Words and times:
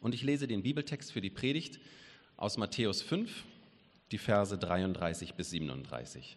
Und 0.00 0.14
ich 0.14 0.22
lese 0.22 0.46
den 0.46 0.62
Bibeltext 0.62 1.12
für 1.12 1.20
die 1.20 1.30
Predigt 1.30 1.80
aus 2.36 2.58
Matthäus 2.58 3.02
5, 3.02 3.44
die 4.12 4.18
Verse 4.18 4.56
33 4.56 5.34
bis 5.34 5.50
37. 5.50 6.36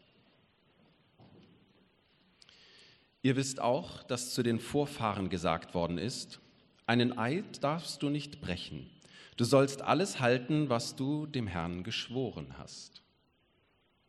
Ihr 3.21 3.35
wisst 3.35 3.59
auch, 3.59 4.03
dass 4.03 4.33
zu 4.33 4.43
den 4.43 4.59
Vorfahren 4.59 5.29
gesagt 5.29 5.73
worden 5.73 5.97
ist, 5.97 6.39
einen 6.85 7.17
Eid 7.17 7.63
darfst 7.63 8.01
du 8.01 8.09
nicht 8.09 8.41
brechen. 8.41 8.89
Du 9.35 9.43
sollst 9.43 9.81
alles 9.81 10.19
halten, 10.19 10.69
was 10.69 10.95
du 10.95 11.25
dem 11.25 11.47
Herrn 11.47 11.83
geschworen 11.83 12.57
hast. 12.57 13.03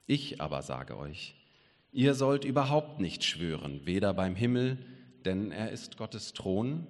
Ich 0.06 0.40
aber 0.40 0.62
sage 0.62 0.96
euch, 0.96 1.34
ihr 1.92 2.14
sollt 2.14 2.44
überhaupt 2.44 3.00
nicht 3.00 3.24
schwören, 3.24 3.84
weder 3.84 4.14
beim 4.14 4.34
Himmel, 4.34 4.78
denn 5.24 5.52
er 5.52 5.70
ist 5.70 5.96
Gottes 5.96 6.32
Thron, 6.32 6.86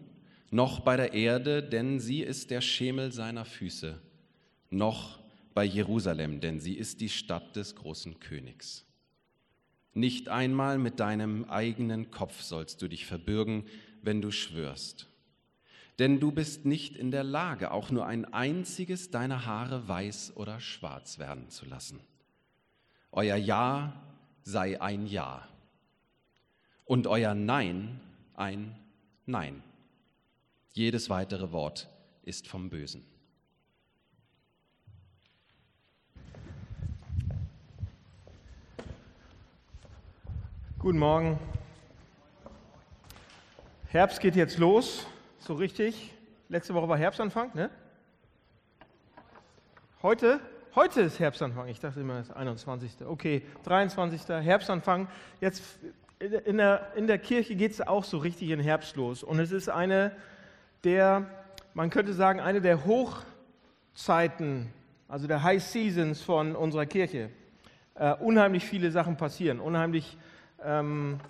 noch 0.50 0.80
bei 0.80 0.96
der 0.96 1.14
Erde, 1.14 1.62
denn 1.62 2.00
sie 2.00 2.22
ist 2.22 2.50
der 2.50 2.60
Schemel 2.60 3.12
seiner 3.12 3.44
Füße, 3.44 4.00
noch 4.70 5.20
bei 5.54 5.64
Jerusalem, 5.64 6.40
denn 6.40 6.60
sie 6.60 6.74
ist 6.74 7.00
die 7.00 7.08
Stadt 7.08 7.56
des 7.56 7.76
großen 7.76 8.20
Königs. 8.20 8.84
Nicht 9.92 10.28
einmal 10.28 10.78
mit 10.78 11.00
deinem 11.00 11.44
eigenen 11.44 12.10
Kopf 12.10 12.42
sollst 12.42 12.80
du 12.82 12.88
dich 12.88 13.06
verbürgen, 13.06 13.64
wenn 14.02 14.22
du 14.22 14.30
schwörst. 14.30 15.08
Denn 15.98 16.20
du 16.20 16.32
bist 16.32 16.64
nicht 16.64 16.96
in 16.96 17.10
der 17.10 17.24
Lage, 17.24 17.72
auch 17.72 17.90
nur 17.90 18.06
ein 18.06 18.24
einziges 18.24 19.10
deiner 19.10 19.44
Haare 19.44 19.86
weiß 19.86 20.36
oder 20.36 20.60
schwarz 20.60 21.18
werden 21.18 21.50
zu 21.50 21.66
lassen. 21.66 22.00
Euer 23.12 23.36
Ja 23.36 24.00
sei 24.42 24.80
ein 24.80 25.06
Ja 25.06 25.46
und 26.84 27.06
euer 27.06 27.34
Nein 27.34 28.00
ein 28.34 28.76
Nein. 29.26 29.62
Jedes 30.72 31.10
weitere 31.10 31.50
Wort 31.50 31.88
ist 32.22 32.46
vom 32.46 32.70
Bösen. 32.70 33.04
Guten 40.78 40.98
Morgen. 40.98 41.40
Herbst 43.88 44.20
geht 44.20 44.36
jetzt 44.36 44.58
los, 44.58 45.06
so 45.40 45.54
richtig. 45.54 46.14
Letzte 46.48 46.72
Woche 46.72 46.88
war 46.88 46.96
Herbstanfang, 46.96 47.50
ne? 47.54 47.68
Heute? 50.02 50.38
Heute 50.76 51.00
ist 51.00 51.18
Herbstanfang. 51.18 51.66
Ich 51.66 51.80
dachte 51.80 51.98
immer, 51.98 52.20
es 52.20 52.28
ist 52.28 52.36
21. 52.36 52.92
Okay, 53.04 53.42
23. 53.64 54.28
Herbstanfang. 54.28 55.08
Jetzt 55.40 55.64
in 56.20 56.58
der, 56.58 56.92
in 56.94 57.08
der 57.08 57.18
Kirche 57.18 57.56
geht 57.56 57.72
es 57.72 57.80
auch 57.80 58.04
so 58.04 58.18
richtig 58.18 58.50
in 58.50 58.60
Herbst 58.60 58.94
los. 58.94 59.24
Und 59.24 59.40
es 59.40 59.50
ist 59.50 59.68
eine 59.68 60.12
der, 60.84 61.26
man 61.74 61.90
könnte 61.90 62.12
sagen, 62.12 62.40
eine 62.40 62.60
der 62.60 62.84
Hochzeiten, 62.84 64.72
also 65.08 65.26
der 65.26 65.42
High 65.42 65.62
Seasons 65.62 66.22
von 66.22 66.56
unserer 66.56 66.86
Kirche. 66.86 67.30
Uh, 67.98 68.14
unheimlich 68.20 68.64
viele 68.64 68.90
Sachen 68.90 69.18
passieren, 69.18 69.60
unheimlich 69.60 70.16
ähm, 70.64 71.20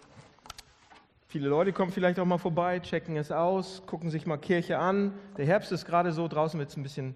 viele 1.27 1.49
Leute 1.49 1.73
kommen 1.73 1.91
vielleicht 1.91 2.21
auch 2.21 2.25
mal 2.27 2.39
vorbei, 2.39 2.81
checken 2.81 3.17
es 3.17 3.33
aus, 3.33 3.83
gucken 3.87 4.11
sich 4.11 4.27
mal 4.27 4.37
Kirche 4.37 4.79
an. 4.79 5.13
Der 5.37 5.47
Herbst 5.47 5.73
ist 5.73 5.85
gerade 5.85 6.13
so, 6.13 6.29
draußen 6.29 6.59
wird 6.59 6.71
es 6.71 6.77
ein 6.77 6.83
bisschen 6.83 7.15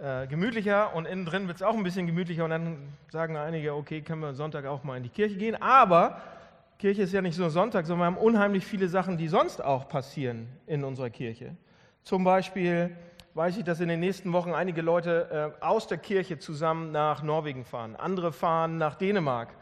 äh, 0.00 0.26
gemütlicher 0.26 0.94
und 0.94 1.06
innen 1.06 1.24
drin 1.24 1.46
wird 1.46 1.56
es 1.56 1.62
auch 1.62 1.76
ein 1.76 1.82
bisschen 1.84 2.06
gemütlicher 2.06 2.44
und 2.44 2.50
dann 2.50 2.78
sagen 3.10 3.36
einige, 3.36 3.74
okay, 3.74 4.02
können 4.02 4.20
wir 4.20 4.34
Sonntag 4.34 4.66
auch 4.66 4.82
mal 4.82 4.96
in 4.96 5.04
die 5.04 5.08
Kirche 5.08 5.36
gehen. 5.36 5.60
Aber 5.62 6.20
Kirche 6.78 7.02
ist 7.02 7.12
ja 7.12 7.22
nicht 7.22 7.38
nur 7.38 7.50
Sonntag, 7.50 7.86
sondern 7.86 8.00
wir 8.00 8.16
haben 8.16 8.24
unheimlich 8.24 8.66
viele 8.66 8.88
Sachen, 8.88 9.16
die 9.16 9.28
sonst 9.28 9.62
auch 9.62 9.88
passieren 9.88 10.48
in 10.66 10.82
unserer 10.82 11.10
Kirche. 11.10 11.56
Zum 12.04 12.24
Beispiel 12.24 12.96
weiß 13.34 13.56
ich, 13.56 13.64
dass 13.64 13.80
in 13.80 13.88
den 13.88 14.00
nächsten 14.00 14.32
Wochen 14.32 14.52
einige 14.52 14.82
Leute 14.82 15.54
äh, 15.60 15.64
aus 15.64 15.86
der 15.86 15.98
Kirche 15.98 16.38
zusammen 16.38 16.92
nach 16.92 17.22
Norwegen 17.22 17.64
fahren. 17.64 17.96
Andere 17.96 18.32
fahren 18.32 18.76
nach 18.76 18.96
Dänemark. 18.96 19.54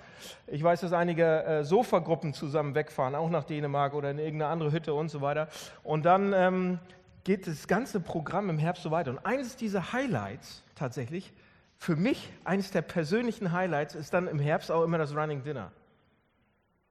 Ich 0.46 0.62
weiß, 0.62 0.80
dass 0.80 0.92
einige 0.92 1.44
äh, 1.44 1.64
Sofagruppen 1.64 2.34
zusammen 2.34 2.74
wegfahren, 2.74 3.14
auch 3.14 3.30
nach 3.30 3.44
Dänemark 3.44 3.94
oder 3.94 4.10
in 4.10 4.18
irgendeine 4.18 4.50
andere 4.50 4.72
Hütte 4.72 4.94
und 4.94 5.08
so 5.08 5.20
weiter. 5.20 5.48
Und 5.82 6.04
dann 6.04 6.32
ähm, 6.32 6.78
geht 7.24 7.46
das 7.46 7.68
ganze 7.68 8.00
Programm 8.00 8.50
im 8.50 8.58
Herbst 8.58 8.82
so 8.82 8.90
weiter. 8.90 9.10
Und 9.10 9.18
eines 9.24 9.56
dieser 9.56 9.92
Highlights 9.92 10.62
tatsächlich, 10.74 11.32
für 11.76 11.96
mich 11.96 12.30
eines 12.44 12.70
der 12.70 12.82
persönlichen 12.82 13.52
Highlights, 13.52 13.94
ist 13.94 14.12
dann 14.12 14.28
im 14.28 14.38
Herbst 14.38 14.70
auch 14.70 14.82
immer 14.82 14.98
das 14.98 15.14
Running 15.14 15.42
Dinner. 15.42 15.70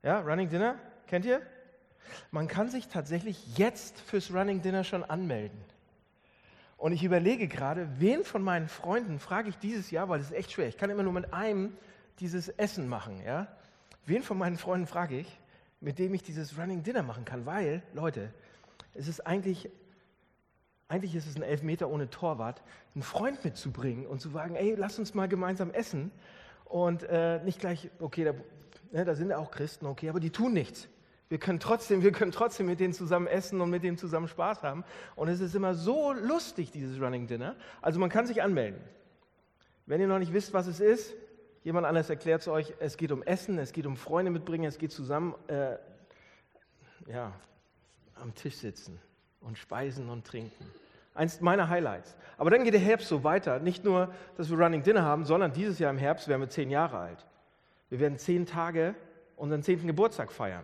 Ja, 0.01 0.19
Running 0.21 0.49
Dinner, 0.49 0.75
kennt 1.07 1.25
ihr? 1.25 1.41
Man 2.31 2.47
kann 2.47 2.69
sich 2.69 2.87
tatsächlich 2.87 3.57
jetzt 3.57 3.99
fürs 3.99 4.33
Running 4.33 4.61
Dinner 4.61 4.83
schon 4.83 5.03
anmelden. 5.03 5.59
Und 6.79 6.93
ich 6.93 7.03
überlege 7.03 7.47
gerade, 7.47 7.89
wen 7.97 8.23
von 8.23 8.41
meinen 8.41 8.69
Freunden 8.69 9.19
frage 9.19 9.49
ich 9.49 9.57
dieses 9.57 9.91
Jahr, 9.91 10.07
weil 10.07 10.21
es 10.21 10.27
ist 10.27 10.35
echt 10.35 10.53
schwer. 10.53 10.67
Ich 10.69 10.77
kann 10.77 10.89
immer 10.89 11.03
nur 11.03 11.11
mit 11.11 11.33
einem 11.33 11.73
dieses 12.19 12.47
Essen 12.47 12.87
machen. 12.87 13.21
Ja? 13.21 13.47
Wen 14.05 14.23
von 14.23 14.37
meinen 14.37 14.57
Freunden 14.57 14.87
frage 14.87 15.19
ich, 15.19 15.39
mit 15.81 15.99
dem 15.99 16.13
ich 16.13 16.23
dieses 16.23 16.57
Running 16.57 16.83
Dinner 16.83 17.03
machen 17.03 17.25
kann? 17.25 17.45
Weil, 17.45 17.83
Leute, 17.93 18.33
es 18.93 19.09
ist 19.09 19.27
eigentlich, 19.27 19.69
eigentlich 20.87 21.15
ist 21.15 21.27
es 21.27 21.35
ein 21.35 21.43
Elfmeter 21.43 21.89
ohne 21.89 22.09
Torwart, 22.09 22.61
einen 22.95 23.03
Freund 23.03 23.43
mitzubringen 23.43 24.05
und 24.05 24.21
zu 24.21 24.29
sagen, 24.29 24.55
ey, 24.55 24.75
lass 24.77 24.97
uns 24.99 25.13
mal 25.13 25.27
gemeinsam 25.27 25.71
essen. 25.71 26.11
Und 26.63 27.03
äh, 27.03 27.43
nicht 27.43 27.59
gleich, 27.59 27.89
okay, 27.99 28.23
da, 28.23 28.33
ne, 28.91 29.03
da 29.03 29.15
sind 29.15 29.31
ja 29.31 29.37
auch 29.37 29.51
Christen, 29.51 29.85
okay, 29.85 30.07
aber 30.07 30.21
die 30.21 30.29
tun 30.29 30.53
nichts. 30.53 30.87
Wir 31.29 31.37
können, 31.37 31.59
trotzdem, 31.59 32.01
wir 32.01 32.11
können 32.11 32.31
trotzdem 32.31 32.65
mit 32.65 32.79
denen 32.79 32.93
zusammen 32.93 33.27
essen 33.27 33.61
und 33.61 33.69
mit 33.69 33.83
denen 33.83 33.97
zusammen 33.97 34.27
Spaß 34.27 34.63
haben. 34.63 34.83
Und 35.15 35.29
es 35.29 35.39
ist 35.39 35.55
immer 35.55 35.75
so 35.75 36.11
lustig, 36.11 36.71
dieses 36.71 36.99
Running 36.99 37.27
Dinner. 37.27 37.55
Also 37.81 37.99
man 37.99 38.09
kann 38.09 38.25
sich 38.25 38.41
anmelden. 38.41 38.81
Wenn 39.85 40.01
ihr 40.01 40.07
noch 40.07 40.19
nicht 40.19 40.33
wisst, 40.33 40.53
was 40.53 40.67
es 40.67 40.79
ist, 40.79 41.13
Jemand 41.63 41.85
anders 41.85 42.09
erklärt 42.09 42.41
es 42.41 42.47
euch, 42.47 42.73
es 42.79 42.95
geht 42.95 43.11
um 43.11 43.21
Essen, 43.23 43.59
es 43.59 43.73
geht 43.73 43.85
um 43.85 43.97
Freunde 43.97 44.31
mitbringen, 44.31 44.65
es 44.65 44.77
geht 44.77 44.91
zusammen 44.91 45.35
äh, 45.47 45.75
ja, 47.07 47.33
am 48.15 48.33
Tisch 48.33 48.55
sitzen 48.55 48.99
und 49.41 49.57
speisen 49.57 50.09
und 50.09 50.25
trinken. 50.25 50.65
Eins 51.13 51.41
meiner 51.41 51.67
Highlights. 51.67 52.15
Aber 52.37 52.49
dann 52.49 52.63
geht 52.63 52.73
der 52.73 52.79
Herbst 52.79 53.09
so 53.09 53.25
weiter. 53.25 53.59
Nicht 53.59 53.83
nur, 53.83 54.13
dass 54.37 54.49
wir 54.49 54.57
Running 54.57 54.83
Dinner 54.83 55.03
haben, 55.03 55.25
sondern 55.25 55.51
dieses 55.51 55.79
Jahr 55.79 55.91
im 55.91 55.97
Herbst 55.97 56.29
werden 56.29 56.41
wir 56.41 56.49
zehn 56.49 56.69
Jahre 56.69 56.97
alt. 56.97 57.25
Wir 57.89 57.99
werden 57.99 58.17
zehn 58.17 58.45
Tage 58.45 58.95
unseren 59.35 59.61
zehnten 59.61 59.87
Geburtstag 59.87 60.31
feiern. 60.31 60.63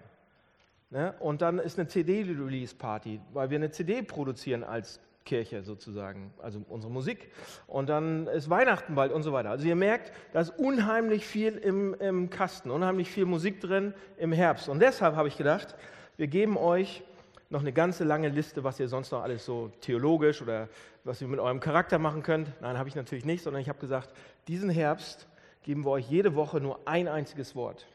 Ne? 0.95 1.13
Und 1.19 1.41
dann 1.41 1.59
ist 1.59 1.77
eine 1.77 1.89
CD-Release-Party, 1.89 3.19
weil 3.33 3.49
wir 3.49 3.57
eine 3.57 3.69
CD 3.69 4.01
produzieren 4.01 4.63
als 4.63 5.01
Kirche 5.25 5.61
sozusagen, 5.61 6.33
also 6.41 6.61
unsere 6.69 6.89
Musik. 6.89 7.31
Und 7.67 7.89
dann 7.89 8.27
ist 8.27 8.49
Weihnachten 8.49 8.95
bald 8.95 9.11
und 9.11 9.21
so 9.21 9.33
weiter. 9.33 9.49
Also 9.49 9.67
ihr 9.67 9.75
merkt, 9.75 10.13
da 10.31 10.39
ist 10.39 10.51
unheimlich 10.57 11.25
viel 11.27 11.57
im, 11.57 11.95
im 11.95 12.29
Kasten, 12.29 12.71
unheimlich 12.71 13.11
viel 13.11 13.25
Musik 13.25 13.59
drin 13.59 13.93
im 14.17 14.31
Herbst. 14.31 14.69
Und 14.69 14.79
deshalb 14.79 15.17
habe 15.17 15.27
ich 15.27 15.35
gedacht, 15.35 15.75
wir 16.15 16.27
geben 16.27 16.55
euch 16.55 17.03
noch 17.49 17.59
eine 17.59 17.73
ganze 17.73 18.05
lange 18.05 18.29
Liste, 18.29 18.63
was 18.63 18.79
ihr 18.79 18.87
sonst 18.87 19.11
noch 19.11 19.21
alles 19.21 19.43
so 19.43 19.73
theologisch 19.81 20.41
oder 20.41 20.69
was 21.03 21.21
ihr 21.21 21.27
mit 21.27 21.41
eurem 21.41 21.59
Charakter 21.59 21.99
machen 21.99 22.23
könnt. 22.23 22.49
Nein, 22.61 22.77
habe 22.77 22.87
ich 22.87 22.95
natürlich 22.95 23.25
nicht, 23.25 23.43
sondern 23.43 23.61
ich 23.61 23.67
habe 23.67 23.79
gesagt, 23.79 24.13
diesen 24.47 24.69
Herbst 24.69 25.27
geben 25.63 25.83
wir 25.83 25.91
euch 25.91 26.09
jede 26.09 26.35
Woche 26.35 26.61
nur 26.61 26.79
ein 26.85 27.09
einziges 27.09 27.53
Wort. 27.53 27.85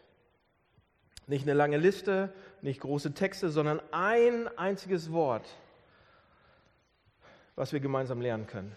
Nicht 1.31 1.45
eine 1.45 1.55
lange 1.55 1.79
Liste, 1.79 2.31
nicht 2.61 2.81
große 2.81 3.15
Texte, 3.15 3.49
sondern 3.49 3.81
ein 3.91 4.49
einziges 4.59 5.11
Wort 5.13 5.47
was 7.61 7.75
wir 7.75 7.81
gemeinsam 7.81 8.23
lernen 8.23 8.47
können. 8.47 8.75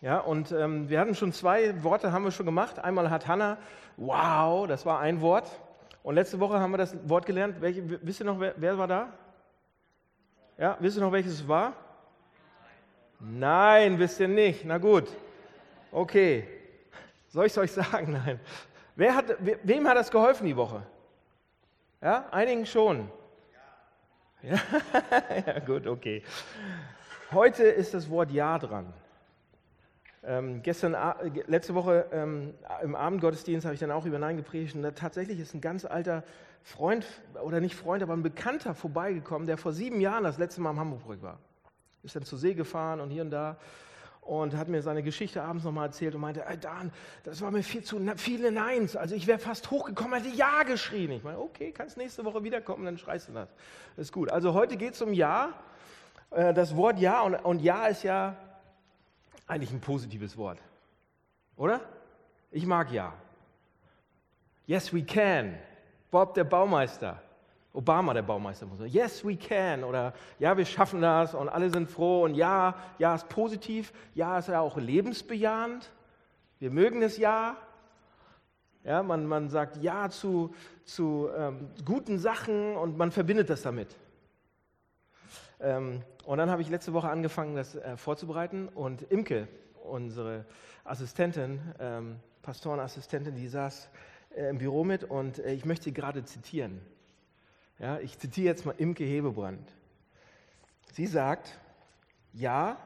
Ja, 0.00 0.18
und 0.18 0.52
ähm, 0.52 0.88
wir 0.88 1.00
hatten 1.00 1.16
schon 1.16 1.32
zwei 1.32 1.82
Worte, 1.82 2.12
haben 2.12 2.22
wir 2.22 2.30
schon 2.30 2.46
gemacht. 2.46 2.78
Einmal 2.78 3.10
hat 3.10 3.26
Hannah, 3.26 3.58
wow, 3.96 4.68
das 4.68 4.86
war 4.86 5.00
ein 5.00 5.20
Wort. 5.20 5.50
Und 6.04 6.14
letzte 6.14 6.38
Woche 6.38 6.60
haben 6.60 6.70
wir 6.70 6.78
das 6.78 6.96
Wort 7.08 7.26
gelernt. 7.26 7.60
Welche, 7.60 7.82
wisst 8.06 8.20
ihr 8.20 8.26
noch, 8.26 8.38
wer, 8.38 8.54
wer 8.56 8.78
war 8.78 8.86
da? 8.86 9.12
Ja, 10.56 10.76
wisst 10.78 10.96
ihr 10.96 11.02
noch, 11.02 11.10
welches 11.10 11.32
es 11.32 11.48
war? 11.48 11.74
Nein, 13.18 13.98
wisst 13.98 14.20
ihr 14.20 14.28
nicht. 14.28 14.64
Na 14.64 14.78
gut. 14.78 15.08
Okay. 15.90 16.46
Soll 17.26 17.46
ich 17.46 17.52
es 17.52 17.58
euch 17.58 17.72
sagen? 17.90 18.12
Nein. 18.12 18.38
Wer 18.94 19.16
hat, 19.16 19.24
wem 19.64 19.88
hat 19.88 19.96
das 19.96 20.08
geholfen 20.08 20.46
die 20.46 20.56
Woche? 20.56 20.84
Ja, 22.02 22.26
einigen 22.30 22.64
schon. 22.64 23.10
Ja, 24.42 24.58
ja 25.46 25.58
gut, 25.58 25.86
okay. 25.86 26.22
Heute 27.30 27.64
ist 27.64 27.92
das 27.92 28.08
Wort 28.08 28.30
Ja 28.30 28.58
dran. 28.58 28.90
Ähm, 30.22 30.62
gestern, 30.62 30.96
letzte 31.46 31.74
Woche 31.74 32.06
ähm, 32.10 32.54
im 32.82 32.94
Abendgottesdienst 32.94 33.66
habe 33.66 33.74
ich 33.74 33.80
dann 33.80 33.90
auch 33.90 34.06
über 34.06 34.18
Nein 34.18 34.38
gepredigt 34.38 34.74
und 34.74 34.82
da 34.82 34.92
tatsächlich 34.92 35.38
ist 35.40 35.54
ein 35.54 35.60
ganz 35.60 35.84
alter 35.84 36.24
Freund, 36.62 37.06
oder 37.42 37.60
nicht 37.60 37.74
Freund, 37.74 38.02
aber 38.02 38.14
ein 38.14 38.22
Bekannter 38.22 38.74
vorbeigekommen, 38.74 39.46
der 39.46 39.58
vor 39.58 39.72
sieben 39.72 40.00
Jahren 40.00 40.24
das 40.24 40.38
letzte 40.38 40.62
Mal 40.62 40.70
am 40.70 40.80
Hamburg 40.80 41.20
war. 41.20 41.38
Ist 42.02 42.16
dann 42.16 42.24
zur 42.24 42.38
See 42.38 42.54
gefahren 42.54 43.00
und 43.00 43.10
hier 43.10 43.22
und 43.22 43.30
da 43.30 43.58
und 44.20 44.56
hat 44.56 44.68
mir 44.68 44.82
seine 44.82 45.02
Geschichte 45.02 45.42
abends 45.42 45.64
nochmal 45.64 45.86
erzählt 45.86 46.14
und 46.14 46.20
meinte, 46.20 46.44
Dan, 46.60 46.92
das 47.24 47.40
war 47.40 47.50
mir 47.50 47.62
viel 47.62 47.82
zu 47.82 48.00
viele 48.16 48.52
Neins. 48.52 48.96
Also 48.96 49.14
ich 49.14 49.26
wäre 49.26 49.38
fast 49.38 49.70
hochgekommen, 49.70 50.22
hätte 50.22 50.34
Ja 50.34 50.62
geschrien. 50.62 51.10
Ich 51.10 51.24
meine, 51.24 51.38
okay, 51.38 51.72
kannst 51.72 51.96
nächste 51.96 52.24
Woche 52.24 52.44
wiederkommen, 52.44 52.84
dann 52.84 52.98
schreist 52.98 53.28
du 53.28 53.32
das. 53.32 53.48
Ist 53.96 54.12
gut. 54.12 54.30
Also 54.30 54.54
heute 54.54 54.76
geht 54.76 54.94
es 54.94 55.02
um 55.02 55.12
Ja 55.12 55.54
äh, 56.30 56.54
das 56.54 56.76
Wort 56.76 56.98
Ja 56.98 57.22
und, 57.22 57.34
und 57.36 57.60
Ja 57.60 57.86
ist 57.86 58.02
ja 58.02 58.36
Eigentlich 59.50 59.72
ein 59.72 59.80
positives 59.80 60.36
Wort. 60.36 60.60
Oder? 61.56 61.80
Ich 62.52 62.64
mag 62.66 62.92
ja. 62.92 63.12
Yes, 64.64 64.94
we 64.94 65.02
can. 65.02 65.58
Bob, 66.08 66.34
der 66.34 66.44
Baumeister. 66.44 67.20
Obama, 67.72 68.12
der 68.12 68.22
Baumeister, 68.22 68.66
muss 68.66 68.78
sagen, 68.78 68.90
yes, 68.90 69.24
we 69.24 69.36
can. 69.36 69.84
Oder 69.84 70.12
ja, 70.38 70.56
wir 70.56 70.64
schaffen 70.64 71.02
das 71.02 71.34
und 71.34 71.48
alle 71.48 71.70
sind 71.70 71.88
froh. 71.88 72.24
Und 72.24 72.34
ja, 72.34 72.74
ja 72.98 73.14
ist 73.14 73.28
positiv. 73.28 73.92
Ja, 74.14 74.38
ist 74.38 74.48
ja 74.48 74.60
auch 74.60 74.76
lebensbejahend. 74.76 75.90
Wir 76.58 76.70
mögen 76.70 77.02
es 77.02 77.16
ja. 77.16 77.56
Ja, 78.82 79.02
man, 79.02 79.26
man 79.26 79.50
sagt 79.50 79.76
Ja 79.76 80.08
zu, 80.08 80.54
zu 80.84 81.28
ähm, 81.36 81.68
guten 81.84 82.18
Sachen 82.18 82.76
und 82.76 82.96
man 82.96 83.10
verbindet 83.10 83.50
das 83.50 83.62
damit. 83.62 83.94
Ähm, 85.60 86.02
und 86.24 86.38
dann 86.38 86.50
habe 86.50 86.62
ich 86.62 86.70
letzte 86.70 86.92
Woche 86.92 87.08
angefangen, 87.08 87.54
das 87.54 87.76
äh, 87.76 87.96
vorzubereiten. 87.96 88.68
Und 88.68 89.02
Imke, 89.02 89.48
unsere 89.84 90.44
Assistentin, 90.84 91.60
ähm, 91.78 92.16
Pastorenassistentin, 92.42 93.34
die 93.34 93.48
saß 93.48 93.90
äh, 94.34 94.48
im 94.48 94.58
Büro 94.58 94.82
mit 94.82 95.04
und 95.04 95.38
äh, 95.38 95.52
ich 95.52 95.64
möchte 95.64 95.84
sie 95.84 95.94
gerade 95.94 96.24
zitieren. 96.24 96.80
Ja, 97.80 97.98
ich 97.98 98.18
zitiere 98.18 98.46
jetzt 98.46 98.66
mal 98.66 98.74
Imke 98.76 99.04
Hebebrand. 99.04 99.66
Sie 100.92 101.06
sagt, 101.06 101.58
ja, 102.34 102.76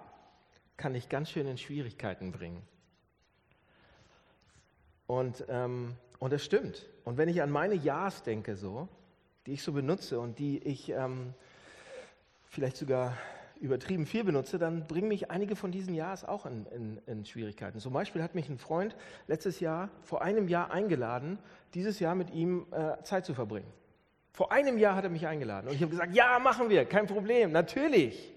kann 0.77 0.95
ich 0.95 1.09
ganz 1.09 1.31
schön 1.31 1.49
in 1.49 1.59
Schwierigkeiten 1.59 2.31
bringen. 2.31 2.63
Und, 5.09 5.45
ähm, 5.49 5.97
und 6.21 6.33
das 6.33 6.45
stimmt. 6.45 6.87
Und 7.05 7.19
wenn 7.19 7.29
ich 7.29 7.43
an 7.43 7.51
meine 7.51 7.75
Ja's 7.75 8.23
denke, 8.23 8.55
so, 8.55 8.89
die 9.47 9.55
ich 9.55 9.65
so 9.65 9.73
benutze 9.73 10.21
und 10.21 10.39
die 10.39 10.59
ich 10.59 10.91
ähm, 10.91 11.35
vielleicht 12.47 12.77
sogar 12.77 13.19
übertrieben 13.61 14.07
viel 14.07 14.23
benutze, 14.23 14.59
dann 14.59 14.87
bringen 14.87 15.09
mich 15.09 15.29
einige 15.29 15.57
von 15.57 15.73
diesen 15.73 15.95
Ja's 15.95 16.25
auch 16.25 16.47
in, 16.47 16.67
in, 16.67 17.01
in, 17.07 17.25
Schwierigkeiten. 17.25 17.81
Zum 17.81 17.93
Beispiel 17.93 18.23
hat 18.23 18.37
mich 18.37 18.49
ein 18.49 18.59
Freund 18.59 18.95
letztes 19.27 19.59
Jahr, 19.59 19.91
vor 20.03 20.23
einem 20.23 20.47
Jahr 20.47 20.71
eingeladen, 20.71 21.41
dieses 21.75 21.99
Jahr 21.99 22.15
mit 22.15 22.31
ihm 22.31 22.67
äh, 22.71 23.03
Zeit 23.03 23.27
zu 23.27 23.35
verbringen. 23.35 23.67
Vor 24.35 24.53
einem 24.53 24.77
Jahr 24.77 24.97
hat 24.97 25.05
er 25.05 25.11
mich 25.11 25.27
eingeladen 25.27 25.69
und 25.69 25.75
ich 25.75 25.81
habe 25.81 25.91
gesagt, 25.91 26.15
ja, 26.15 26.39
machen 26.39 26.69
wir, 26.69 26.85
kein 26.85 27.07
Problem, 27.07 27.53
natürlich. 27.53 28.31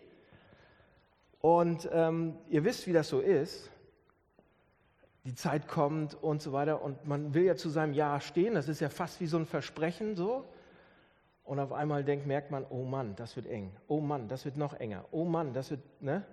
Und 1.42 1.90
ähm, 1.92 2.38
ihr 2.50 2.64
wisst, 2.64 2.88
wie 2.88 2.94
das 2.94 3.10
so 3.10 3.20
ist 3.20 3.70
die 5.28 5.36
Zeit 5.36 5.68
kommt 5.68 6.16
und 6.16 6.42
so 6.42 6.54
weiter. 6.54 6.82
Und 6.82 7.06
man 7.06 7.34
will 7.34 7.44
ja 7.44 7.58
zu 7.58 7.68
seinem 7.70 7.94
Ja 7.94 8.22
stehen. 8.22 8.54
Das 8.56 8.70
ist 8.70 8.80
ja 8.80 8.88
fast 8.88 9.20
wie 9.20 9.28
so 9.28 9.38
ein 9.38 9.46
Versprechen 9.46 10.16
so. 10.16 10.46
Und 11.44 11.60
auf 11.60 11.74
einmal 11.74 12.04
denkt, 12.04 12.26
merkt 12.26 12.50
man, 12.50 12.66
oh 12.70 12.84
Mann, 12.84 13.16
das 13.18 13.36
wird 13.36 13.46
eng. 13.46 13.76
Oh 13.88 14.00
Mann, 14.00 14.30
das 14.30 14.46
wird 14.46 14.56
noch 14.56 14.74
enger. 14.74 15.04
Oh 15.12 15.26
Mann, 15.26 15.54
das 15.54 15.70
wird, 15.70 15.82
ne? 16.02 16.26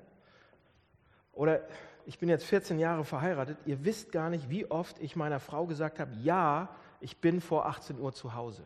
Oder 1.32 1.62
ich 2.06 2.20
bin 2.20 2.28
jetzt 2.28 2.44
14 2.44 2.78
Jahre 2.78 3.04
verheiratet. 3.04 3.58
Ihr 3.66 3.84
wisst 3.84 4.12
gar 4.12 4.30
nicht, 4.30 4.48
wie 4.48 4.70
oft 4.70 5.00
ich 5.00 5.16
meiner 5.16 5.40
Frau 5.40 5.66
gesagt 5.66 5.98
habe, 5.98 6.12
ja, 6.22 6.68
ich 7.00 7.20
bin 7.20 7.40
vor 7.40 7.66
18 7.66 7.98
Uhr 7.98 8.12
zu 8.12 8.34
Hause. 8.34 8.62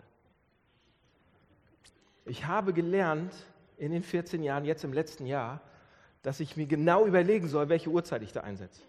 Ich 2.29 2.47
habe 2.47 2.73
gelernt 2.73 3.33
in 3.79 3.91
den 3.91 4.03
14 4.03 4.43
Jahren, 4.43 4.65
jetzt 4.65 4.85
im 4.85 4.93
letzten 4.93 5.25
Jahr, 5.25 5.61
dass 6.23 6.41
ich 6.41 6.57
mir 6.57 6.67
genau 6.67 7.07
überlegen 7.07 7.49
soll, 7.49 7.69
welche 7.69 7.91
Uhrzeit 7.91 8.23
ich 8.23 8.33
da 8.33 8.41
einsetze. 8.41 8.83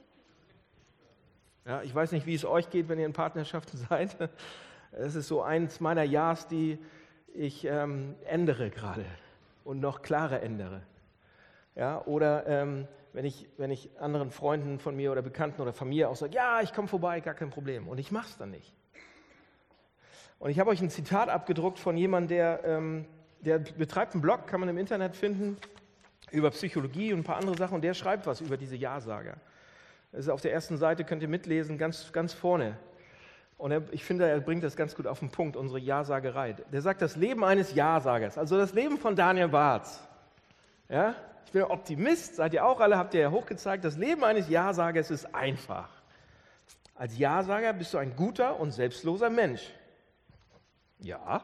Ja, 1.65 1.81
ich 1.81 1.93
weiß 1.93 2.11
nicht, 2.11 2.25
wie 2.25 2.33
es 2.33 2.43
euch 2.43 2.69
geht, 2.69 2.89
wenn 2.89 2.99
ihr 2.99 3.05
in 3.05 3.13
Partnerschaften 3.13 3.77
seid. 3.89 4.17
Es 4.91 5.15
ist 5.15 5.27
so 5.27 5.41
eins 5.41 5.79
meiner 5.79 6.03
Ja's, 6.03 6.47
die 6.47 6.79
ich 7.33 7.63
ähm, 7.65 8.15
ändere 8.25 8.69
gerade 8.69 9.05
und 9.63 9.79
noch 9.79 10.01
klarer 10.01 10.41
ändere. 10.41 10.81
Ja, 11.75 12.03
oder 12.05 12.45
ähm, 12.47 12.87
wenn, 13.13 13.23
ich, 13.23 13.47
wenn 13.57 13.71
ich 13.71 13.89
anderen 13.99 14.31
Freunden 14.31 14.79
von 14.79 14.95
mir 14.95 15.11
oder 15.11 15.21
Bekannten 15.21 15.61
oder 15.61 15.71
Familie 15.71 16.09
auch 16.09 16.15
sage, 16.15 16.33
ja, 16.33 16.61
ich 16.61 16.73
komme 16.73 16.87
vorbei, 16.87 17.21
gar 17.21 17.35
kein 17.35 17.51
Problem. 17.51 17.87
Und 17.87 17.99
ich 17.99 18.11
mache 18.11 18.27
es 18.27 18.37
dann 18.37 18.51
nicht. 18.51 18.73
Und 20.39 20.49
ich 20.49 20.59
habe 20.59 20.71
euch 20.71 20.81
ein 20.81 20.89
Zitat 20.89 21.29
abgedruckt 21.29 21.79
von 21.79 21.95
jemandem, 21.95 22.29
der, 22.29 22.63
ähm, 22.65 23.05
der 23.41 23.59
betreibt 23.59 24.13
einen 24.13 24.21
Blog, 24.21 24.47
kann 24.47 24.59
man 24.59 24.69
im 24.69 24.77
Internet 24.77 25.15
finden, 25.15 25.57
über 26.31 26.51
Psychologie 26.51 27.13
und 27.13 27.19
ein 27.19 27.23
paar 27.23 27.37
andere 27.37 27.57
Sachen. 27.57 27.75
Und 27.75 27.81
der 27.81 27.93
schreibt 27.93 28.27
was 28.27 28.41
über 28.41 28.57
diese 28.57 28.75
Ja-Sager. 28.75 29.35
Ist 30.11 30.29
auf 30.29 30.41
der 30.41 30.53
ersten 30.53 30.77
Seite, 30.77 31.03
könnt 31.03 31.21
ihr 31.21 31.27
mitlesen, 31.27 31.77
ganz, 31.77 32.11
ganz 32.11 32.33
vorne. 32.33 32.77
Und 33.57 33.71
er, 33.71 33.83
ich 33.91 34.03
finde, 34.03 34.27
er 34.27 34.39
bringt 34.39 34.63
das 34.63 34.75
ganz 34.75 34.95
gut 34.95 35.05
auf 35.05 35.19
den 35.19 35.29
Punkt, 35.29 35.55
unsere 35.55 35.79
Ja-Sagerei. 35.79 36.55
Der 36.71 36.81
sagt, 36.81 37.01
das 37.01 37.15
Leben 37.15 37.43
eines 37.43 37.75
Ja-Sagers, 37.75 38.37
also 38.37 38.57
das 38.57 38.73
Leben 38.73 38.97
von 38.97 39.15
Daniel 39.15 39.49
Barth. 39.49 39.87
Ja? 40.87 41.15
Ich 41.45 41.51
bin 41.51 41.63
Optimist, 41.63 42.35
seid 42.35 42.53
ihr 42.53 42.65
auch 42.65 42.79
alle, 42.79 42.97
habt 42.97 43.13
ihr 43.13 43.21
ja 43.21 43.31
hochgezeigt. 43.31 43.83
Das 43.83 43.97
Leben 43.97 44.23
eines 44.23 44.49
Ja-Sagers 44.49 45.11
ist 45.11 45.33
einfach. 45.35 45.89
Als 46.95 47.17
Ja-Sager 47.17 47.73
bist 47.73 47.93
du 47.93 47.97
ein 47.97 48.15
guter 48.15 48.59
und 48.59 48.71
selbstloser 48.71 49.29
Mensch. 49.29 49.71
Ja, 50.99 51.43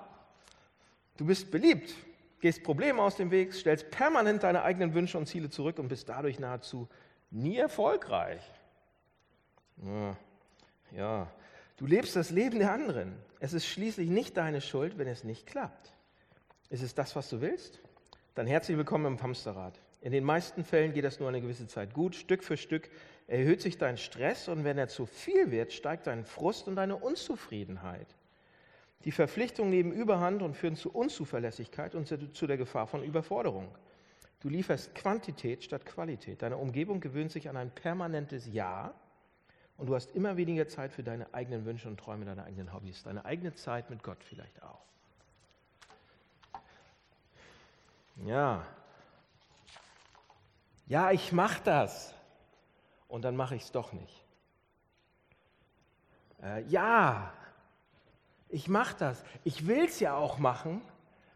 du 1.17 1.25
bist 1.25 1.51
beliebt, 1.51 1.93
gehst 2.39 2.63
Probleme 2.63 3.01
aus 3.01 3.15
dem 3.15 3.31
Weg, 3.31 3.53
stellst 3.53 3.89
permanent 3.91 4.43
deine 4.43 4.63
eigenen 4.63 4.93
Wünsche 4.93 5.17
und 5.17 5.27
Ziele 5.27 5.49
zurück 5.49 5.79
und 5.79 5.87
bist 5.87 6.09
dadurch 6.09 6.39
nahezu 6.39 6.87
nie 7.31 7.57
erfolgreich. 7.57 8.41
Ja, 9.83 10.17
ja, 10.91 11.31
du 11.77 11.85
lebst 11.85 12.15
das 12.15 12.29
Leben 12.29 12.59
der 12.59 12.71
anderen. 12.71 13.13
Es 13.39 13.53
ist 13.53 13.65
schließlich 13.67 14.09
nicht 14.09 14.37
deine 14.37 14.61
Schuld, 14.61 14.97
wenn 14.97 15.07
es 15.07 15.23
nicht 15.23 15.45
klappt. 15.45 15.91
Ist 16.69 16.81
es 16.81 16.95
das, 16.95 17.15
was 17.15 17.29
du 17.29 17.41
willst? 17.41 17.79
Dann 18.35 18.47
herzlich 18.47 18.77
willkommen 18.77 19.05
im 19.05 19.21
Hamsterrad. 19.21 19.79
In 20.01 20.11
den 20.11 20.23
meisten 20.23 20.63
Fällen 20.63 20.93
geht 20.93 21.03
das 21.03 21.19
nur 21.19 21.29
eine 21.29 21.41
gewisse 21.41 21.67
Zeit 21.67 21.93
gut. 21.93 22.15
Stück 22.15 22.43
für 22.43 22.57
Stück 22.57 22.89
erhöht 23.27 23.61
sich 23.61 23.77
dein 23.77 23.97
Stress 23.97 24.47
und 24.47 24.63
wenn 24.63 24.77
er 24.77 24.87
zu 24.87 25.05
viel 25.05 25.51
wird, 25.51 25.73
steigt 25.73 26.07
dein 26.07 26.23
Frust 26.23 26.67
und 26.67 26.75
deine 26.75 26.95
Unzufriedenheit. 26.95 28.07
Die 29.03 29.11
Verpflichtungen 29.11 29.69
nehmen 29.69 29.91
Überhand 29.91 30.41
und 30.41 30.55
führen 30.55 30.75
zu 30.75 30.91
Unzuverlässigkeit 30.91 31.93
und 31.93 32.07
zu 32.07 32.47
der 32.47 32.57
Gefahr 32.57 32.87
von 32.87 33.03
Überforderung. 33.03 33.67
Du 34.39 34.49
lieferst 34.49 34.95
Quantität 34.95 35.63
statt 35.63 35.85
Qualität. 35.85 36.41
Deine 36.41 36.57
Umgebung 36.57 36.99
gewöhnt 36.99 37.31
sich 37.31 37.49
an 37.49 37.57
ein 37.57 37.71
permanentes 37.71 38.47
Ja 38.47 38.93
und 39.77 39.87
du 39.87 39.95
hast 39.95 40.11
immer 40.15 40.37
weniger 40.37 40.67
Zeit 40.67 40.91
für 40.91 41.03
deine 41.03 41.33
eigenen 41.33 41.65
Wünsche 41.65 41.87
und 41.87 41.99
Träume, 41.99 42.25
deine 42.25 42.43
eigenen 42.43 42.73
Hobbys, 42.73 43.03
deine 43.03 43.25
eigene 43.25 43.53
Zeit 43.53 43.89
mit 43.89 44.03
Gott 44.03 44.23
vielleicht 44.23 44.61
auch. 44.63 44.85
Ja. 48.23 48.65
Ja, 50.87 51.11
ich 51.11 51.31
mache 51.31 51.61
das. 51.63 52.13
Und 53.07 53.23
dann 53.23 53.35
mache 53.35 53.55
ich 53.55 53.63
es 53.63 53.71
doch 53.71 53.93
nicht. 53.93 54.23
Äh, 56.41 56.63
ja, 56.63 57.33
ich 58.49 58.67
mache 58.67 58.95
das. 58.97 59.23
Ich 59.43 59.67
will 59.67 59.85
es 59.85 59.99
ja 59.99 60.15
auch 60.15 60.37
machen, 60.37 60.81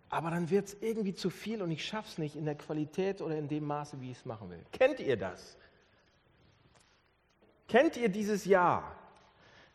aber 0.10 0.32
dann 0.32 0.50
wird 0.50 0.68
es 0.68 0.78
irgendwie 0.82 1.14
zu 1.14 1.30
viel 1.30 1.62
und 1.62 1.72
ich 1.72 1.86
schaffe 1.86 2.08
es 2.08 2.18
nicht 2.18 2.36
in 2.36 2.46
der 2.46 2.56
Qualität 2.56 3.22
oder 3.22 3.38
in 3.38 3.48
dem 3.48 3.66
Maße, 3.66 4.02
wie 4.02 4.12
ich 4.12 4.18
es 4.18 4.26
machen 4.26 4.50
will. 4.50 4.64
Kennt 4.72 5.00
ihr 5.00 5.18
das? 5.18 5.58
Kennt 7.68 7.98
ihr 7.98 8.10
dieses 8.10 8.46
Jahr? 8.46 8.96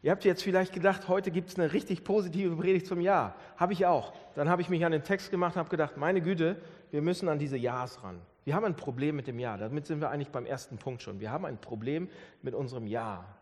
Ihr 0.02 0.10
habt 0.10 0.24
jetzt 0.24 0.42
vielleicht 0.42 0.74
gedacht, 0.74 1.08
heute 1.08 1.30
gibt 1.30 1.48
es 1.48 1.58
eine 1.58 1.72
richtig 1.72 2.04
positive 2.04 2.54
Predigt 2.56 2.86
zum 2.86 3.00
Jahr. 3.00 3.36
Habe 3.56 3.72
ich 3.72 3.86
auch. 3.86 4.12
Dann 4.34 4.50
habe 4.50 4.60
ich 4.60 4.68
mich 4.68 4.84
an 4.84 4.92
den 4.92 5.02
Text 5.02 5.30
gemacht 5.30 5.54
und 5.54 5.60
habe 5.60 5.70
gedacht, 5.70 5.96
meine 5.96 6.20
Güte, 6.20 6.60
wir 6.90 7.00
müssen 7.00 7.28
an 7.28 7.38
diese 7.38 7.56
Jahrs 7.56 8.02
ran. 8.02 8.20
Wir 8.44 8.54
haben 8.54 8.66
ein 8.66 8.76
Problem 8.76 9.16
mit 9.16 9.26
dem 9.26 9.38
Jahr. 9.38 9.56
Damit 9.56 9.86
sind 9.86 10.00
wir 10.00 10.10
eigentlich 10.10 10.28
beim 10.28 10.44
ersten 10.44 10.76
Punkt 10.76 11.02
schon. 11.02 11.20
Wir 11.20 11.30
haben 11.30 11.46
ein 11.46 11.56
Problem 11.56 12.10
mit 12.42 12.54
unserem 12.54 12.86
Jahr. 12.86 13.38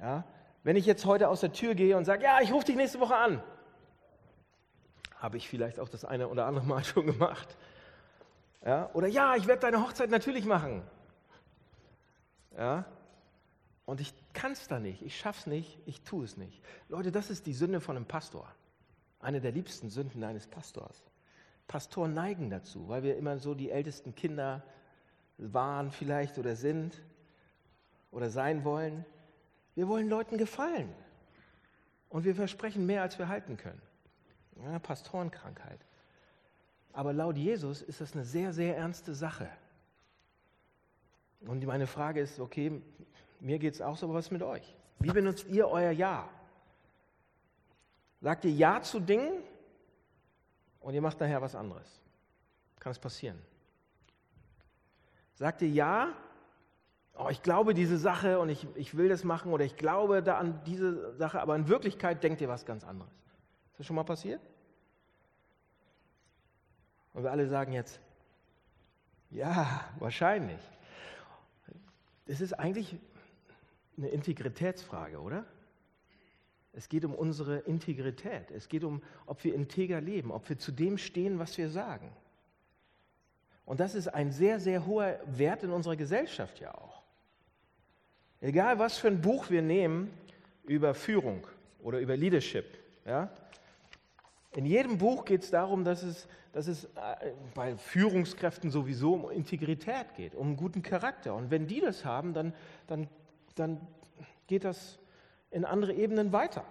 Ja? 0.00 0.24
Wenn 0.62 0.76
ich 0.76 0.86
jetzt 0.86 1.04
heute 1.06 1.28
aus 1.28 1.40
der 1.40 1.52
Tür 1.52 1.74
gehe 1.74 1.96
und 1.96 2.04
sage, 2.04 2.24
ja, 2.24 2.40
ich 2.40 2.52
rufe 2.52 2.66
dich 2.66 2.76
nächste 2.76 3.00
Woche 3.00 3.16
an, 3.16 3.42
habe 5.16 5.36
ich 5.36 5.48
vielleicht 5.48 5.78
auch 5.78 5.88
das 5.88 6.04
eine 6.04 6.28
oder 6.28 6.46
andere 6.46 6.66
Mal 6.66 6.84
schon 6.84 7.06
gemacht. 7.06 7.56
Ja? 8.64 8.90
Oder 8.92 9.08
ja, 9.08 9.36
ich 9.36 9.46
werde 9.46 9.62
deine 9.62 9.82
Hochzeit 9.82 10.10
natürlich 10.10 10.44
machen. 10.44 10.82
Ja? 12.56 12.84
Und 13.86 14.00
ich 14.00 14.14
kann 14.32 14.52
es 14.52 14.68
da 14.68 14.78
nicht, 14.78 15.02
ich 15.02 15.18
schaffe 15.18 15.40
es 15.40 15.46
nicht, 15.46 15.78
ich 15.86 16.02
tue 16.02 16.24
es 16.24 16.36
nicht. 16.36 16.62
Leute, 16.88 17.10
das 17.10 17.30
ist 17.30 17.46
die 17.46 17.54
Sünde 17.54 17.80
von 17.80 17.96
einem 17.96 18.06
Pastor. 18.06 18.48
Eine 19.18 19.40
der 19.40 19.52
liebsten 19.52 19.90
Sünden 19.90 20.22
eines 20.24 20.46
Pastors. 20.46 21.04
Pastoren 21.66 22.14
neigen 22.14 22.50
dazu, 22.50 22.88
weil 22.88 23.02
wir 23.02 23.16
immer 23.16 23.38
so 23.38 23.54
die 23.54 23.70
ältesten 23.70 24.14
Kinder 24.14 24.62
waren 25.38 25.90
vielleicht 25.90 26.38
oder 26.38 26.56
sind 26.56 27.02
oder 28.10 28.30
sein 28.30 28.64
wollen. 28.64 29.04
Wir 29.74 29.88
wollen 29.88 30.08
Leuten 30.08 30.38
gefallen. 30.38 30.92
Und 32.08 32.24
wir 32.24 32.34
versprechen 32.34 32.86
mehr, 32.86 33.02
als 33.02 33.18
wir 33.18 33.28
halten 33.28 33.56
können 33.56 33.80
ja, 34.62 34.78
Pastorenkrankheit. 34.78 35.80
Aber 36.92 37.12
laut 37.12 37.36
Jesus 37.36 37.82
ist 37.82 38.00
das 38.00 38.14
eine 38.14 38.24
sehr, 38.24 38.52
sehr 38.52 38.76
ernste 38.76 39.14
Sache. 39.14 39.48
Und 41.42 41.64
meine 41.64 41.86
Frage 41.86 42.20
ist, 42.20 42.40
okay, 42.40 42.82
mir 43.38 43.58
geht 43.58 43.74
es 43.74 43.80
auch 43.80 43.96
so, 43.96 44.06
aber 44.06 44.14
was 44.14 44.30
mit 44.30 44.42
euch? 44.42 44.76
Wie 44.98 45.10
benutzt 45.10 45.46
ihr 45.48 45.68
euer 45.68 45.92
Ja? 45.92 46.28
Sagt 48.20 48.44
ihr 48.44 48.50
Ja 48.50 48.82
zu 48.82 49.00
Dingen 49.00 49.42
und 50.80 50.94
ihr 50.94 51.00
macht 51.00 51.20
nachher 51.20 51.40
was 51.40 51.54
anderes? 51.54 52.02
Kann 52.78 52.92
es 52.92 52.98
passieren? 52.98 53.40
Sagt 55.34 55.62
ihr 55.62 55.70
Ja 55.70 56.12
oh, 57.20 57.28
ich 57.28 57.42
glaube 57.42 57.74
diese 57.74 57.98
Sache 57.98 58.38
und 58.38 58.48
ich, 58.48 58.66
ich 58.74 58.96
will 58.96 59.08
das 59.08 59.24
machen 59.24 59.52
oder 59.52 59.64
ich 59.64 59.76
glaube 59.76 60.22
da 60.22 60.38
an 60.38 60.60
diese 60.64 61.14
Sache, 61.16 61.40
aber 61.40 61.56
in 61.56 61.68
Wirklichkeit 61.68 62.22
denkt 62.22 62.40
ihr 62.40 62.48
was 62.48 62.64
ganz 62.64 62.84
anderes. 62.84 63.12
Ist 63.72 63.80
das 63.80 63.86
schon 63.86 63.96
mal 63.96 64.04
passiert? 64.04 64.40
Und 67.12 67.22
wir 67.22 67.30
alle 67.30 67.48
sagen 67.48 67.72
jetzt, 67.72 68.00
ja, 69.30 69.84
wahrscheinlich. 69.98 70.60
Es 72.26 72.40
ist 72.40 72.52
eigentlich 72.52 72.96
eine 73.96 74.08
Integritätsfrage, 74.08 75.20
oder? 75.20 75.44
Es 76.72 76.88
geht 76.88 77.04
um 77.04 77.14
unsere 77.14 77.58
Integrität. 77.58 78.50
Es 78.50 78.68
geht 78.68 78.84
um, 78.84 79.02
ob 79.26 79.42
wir 79.42 79.54
integer 79.54 80.00
leben, 80.00 80.30
ob 80.30 80.48
wir 80.48 80.58
zu 80.58 80.70
dem 80.70 80.98
stehen, 80.98 81.38
was 81.38 81.58
wir 81.58 81.68
sagen. 81.68 82.12
Und 83.66 83.80
das 83.80 83.94
ist 83.94 84.08
ein 84.08 84.32
sehr, 84.32 84.60
sehr 84.60 84.86
hoher 84.86 85.20
Wert 85.26 85.64
in 85.64 85.70
unserer 85.70 85.96
Gesellschaft 85.96 86.60
ja 86.60 86.74
auch. 86.74 86.89
Egal, 88.40 88.78
was 88.78 88.98
für 88.98 89.08
ein 89.08 89.20
Buch 89.20 89.50
wir 89.50 89.62
nehmen 89.62 90.10
über 90.64 90.94
Führung 90.94 91.46
oder 91.82 91.98
über 91.98 92.16
Leadership, 92.16 92.78
ja, 93.04 93.30
in 94.52 94.66
jedem 94.66 94.98
Buch 94.98 95.24
geht 95.24 95.44
es 95.44 95.50
darum, 95.50 95.84
dass 95.84 96.02
es, 96.02 96.26
dass 96.52 96.66
es 96.66 96.84
äh, 96.84 97.32
bei 97.54 97.76
Führungskräften 97.76 98.70
sowieso 98.70 99.14
um 99.14 99.30
Integrität 99.30 100.14
geht, 100.16 100.34
um 100.34 100.48
einen 100.48 100.56
guten 100.56 100.82
Charakter. 100.82 101.34
Und 101.34 101.50
wenn 101.50 101.68
die 101.68 101.80
das 101.80 102.04
haben, 102.04 102.34
dann, 102.34 102.52
dann, 102.88 103.08
dann 103.54 103.80
geht 104.48 104.64
das 104.64 104.98
in 105.52 105.64
andere 105.64 105.92
Ebenen 105.92 106.32
weiter. 106.32 106.64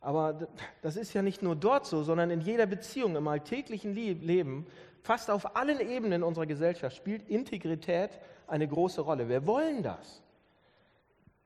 Aber 0.00 0.48
das 0.82 0.96
ist 0.96 1.14
ja 1.14 1.22
nicht 1.22 1.42
nur 1.42 1.56
dort 1.56 1.86
so, 1.86 2.02
sondern 2.02 2.30
in 2.30 2.40
jeder 2.40 2.66
Beziehung, 2.66 3.16
im 3.16 3.28
alltäglichen 3.28 3.94
Leben, 3.94 4.66
fast 5.02 5.30
auf 5.30 5.56
allen 5.56 5.80
Ebenen 5.80 6.22
unserer 6.22 6.46
Gesellschaft 6.46 6.96
spielt 6.96 7.28
Integrität 7.28 8.18
eine 8.46 8.68
große 8.68 9.00
Rolle. 9.00 9.28
Wir 9.28 9.46
wollen 9.46 9.82
das. 9.82 10.22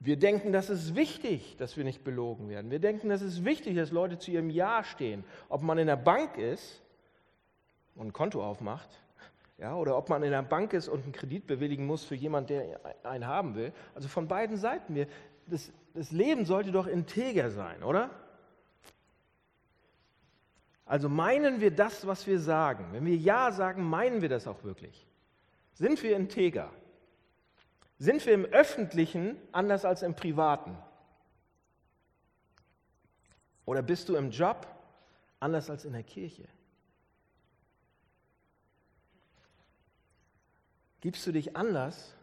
Wir 0.04 0.18
denken, 0.18 0.52
das 0.52 0.68
ist 0.68 0.94
wichtig, 0.94 1.56
dass 1.56 1.78
wir 1.78 1.84
nicht 1.84 2.04
belogen 2.04 2.50
werden. 2.50 2.70
Wir 2.70 2.78
denken, 2.78 3.08
das 3.08 3.22
ist 3.22 3.42
wichtig, 3.42 3.74
dass 3.76 3.90
Leute 3.90 4.18
zu 4.18 4.30
ihrem 4.30 4.50
Ja 4.50 4.84
stehen. 4.84 5.24
Ob 5.48 5.62
man 5.62 5.78
in 5.78 5.86
der 5.86 5.96
Bank 5.96 6.36
ist 6.36 6.82
und 7.94 8.08
ein 8.08 8.12
Konto 8.12 8.44
aufmacht, 8.44 9.00
ja, 9.56 9.74
oder 9.74 9.96
ob 9.96 10.10
man 10.10 10.22
in 10.22 10.30
der 10.30 10.42
Bank 10.42 10.74
ist 10.74 10.88
und 10.88 11.04
einen 11.04 11.12
Kredit 11.12 11.46
bewilligen 11.46 11.86
muss 11.86 12.04
für 12.04 12.16
jemanden, 12.16 12.48
der 12.48 12.80
einen 13.02 13.26
haben 13.26 13.54
will. 13.54 13.72
Also 13.94 14.08
von 14.08 14.28
beiden 14.28 14.58
Seiten. 14.58 14.94
Wir, 14.94 15.06
das, 15.46 15.72
das 15.94 16.10
Leben 16.10 16.44
sollte 16.44 16.70
doch 16.70 16.86
integer 16.86 17.50
sein, 17.50 17.82
oder? 17.82 18.10
Also 20.84 21.08
meinen 21.08 21.62
wir 21.62 21.70
das, 21.70 22.06
was 22.06 22.26
wir 22.26 22.40
sagen. 22.40 22.88
Wenn 22.92 23.06
wir 23.06 23.16
Ja 23.16 23.52
sagen, 23.52 23.82
meinen 23.82 24.20
wir 24.20 24.28
das 24.28 24.46
auch 24.46 24.64
wirklich. 24.64 25.06
Sind 25.72 26.02
wir 26.02 26.14
integer? 26.14 26.70
Sind 27.98 28.24
wir 28.26 28.34
im 28.34 28.44
Öffentlichen 28.44 29.36
anders 29.52 29.84
als 29.84 30.02
im 30.02 30.14
Privaten? 30.14 30.76
Oder 33.64 33.82
bist 33.82 34.08
du 34.08 34.16
im 34.16 34.30
Job 34.30 34.66
anders 35.40 35.70
als 35.70 35.84
in 35.84 35.92
der 35.92 36.02
Kirche? 36.02 36.48
Gibst 41.00 41.26
du 41.26 41.32
dich 41.32 41.56
anders 41.56 42.14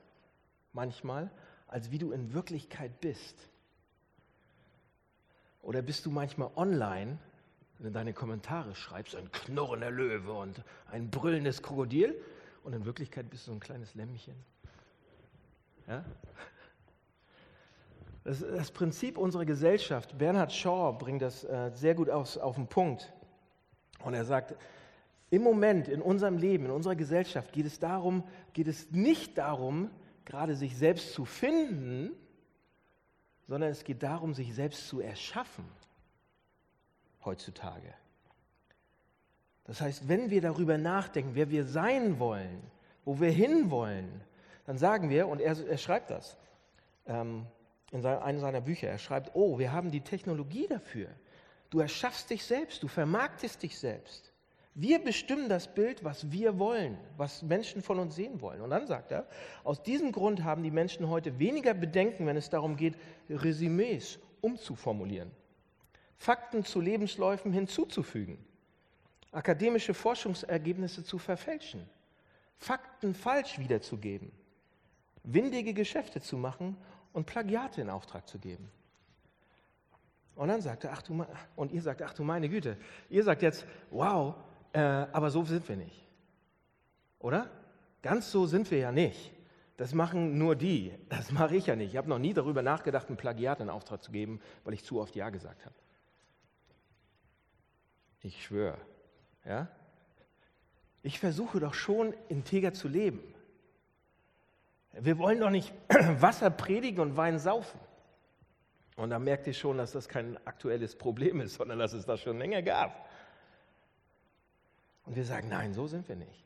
manchmal, 0.74 1.30
als 1.68 1.92
wie 1.92 2.00
du 2.00 2.12
in 2.12 2.34
Wirklichkeit 2.34 3.00
bist? 3.00 3.38
Oder 5.62 5.82
bist 5.82 6.06
du 6.06 6.12
manchmal 6.12 6.50
online, 6.56 7.20
wenn 7.78 7.86
du 7.86 7.92
deine 7.92 8.13
Kommentare 8.13 8.75
schreibst, 8.75 9.16
ein 9.16 9.32
knurrender 9.32 9.92
Löwe 9.92 10.34
und 10.34 10.63
ein 10.88 11.10
brüllendes 11.10 11.62
Krokodil 11.62 12.20
und 12.63 12.74
in 12.74 12.86
Wirklichkeit 12.86 13.30
bist 13.30 13.48
du 13.48 13.54
ein 13.54 13.60
kleines 13.60 13.94
Lämmchen? 13.96 14.36
Ja? 15.88 16.04
Das, 18.24 18.40
das, 18.40 18.72
Prinzip 18.72 19.18
unserer 19.18 19.46
Gesellschaft, 19.46 20.18
Bernhard 20.18 20.54
Shaw 20.54 20.94
bringt 20.94 21.24
das 21.24 21.44
äh, 21.44 21.72
sehr 21.74 21.96
gut 21.96 22.10
aus, 22.10 22.38
auf 22.38 22.56
den 22.56 22.68
Punkt. 22.68 23.12
Und 24.04 24.14
er 24.14 24.26
sagt, 24.26 24.56
im 25.32 25.42
Moment 25.42 25.88
in 25.88 26.02
unserem 26.02 26.38
Leben, 26.38 26.66
in 26.66 26.72
unserer 26.72 26.96
Gesellschaft 26.96 27.52
geht 27.52 27.66
es 27.66 27.80
darum, 27.80 28.24
geht 28.54 28.68
es 28.68 28.92
nicht 28.92 29.38
darum, 29.38 29.90
gerade 30.26 30.56
sich 30.56 30.78
selbst 30.78 31.14
zu 31.14 31.26
finden, 31.26 32.12
sondern 33.48 33.72
es 33.72 33.84
geht 33.84 34.04
darum, 34.04 34.34
sich 34.34 34.54
selbst 34.54 34.88
zu 34.88 35.00
erschaffen 35.00 35.66
heutzutage. 37.26 37.94
Das 39.64 39.82
heißt, 39.82 40.08
wenn 40.08 40.30
wir 40.30 40.42
darüber 40.42 40.78
nachdenken, 40.78 41.32
wer 41.34 41.50
wir 41.50 41.66
sein 41.66 42.20
wollen, 42.20 42.62
wo 43.06 43.20
wir 43.20 43.32
hinwollen, 43.32 44.22
dann 44.65 44.77
sagen 44.77 45.10
wir, 45.10 45.27
und 45.27 45.41
er, 45.41 45.58
er 45.68 45.77
schreibt 45.77 46.10
das 46.10 46.38
ähm, 47.06 47.46
in 47.91 48.01
sein, 48.01 48.20
einem 48.20 48.39
seiner 48.39 48.62
Bücher, 48.62 48.88
er 48.88 48.98
schreibt, 48.98 49.32
oh, 49.34 49.60
wir 49.60 49.72
haben 49.72 49.91
die 49.91 50.01
Technologie 50.01 50.68
dafür. 50.68 51.10
Du 51.70 51.80
erschaffst 51.80 52.30
dich 52.30 52.44
selbst, 52.44 52.84
du 52.84 52.88
vermarktest 52.88 53.63
dich 53.63 53.77
selbst. 53.77 54.32
Wir 54.74 55.03
bestimmen 55.03 55.50
das 55.50 55.74
Bild, 55.74 56.03
was 56.03 56.32
wir 56.32 56.58
wollen, 56.58 56.98
was 57.18 57.41
Menschen 57.41 57.82
von 57.82 58.00
uns 58.00 58.15
sehen 58.15 58.39
wollen. 58.39 58.62
Und 58.62 58.70
dann 58.70 58.88
sagt 58.88 59.12
er, 59.12 59.27
aus 59.65 59.84
diesem 59.84 60.13
Grund 60.13 60.44
haben 60.46 60.63
die 60.63 60.72
Menschen 60.72 61.10
heute 61.10 61.39
weniger 61.39 61.74
Bedenken, 61.74 62.25
wenn 62.25 62.38
es 62.38 62.50
darum 62.50 62.77
geht, 62.77 62.96
Resümees 63.30 64.20
umzuformulieren, 64.39 65.32
Fakten 66.18 66.63
zu 66.63 66.80
Lebensläufen 66.80 67.51
hinzuzufügen, 67.51 68.38
akademische 69.34 69.94
Forschungsergebnisse 69.94 71.03
zu 71.03 71.18
verfälschen, 71.18 71.89
Fakten 72.58 73.13
falsch 73.13 73.60
wiederzugeben, 73.60 74.32
windige 75.24 75.74
Geschäfte 75.74 76.22
zu 76.22 76.38
machen 76.38 76.78
und 77.13 77.25
Plagiate 77.25 77.82
in 77.82 77.90
Auftrag 77.90 78.28
zu 78.28 78.40
geben. 78.40 78.70
Und 80.36 80.48
dann 80.48 80.62
sagt 80.62 80.86
er, 80.86 80.94
ach 80.94 81.01
du, 81.01 81.25
und 81.56 81.72
ihr 81.72 81.82
sagt, 81.82 82.01
ach 82.01 82.13
du 82.13 82.24
meine 82.24 82.50
Güte, 82.50 82.78
ihr 83.10 83.24
sagt 83.24 83.42
jetzt, 83.42 83.66
wow, 83.90 84.36
äh, 84.74 84.80
aber 84.80 85.30
so 85.30 85.44
sind 85.44 85.68
wir 85.68 85.75
nicht. 85.75 86.06
Oder? 87.20 87.50
Ganz 88.01 88.32
so 88.32 88.48
sind 88.48 88.72
wir 88.72 88.80
ja 88.80 88.92
nicht. 88.92 89.34
Das 89.78 89.94
machen 89.94 90.38
nur 90.38 90.56
die. 90.56 90.94
Das 91.10 91.32
mache 91.32 91.56
ich 91.56 91.68
ja 91.68 91.75
nicht. 91.75 91.92
Ich 91.92 91.98
habe 91.98 92.10
noch 92.10 92.20
nie 92.20 92.34
darüber 92.34 92.62
nachgedacht, 92.62 93.10
ein 93.10 93.18
Plagiat 93.18 93.60
in 93.60 93.70
Auftrag 93.70 94.04
zu 94.04 94.12
geben, 94.12 94.40
weil 94.63 94.74
ich 94.74 94.84
zu 94.84 95.00
oft 95.00 95.16
Ja 95.16 95.30
gesagt 95.30 95.66
habe. 95.66 95.75
Ich 98.22 98.44
schwöre. 98.44 98.78
Ja? 99.46 99.68
Ich 101.04 101.20
versuche 101.20 101.60
doch 101.60 101.74
schon 101.74 102.13
integer 102.30 102.74
zu 102.74 102.88
leben. 102.88 103.22
Wir 104.94 105.18
wollen 105.18 105.40
doch 105.40 105.50
nicht 105.50 105.74
Wasser 105.90 106.50
predigen 106.50 107.02
und 107.02 107.18
Wein 107.18 107.40
saufen. 107.40 107.80
Und 108.98 109.10
da 109.10 109.20
merkt 109.20 109.48
ihr 109.48 109.54
schon, 109.54 109.78
dass 109.78 109.94
das 109.94 110.10
kein 110.10 110.38
aktuelles 110.46 110.96
Problem 110.96 111.40
ist, 111.42 111.56
sondern 111.56 111.80
dass 111.80 111.94
es 111.94 112.06
das 112.06 112.20
schon 112.20 112.38
länger 112.38 112.62
gab. 112.62 113.08
Und 115.06 115.16
wir 115.16 115.26
sagen, 115.26 115.48
nein, 115.50 115.74
so 115.74 115.88
sind 115.88 116.08
wir 116.08 116.16
nicht. 116.16 116.46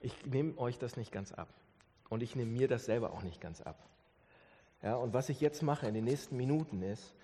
Ich 0.00 0.26
nehme 0.26 0.56
euch 0.58 0.78
das 0.78 0.96
nicht 0.96 1.12
ganz 1.12 1.32
ab. 1.32 1.48
Und 2.08 2.22
ich 2.22 2.34
nehme 2.34 2.50
mir 2.50 2.68
das 2.68 2.86
selber 2.86 3.12
auch 3.12 3.22
nicht 3.22 3.40
ganz 3.40 3.60
ab. 3.60 3.86
Ja, 4.82 4.96
und 4.96 5.14
was 5.14 5.28
ich 5.28 5.40
jetzt 5.40 5.62
mache 5.62 5.86
in 5.86 5.94
den 5.94 6.04
nächsten 6.04 6.36
Minuten 6.36 6.82
ist, 6.82 7.14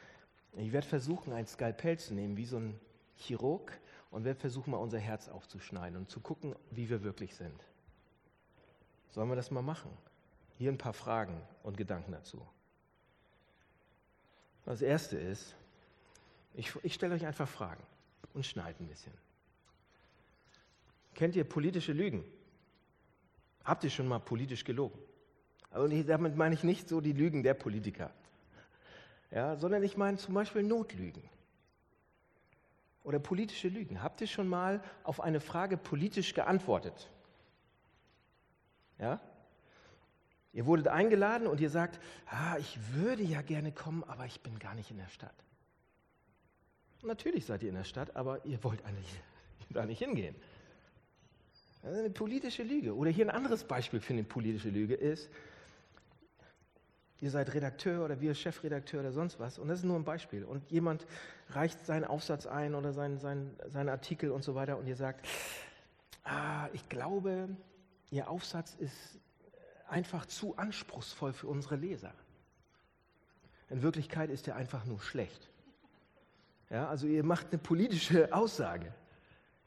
ich 0.52 0.72
werde 0.72 0.86
versuchen, 0.86 1.32
ein 1.32 1.46
Skalpell 1.46 1.98
zu 1.98 2.14
nehmen, 2.14 2.36
wie 2.36 2.46
so 2.46 2.58
ein 2.58 2.78
Chirurg, 3.16 3.78
und 4.10 4.24
werde 4.24 4.40
versuchen, 4.40 4.70
mal 4.70 4.78
unser 4.78 4.98
Herz 4.98 5.28
aufzuschneiden 5.28 5.98
und 5.98 6.08
zu 6.08 6.20
gucken, 6.20 6.54
wie 6.70 6.88
wir 6.88 7.02
wirklich 7.02 7.34
sind. 7.34 7.62
Sollen 9.10 9.28
wir 9.28 9.36
das 9.36 9.50
mal 9.50 9.62
machen? 9.62 9.90
Hier 10.58 10.72
ein 10.72 10.78
paar 10.78 10.92
Fragen 10.92 11.40
und 11.62 11.76
Gedanken 11.76 12.12
dazu. 12.12 12.44
Das 14.64 14.82
erste 14.82 15.16
ist, 15.16 15.54
ich, 16.54 16.72
ich 16.82 16.94
stelle 16.94 17.14
euch 17.14 17.24
einfach 17.24 17.48
Fragen 17.48 17.82
und 18.34 18.44
schneide 18.44 18.82
ein 18.82 18.88
bisschen. 18.88 19.12
Kennt 21.14 21.36
ihr 21.36 21.44
politische 21.44 21.92
Lügen? 21.92 22.24
Habt 23.64 23.84
ihr 23.84 23.90
schon 23.90 24.08
mal 24.08 24.18
politisch 24.18 24.64
gelogen? 24.64 24.98
Aber 25.70 25.88
damit 25.88 26.36
meine 26.36 26.54
ich 26.54 26.64
nicht 26.64 26.88
so 26.88 27.00
die 27.00 27.12
Lügen 27.12 27.42
der 27.44 27.54
Politiker, 27.54 28.10
ja, 29.30 29.56
sondern 29.56 29.82
ich 29.84 29.96
meine 29.96 30.16
zum 30.16 30.34
Beispiel 30.34 30.64
Notlügen 30.64 31.22
oder 33.04 33.18
politische 33.18 33.68
Lügen. 33.68 34.02
Habt 34.02 34.20
ihr 34.20 34.26
schon 34.26 34.48
mal 34.48 34.82
auf 35.04 35.20
eine 35.20 35.40
Frage 35.40 35.76
politisch 35.76 36.34
geantwortet? 36.34 37.10
Ja? 38.98 39.20
Ihr 40.58 40.66
wurdet 40.66 40.88
eingeladen 40.88 41.46
und 41.46 41.60
ihr 41.60 41.70
sagt, 41.70 42.00
ah, 42.26 42.56
ich 42.58 42.76
würde 42.92 43.22
ja 43.22 43.42
gerne 43.42 43.70
kommen, 43.70 44.02
aber 44.08 44.26
ich 44.26 44.40
bin 44.40 44.58
gar 44.58 44.74
nicht 44.74 44.90
in 44.90 44.96
der 44.96 45.06
Stadt. 45.06 45.44
Natürlich 47.04 47.46
seid 47.46 47.62
ihr 47.62 47.68
in 47.68 47.76
der 47.76 47.84
Stadt, 47.84 48.16
aber 48.16 48.44
ihr 48.44 48.64
wollt 48.64 48.84
eigentlich 48.84 49.06
da 49.70 49.86
nicht 49.86 50.00
hingehen. 50.00 50.34
Das 51.80 51.92
ist 51.92 51.98
eine 52.00 52.10
politische 52.10 52.64
Lüge. 52.64 52.96
Oder 52.96 53.08
hier 53.08 53.26
ein 53.26 53.30
anderes 53.30 53.62
Beispiel 53.62 54.00
für 54.00 54.14
eine 54.14 54.24
politische 54.24 54.70
Lüge 54.70 54.94
ist, 54.94 55.30
ihr 57.20 57.30
seid 57.30 57.54
Redakteur 57.54 58.04
oder 58.04 58.20
wir 58.20 58.34
Chefredakteur 58.34 58.98
oder 58.98 59.12
sonst 59.12 59.38
was. 59.38 59.60
Und 59.60 59.68
das 59.68 59.78
ist 59.78 59.84
nur 59.84 59.94
ein 59.94 60.04
Beispiel. 60.04 60.42
Und 60.42 60.68
jemand 60.72 61.06
reicht 61.50 61.86
seinen 61.86 62.04
Aufsatz 62.04 62.48
ein 62.48 62.74
oder 62.74 62.92
seinen, 62.92 63.20
seinen, 63.20 63.56
seinen 63.68 63.90
Artikel 63.90 64.32
und 64.32 64.42
so 64.42 64.56
weiter 64.56 64.76
und 64.76 64.88
ihr 64.88 64.96
sagt, 64.96 65.24
ah, 66.24 66.68
ich 66.72 66.88
glaube, 66.88 67.48
Ihr 68.10 68.30
Aufsatz 68.30 68.74
ist 68.78 69.18
einfach 69.90 70.26
zu 70.26 70.56
anspruchsvoll 70.56 71.32
für 71.32 71.46
unsere 71.46 71.76
Leser. 71.76 72.12
In 73.70 73.82
Wirklichkeit 73.82 74.30
ist 74.30 74.48
er 74.48 74.56
einfach 74.56 74.84
nur 74.84 75.00
schlecht. 75.00 75.48
Ja, 76.70 76.88
also 76.88 77.06
ihr 77.06 77.24
macht 77.24 77.48
eine 77.50 77.58
politische 77.58 78.32
Aussage. 78.32 78.92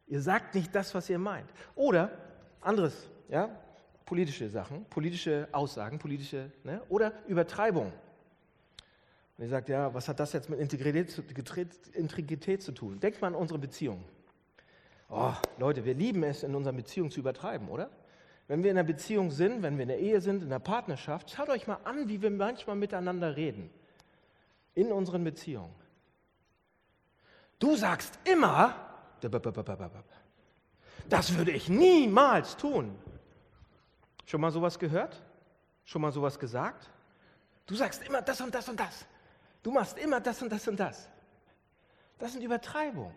Ihr 0.07 0.21
sagt 0.21 0.55
nicht 0.55 0.73
das, 0.75 0.93
was 0.93 1.09
ihr 1.09 1.19
meint. 1.19 1.49
Oder 1.75 2.11
anderes, 2.59 3.09
ja, 3.29 3.49
politische 4.05 4.49
Sachen, 4.49 4.85
politische 4.85 5.47
Aussagen, 5.51 5.99
politische, 5.99 6.51
ne, 6.63 6.81
oder 6.89 7.13
Übertreibung. 7.27 7.93
Und 9.37 9.43
ihr 9.45 9.49
sagt, 9.49 9.69
ja, 9.69 9.93
was 9.93 10.07
hat 10.07 10.19
das 10.19 10.33
jetzt 10.33 10.49
mit 10.49 10.59
Integrität, 10.59 11.17
Integrität 11.93 12.61
zu 12.61 12.73
tun? 12.73 12.99
Denkt 12.99 13.21
mal 13.21 13.27
an 13.27 13.35
unsere 13.35 13.57
Beziehung. 13.57 14.03
Oh, 15.09 15.33
Leute, 15.57 15.83
wir 15.85 15.93
lieben 15.93 16.23
es, 16.23 16.43
in 16.43 16.55
unseren 16.55 16.75
Beziehungen 16.75 17.11
zu 17.11 17.19
übertreiben, 17.19 17.67
oder? 17.69 17.89
Wenn 18.51 18.63
wir 18.65 18.71
in 18.71 18.77
einer 18.77 18.85
Beziehung 18.85 19.31
sind, 19.31 19.61
wenn 19.61 19.77
wir 19.77 19.83
in 19.83 19.87
der 19.87 19.99
Ehe 19.99 20.19
sind, 20.19 20.43
in 20.43 20.49
der 20.49 20.59
Partnerschaft, 20.59 21.31
schaut 21.31 21.47
euch 21.47 21.67
mal 21.67 21.79
an, 21.85 22.09
wie 22.09 22.21
wir 22.21 22.29
manchmal 22.29 22.75
miteinander 22.75 23.37
reden. 23.37 23.71
In 24.75 24.91
unseren 24.91 25.23
Beziehungen. 25.23 25.73
Du 27.59 27.77
sagst 27.77 28.19
immer, 28.25 28.75
das 31.07 31.33
würde 31.37 31.51
ich 31.51 31.69
niemals 31.69 32.57
tun. 32.57 32.99
Schon 34.25 34.41
mal 34.41 34.51
sowas 34.51 34.77
gehört? 34.77 35.23
Schon 35.85 36.01
mal 36.01 36.11
sowas 36.11 36.37
gesagt? 36.37 36.89
Du 37.65 37.75
sagst 37.75 38.05
immer 38.05 38.21
das 38.21 38.41
und 38.41 38.53
das 38.53 38.67
und 38.67 38.77
das. 38.77 39.05
Du 39.63 39.71
machst 39.71 39.97
immer 39.97 40.19
das 40.19 40.41
und 40.41 40.51
das 40.51 40.67
und 40.67 40.77
das. 40.77 41.07
Das 42.19 42.33
sind 42.33 42.43
Übertreibungen. 42.43 43.15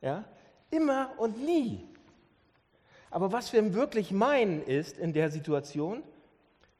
Ja? 0.00 0.24
Immer 0.72 1.14
und 1.18 1.38
nie. 1.38 1.93
Aber 3.14 3.30
was 3.30 3.52
wir 3.52 3.74
wirklich 3.74 4.10
meinen 4.10 4.60
ist 4.60 4.98
in 4.98 5.12
der 5.12 5.30
Situation, 5.30 6.02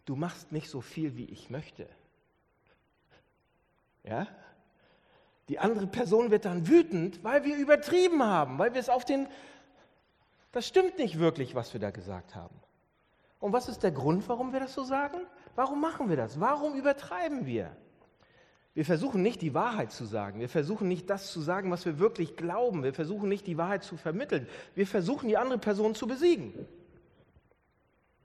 du 0.04 0.16
machst 0.16 0.50
nicht 0.50 0.68
so 0.68 0.80
viel, 0.80 1.16
wie 1.16 1.26
ich 1.26 1.48
möchte. 1.48 1.86
Ja? 4.02 4.26
Die 5.48 5.60
andere 5.60 5.86
Person 5.86 6.32
wird 6.32 6.44
dann 6.44 6.66
wütend, 6.66 7.22
weil 7.22 7.44
wir 7.44 7.56
übertrieben 7.56 8.20
haben, 8.24 8.58
weil 8.58 8.74
wir 8.74 8.80
es 8.80 8.88
auf 8.88 9.04
den... 9.04 9.28
Das 10.50 10.66
stimmt 10.66 10.98
nicht 10.98 11.20
wirklich, 11.20 11.54
was 11.54 11.72
wir 11.72 11.80
da 11.80 11.92
gesagt 11.92 12.34
haben. 12.34 12.56
Und 13.38 13.52
was 13.52 13.68
ist 13.68 13.84
der 13.84 13.92
Grund, 13.92 14.28
warum 14.28 14.52
wir 14.52 14.58
das 14.58 14.74
so 14.74 14.82
sagen? 14.82 15.18
Warum 15.54 15.80
machen 15.80 16.08
wir 16.08 16.16
das? 16.16 16.40
Warum 16.40 16.74
übertreiben 16.74 17.46
wir? 17.46 17.76
Wir 18.74 18.84
versuchen 18.84 19.22
nicht 19.22 19.40
die 19.40 19.54
Wahrheit 19.54 19.92
zu 19.92 20.04
sagen. 20.04 20.40
Wir 20.40 20.48
versuchen 20.48 20.88
nicht 20.88 21.08
das 21.08 21.30
zu 21.30 21.40
sagen, 21.40 21.70
was 21.70 21.86
wir 21.86 22.00
wirklich 22.00 22.36
glauben. 22.36 22.82
Wir 22.82 22.92
versuchen 22.92 23.28
nicht 23.28 23.46
die 23.46 23.56
Wahrheit 23.56 23.84
zu 23.84 23.96
vermitteln. 23.96 24.48
Wir 24.74 24.86
versuchen 24.86 25.28
die 25.28 25.36
andere 25.36 25.58
Person 25.58 25.94
zu 25.94 26.08
besiegen. 26.08 26.52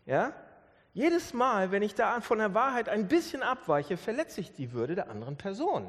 Ja? 0.08 0.34
Jedes 0.94 1.34
Mal, 1.36 1.72
wenn 1.72 1.84
ich 1.84 1.94
da 1.94 2.20
von 2.22 2.40
der 2.40 2.56
Wahrheit 2.56 2.90
ein 2.90 3.08
bisschen 3.08 3.44
abweiche, 3.44 3.96
verletze 3.96 4.42
ich 4.42 4.52
die 4.52 4.72
Würde 4.72 4.96
der 4.96 5.12
anderen 5.12 5.38
Person. 5.38 5.88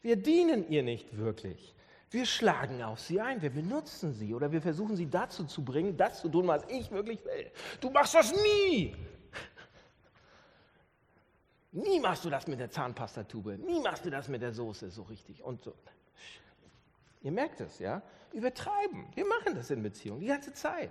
Wir 0.00 0.16
dienen 0.16 0.66
ihr 0.70 0.82
nicht 0.82 1.18
wirklich. 1.18 1.74
Wir 2.10 2.24
schlagen 2.24 2.82
auf 2.82 3.00
sie 3.00 3.20
ein, 3.20 3.42
wir 3.42 3.50
benutzen 3.50 4.14
sie 4.14 4.32
oder 4.32 4.50
wir 4.50 4.62
versuchen 4.62 4.96
sie 4.96 5.10
dazu 5.10 5.44
zu 5.44 5.62
bringen, 5.62 5.94
das 5.98 6.22
zu 6.22 6.30
tun, 6.30 6.46
was 6.46 6.62
ich 6.68 6.90
wirklich 6.90 7.22
will. 7.26 7.50
Du 7.82 7.90
machst 7.90 8.14
das 8.14 8.32
nie. 8.32 8.96
Nie 11.78 12.00
machst 12.00 12.24
du 12.24 12.30
das 12.30 12.48
mit 12.48 12.58
der 12.58 12.70
Zahnpastatube. 12.70 13.56
Nie 13.58 13.80
machst 13.80 14.04
du 14.04 14.10
das 14.10 14.26
mit 14.28 14.42
der 14.42 14.52
Soße 14.52 14.90
so 14.90 15.02
richtig. 15.02 15.44
Und 15.44 15.62
so. 15.62 15.72
Ihr 17.22 17.30
merkt 17.30 17.60
es, 17.60 17.78
ja? 17.78 18.02
Übertreiben. 18.32 19.06
Wir 19.14 19.24
machen 19.24 19.54
das 19.54 19.70
in 19.70 19.82
Beziehungen 19.82 20.20
die 20.20 20.26
ganze 20.26 20.52
Zeit. 20.52 20.90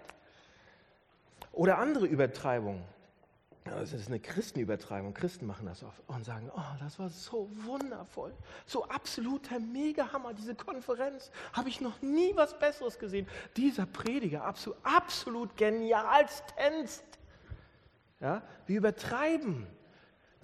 Oder 1.52 1.78
andere 1.78 2.06
Übertreibungen. 2.06 2.84
Das 3.66 3.92
ist 3.92 4.08
eine 4.08 4.22
Christenübertreibung. 4.22 5.14
Christen 5.14 5.46
machen 5.46 5.66
das 5.66 5.84
oft 5.84 6.02
und 6.08 6.24
sagen, 6.24 6.50
oh, 6.56 6.76
das 6.80 6.98
war 7.00 7.10
so 7.10 7.50
wundervoll. 7.66 8.34
So 8.66 8.86
absoluter 8.86 9.60
Megahammer, 9.60 10.34
diese 10.34 10.56
Konferenz. 10.56 11.32
Habe 11.52 11.68
ich 11.68 11.82
noch 11.82 12.02
nie 12.02 12.34
was 12.36 12.58
Besseres 12.58 12.98
gesehen. 12.98 13.28
Dieser 13.58 13.86
Prediger, 13.86 14.46
absolut, 14.46 14.78
absolut 14.84 15.58
genialstens. 15.58 17.04
Ja, 18.22 18.42
wir 18.68 18.78
übertreiben. 18.78 19.68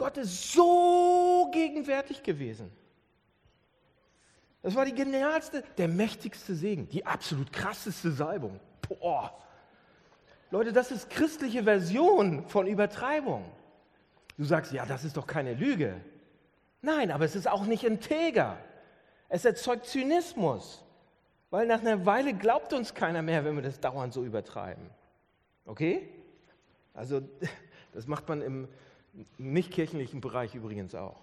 Gott 0.03 0.17
ist 0.17 0.51
so 0.51 1.49
gegenwärtig 1.53 2.21
gewesen. 2.23 2.69
Das 4.61 4.75
war 4.75 4.83
die 4.83 4.93
genialste, 4.93 5.63
der 5.77 5.87
mächtigste 5.87 6.55
Segen, 6.55 6.89
die 6.89 7.05
absolut 7.05 7.53
krasseste 7.53 8.11
Salbung. 8.11 8.59
Boah. 8.81 9.33
Leute, 10.51 10.73
das 10.73 10.91
ist 10.91 11.09
christliche 11.09 11.63
Version 11.63 12.45
von 12.49 12.67
Übertreibung. 12.67 13.49
Du 14.37 14.43
sagst, 14.43 14.73
ja, 14.73 14.85
das 14.85 15.05
ist 15.05 15.15
doch 15.15 15.25
keine 15.25 15.53
Lüge. 15.53 16.01
Nein, 16.81 17.09
aber 17.09 17.23
es 17.23 17.37
ist 17.37 17.47
auch 17.47 17.63
nicht 17.63 17.85
integer. 17.85 18.57
Es 19.29 19.45
erzeugt 19.45 19.85
Zynismus, 19.85 20.83
weil 21.49 21.65
nach 21.65 21.79
einer 21.79 22.05
Weile 22.05 22.33
glaubt 22.33 22.73
uns 22.73 22.93
keiner 22.93 23.21
mehr, 23.21 23.45
wenn 23.45 23.55
wir 23.55 23.63
das 23.63 23.79
dauernd 23.79 24.11
so 24.11 24.25
übertreiben. 24.25 24.83
Okay? 25.65 26.09
Also, 26.93 27.21
das 27.93 28.05
macht 28.05 28.27
man 28.27 28.41
im, 28.41 28.67
nicht 29.37 29.71
kirchlichen 29.71 30.21
Bereich 30.21 30.55
übrigens 30.55 30.95
auch. 30.95 31.19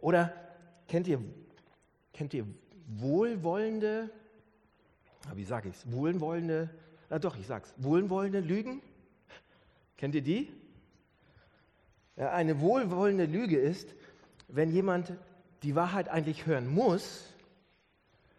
Oder 0.00 0.32
kennt 0.88 1.08
ihr, 1.08 1.22
kennt 2.12 2.34
ihr 2.34 2.46
wohlwollende, 2.86 4.10
wie 5.34 5.44
sage 5.44 5.70
ich 5.70 5.76
es, 5.76 5.90
wohlwollende, 5.90 6.70
na 7.10 7.18
doch, 7.18 7.36
ich 7.36 7.46
sage 7.46 7.64
es, 7.64 7.74
wohlwollende 7.82 8.40
Lügen? 8.40 8.82
Kennt 9.96 10.14
ihr 10.14 10.22
die? 10.22 10.52
Ja, 12.16 12.32
eine 12.32 12.60
wohlwollende 12.60 13.26
Lüge 13.26 13.58
ist, 13.58 13.94
wenn 14.48 14.70
jemand 14.70 15.14
die 15.62 15.74
Wahrheit 15.74 16.08
eigentlich 16.08 16.46
hören 16.46 16.68
muss, 16.68 17.34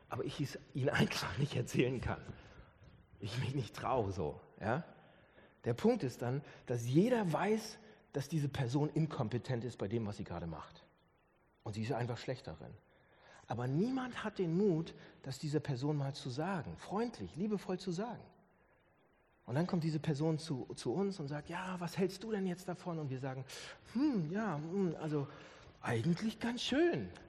aber 0.10 0.24
ich 0.24 0.40
es 0.40 0.60
ihnen 0.74 0.90
einfach 1.02 1.38
nicht 1.38 1.56
erzählen 1.56 2.00
kann. 2.00 2.22
Ich 3.20 3.38
mich 3.40 3.56
nicht 3.56 3.76
traue 3.76 4.12
so. 4.12 4.40
Ja? 4.62 4.84
Der 5.66 5.74
Punkt 5.74 6.04
ist 6.04 6.22
dann, 6.22 6.42
dass 6.68 6.88
jeder 6.88 7.32
weiß, 7.32 7.78
dass 8.14 8.30
diese 8.30 8.48
Person 8.48 8.90
inkompetent 8.94 9.66
ist 9.66 9.78
bei 9.78 9.88
dem, 9.88 10.06
was 10.06 10.18
sie 10.18 10.24
gerade 10.24 10.48
macht. 10.48 10.84
Und 11.64 11.74
sie 11.74 11.82
ist 11.82 11.92
einfach 11.92 12.18
schlecht 12.18 12.48
darin. 12.48 12.74
Aber 13.48 13.68
niemand 13.68 14.24
hat 14.24 14.40
den 14.40 14.58
Mut, 14.58 14.94
das 15.24 15.40
dieser 15.40 15.60
Person 15.60 15.98
mal 15.98 16.14
zu 16.14 16.30
sagen, 16.30 16.76
freundlich, 16.78 17.36
liebevoll 17.36 17.80
zu 17.80 17.92
sagen. 17.92 18.24
Und 19.46 19.56
dann 19.56 19.68
kommt 19.68 19.84
diese 19.84 20.00
Person 20.00 20.40
zu, 20.40 20.68
zu 20.76 20.94
uns 20.94 21.20
und 21.20 21.28
sagt, 21.28 21.50
ja, 21.50 21.76
was 21.80 21.98
hältst 21.98 22.24
du 22.24 22.32
denn 22.32 22.48
jetzt 22.48 22.68
davon? 22.68 22.98
Und 22.98 23.10
wir 23.10 23.20
sagen, 23.20 23.46
hm, 23.94 24.32
ja, 24.32 24.56
hm, 24.56 24.96
also 25.00 25.28
eigentlich 25.82 26.40
ganz 26.40 26.62
schön. 26.62 27.10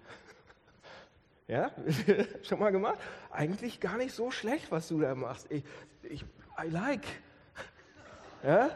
Ja, 1.48 1.70
schon 2.42 2.58
mal 2.58 2.72
gemacht? 2.72 2.98
Eigentlich 3.30 3.78
gar 3.78 3.98
nicht 3.98 4.12
so 4.12 4.32
schlecht, 4.32 4.72
was 4.72 4.88
du 4.88 5.00
da 5.00 5.14
machst. 5.14 5.46
Ich, 5.48 5.62
ich, 6.02 6.24
I 6.60 6.68
like. 6.68 7.06
Ja? 8.46 8.70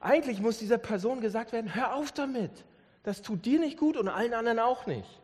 Eigentlich 0.00 0.40
muss 0.40 0.58
dieser 0.58 0.78
Person 0.78 1.20
gesagt 1.20 1.52
werden, 1.52 1.74
hör 1.74 1.94
auf 1.94 2.10
damit. 2.10 2.64
Das 3.02 3.20
tut 3.20 3.44
dir 3.44 3.60
nicht 3.60 3.76
gut 3.76 3.96
und 3.96 4.08
allen 4.08 4.32
anderen 4.32 4.58
auch 4.58 4.86
nicht. 4.86 5.20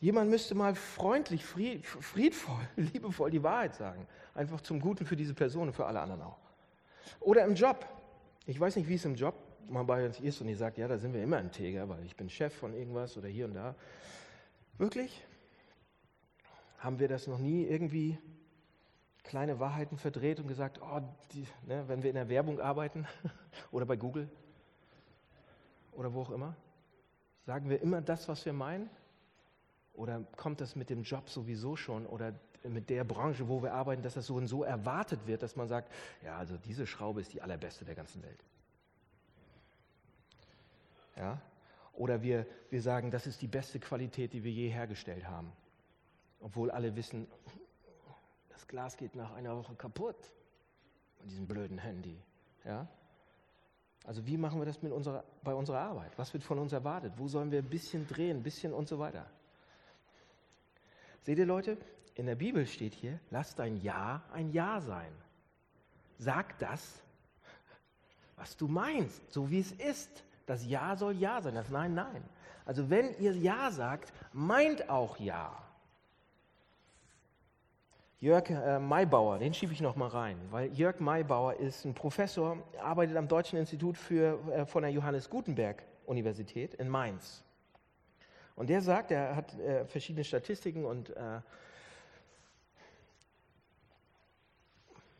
Jemand 0.00 0.30
müsste 0.30 0.54
mal 0.54 0.74
freundlich, 0.74 1.44
friedvoll, 1.44 2.60
liebevoll 2.76 3.30
die 3.30 3.42
Wahrheit 3.42 3.74
sagen. 3.74 4.06
Einfach 4.34 4.60
zum 4.60 4.78
Guten 4.78 5.06
für 5.06 5.16
diese 5.16 5.34
Person 5.34 5.68
und 5.68 5.74
für 5.74 5.86
alle 5.86 6.00
anderen 6.00 6.22
auch. 6.22 6.38
Oder 7.20 7.44
im 7.44 7.54
Job. 7.54 7.86
Ich 8.46 8.60
weiß 8.60 8.76
nicht, 8.76 8.88
wie 8.88 8.94
es 8.94 9.04
im 9.04 9.14
Job 9.14 9.34
mal 9.68 9.84
bei 9.84 10.04
uns 10.06 10.20
ist 10.20 10.40
und 10.40 10.48
ihr 10.48 10.56
sagt, 10.56 10.78
ja, 10.78 10.86
da 10.86 10.98
sind 10.98 11.14
wir 11.14 11.22
immer 11.22 11.40
integer, 11.40 11.88
weil 11.88 12.04
ich 12.04 12.14
bin 12.14 12.28
Chef 12.28 12.54
von 12.54 12.74
irgendwas 12.74 13.16
oder 13.16 13.28
hier 13.28 13.46
und 13.46 13.54
da. 13.54 13.74
Wirklich? 14.76 15.24
Haben 16.78 16.98
wir 16.98 17.08
das 17.08 17.26
noch 17.26 17.38
nie 17.38 17.64
irgendwie 17.64 18.18
kleine 19.28 19.60
Wahrheiten 19.60 19.98
verdreht 19.98 20.40
und 20.40 20.48
gesagt, 20.48 20.80
oh, 20.82 21.02
die, 21.32 21.46
ne, 21.66 21.84
wenn 21.86 22.02
wir 22.02 22.10
in 22.10 22.16
der 22.16 22.28
Werbung 22.28 22.60
arbeiten 22.60 23.06
oder 23.70 23.84
bei 23.84 23.96
Google 23.96 24.28
oder 25.92 26.12
wo 26.14 26.22
auch 26.22 26.30
immer, 26.30 26.56
sagen 27.44 27.68
wir 27.68 27.80
immer 27.80 28.00
das, 28.00 28.28
was 28.28 28.44
wir 28.46 28.52
meinen? 28.52 28.88
Oder 29.92 30.24
kommt 30.36 30.60
das 30.60 30.76
mit 30.76 30.90
dem 30.90 31.02
Job 31.02 31.28
sowieso 31.28 31.76
schon 31.76 32.06
oder 32.06 32.32
mit 32.64 32.88
der 32.88 33.04
Branche, 33.04 33.48
wo 33.48 33.62
wir 33.62 33.74
arbeiten, 33.74 34.02
dass 34.02 34.14
das 34.14 34.26
so 34.26 34.36
und 34.36 34.46
so 34.46 34.64
erwartet 34.64 35.26
wird, 35.26 35.42
dass 35.42 35.56
man 35.56 35.68
sagt, 35.68 35.92
ja, 36.24 36.38
also 36.38 36.56
diese 36.56 36.86
Schraube 36.86 37.20
ist 37.20 37.32
die 37.32 37.42
allerbeste 37.42 37.84
der 37.84 37.94
ganzen 37.94 38.22
Welt. 38.22 38.44
Ja? 41.16 41.40
Oder 41.92 42.22
wir, 42.22 42.46
wir 42.70 42.80
sagen, 42.80 43.10
das 43.10 43.26
ist 43.26 43.42
die 43.42 43.48
beste 43.48 43.80
Qualität, 43.80 44.32
die 44.32 44.44
wir 44.44 44.52
je 44.52 44.68
hergestellt 44.68 45.28
haben. 45.28 45.52
Obwohl 46.40 46.70
alle 46.70 46.94
wissen, 46.94 47.26
das 48.58 48.66
Glas 48.66 48.96
geht 48.96 49.14
nach 49.14 49.34
einer 49.34 49.56
Woche 49.56 49.72
kaputt 49.76 50.16
bei 51.20 51.26
diesem 51.26 51.46
blöden 51.46 51.78
Handy. 51.78 52.20
Ja? 52.64 52.88
Also 54.02 54.26
wie 54.26 54.36
machen 54.36 54.60
wir 54.60 54.66
das 54.66 54.82
mit 54.82 54.90
unserer, 54.90 55.22
bei 55.44 55.54
unserer 55.54 55.78
Arbeit? 55.78 56.10
Was 56.18 56.32
wird 56.32 56.42
von 56.42 56.58
uns 56.58 56.72
erwartet? 56.72 57.12
Wo 57.16 57.28
sollen 57.28 57.52
wir 57.52 57.60
ein 57.60 57.68
bisschen 57.68 58.08
drehen, 58.08 58.38
ein 58.38 58.42
bisschen 58.42 58.72
und 58.74 58.88
so 58.88 58.98
weiter? 58.98 59.26
Seht 61.22 61.38
ihr 61.38 61.46
Leute, 61.46 61.78
in 62.16 62.26
der 62.26 62.34
Bibel 62.34 62.66
steht 62.66 62.94
hier, 62.94 63.20
lass 63.30 63.54
dein 63.54 63.80
Ja 63.80 64.24
ein 64.32 64.50
Ja 64.50 64.80
sein. 64.80 65.12
sag 66.18 66.58
das, 66.58 67.00
was 68.34 68.56
du 68.56 68.66
meinst, 68.66 69.32
so 69.32 69.50
wie 69.50 69.60
es 69.60 69.70
ist. 69.70 70.24
Das 70.46 70.66
Ja 70.66 70.96
soll 70.96 71.14
Ja 71.14 71.40
sein, 71.42 71.54
das 71.54 71.68
Nein, 71.68 71.94
Nein. 71.94 72.24
Also 72.64 72.90
wenn 72.90 73.16
ihr 73.20 73.36
Ja 73.36 73.70
sagt, 73.70 74.12
meint 74.32 74.90
auch 74.90 75.16
Ja. 75.18 75.67
Jörg 78.20 78.50
äh, 78.50 78.80
Maybauer, 78.80 79.38
den 79.38 79.54
schiebe 79.54 79.72
ich 79.72 79.80
noch 79.80 79.94
mal 79.94 80.08
rein, 80.08 80.38
weil 80.50 80.72
Jörg 80.72 80.98
Maybauer 80.98 81.54
ist 81.54 81.84
ein 81.84 81.94
Professor, 81.94 82.58
arbeitet 82.80 83.16
am 83.16 83.28
Deutschen 83.28 83.58
Institut 83.58 83.96
für, 83.96 84.40
äh, 84.50 84.66
von 84.66 84.82
der 84.82 84.90
Johannes 84.90 85.30
Gutenberg 85.30 85.84
Universität 86.04 86.74
in 86.74 86.88
Mainz. 86.88 87.44
Und 88.56 88.70
der 88.70 88.80
sagt, 88.80 89.12
er 89.12 89.36
hat 89.36 89.56
äh, 89.60 89.86
verschiedene 89.86 90.24
Statistiken 90.24 90.84
und 90.84 91.10
äh, 91.10 91.40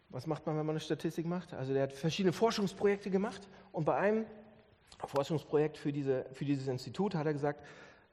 was 0.08 0.26
macht 0.26 0.44
man, 0.44 0.58
wenn 0.58 0.66
man 0.66 0.72
eine 0.72 0.80
Statistik 0.80 1.24
macht? 1.24 1.54
Also 1.54 1.72
der 1.72 1.84
hat 1.84 1.92
verschiedene 1.92 2.32
Forschungsprojekte 2.32 3.10
gemacht 3.10 3.46
und 3.70 3.84
bei 3.84 3.94
einem 3.94 4.26
Forschungsprojekt 5.06 5.78
für, 5.78 5.92
diese, 5.92 6.26
für 6.32 6.44
dieses 6.44 6.66
Institut 6.66 7.14
hat 7.14 7.26
er 7.26 7.32
gesagt, 7.32 7.64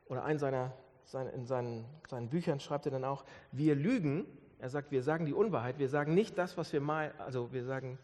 oder 0.10 0.24
ein 0.26 0.38
seiner, 0.38 0.74
sein, 1.06 1.28
in 1.30 1.48
seinen, 1.48 1.86
seinen 2.08 2.30
Büchern 2.30 2.60
schreibt 2.60 2.86
er 2.86 2.92
dann 2.92 3.04
auch, 3.04 3.26
wir 3.52 3.74
lügen, 3.74 4.28
er 4.60 4.70
sagt, 4.70 4.92
wir 4.92 5.04
sagen 5.04 5.26
die 5.26 5.34
Unwahrheit, 5.34 5.80
wir 5.80 5.90
sagen 5.90 6.14
nicht 6.14 6.38
das, 6.38 6.58
was 6.58 6.72
wir 6.74 6.82
mal, 6.82 7.14
also 7.18 7.52
wir 7.54 7.64
sagen 7.64 7.98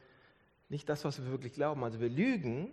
nicht 0.70 0.88
das, 0.90 1.06
was 1.06 1.22
wir 1.22 1.30
wirklich 1.32 1.54
glauben, 1.54 1.84
also 1.84 2.00
wir 2.00 2.10
lügen 2.10 2.72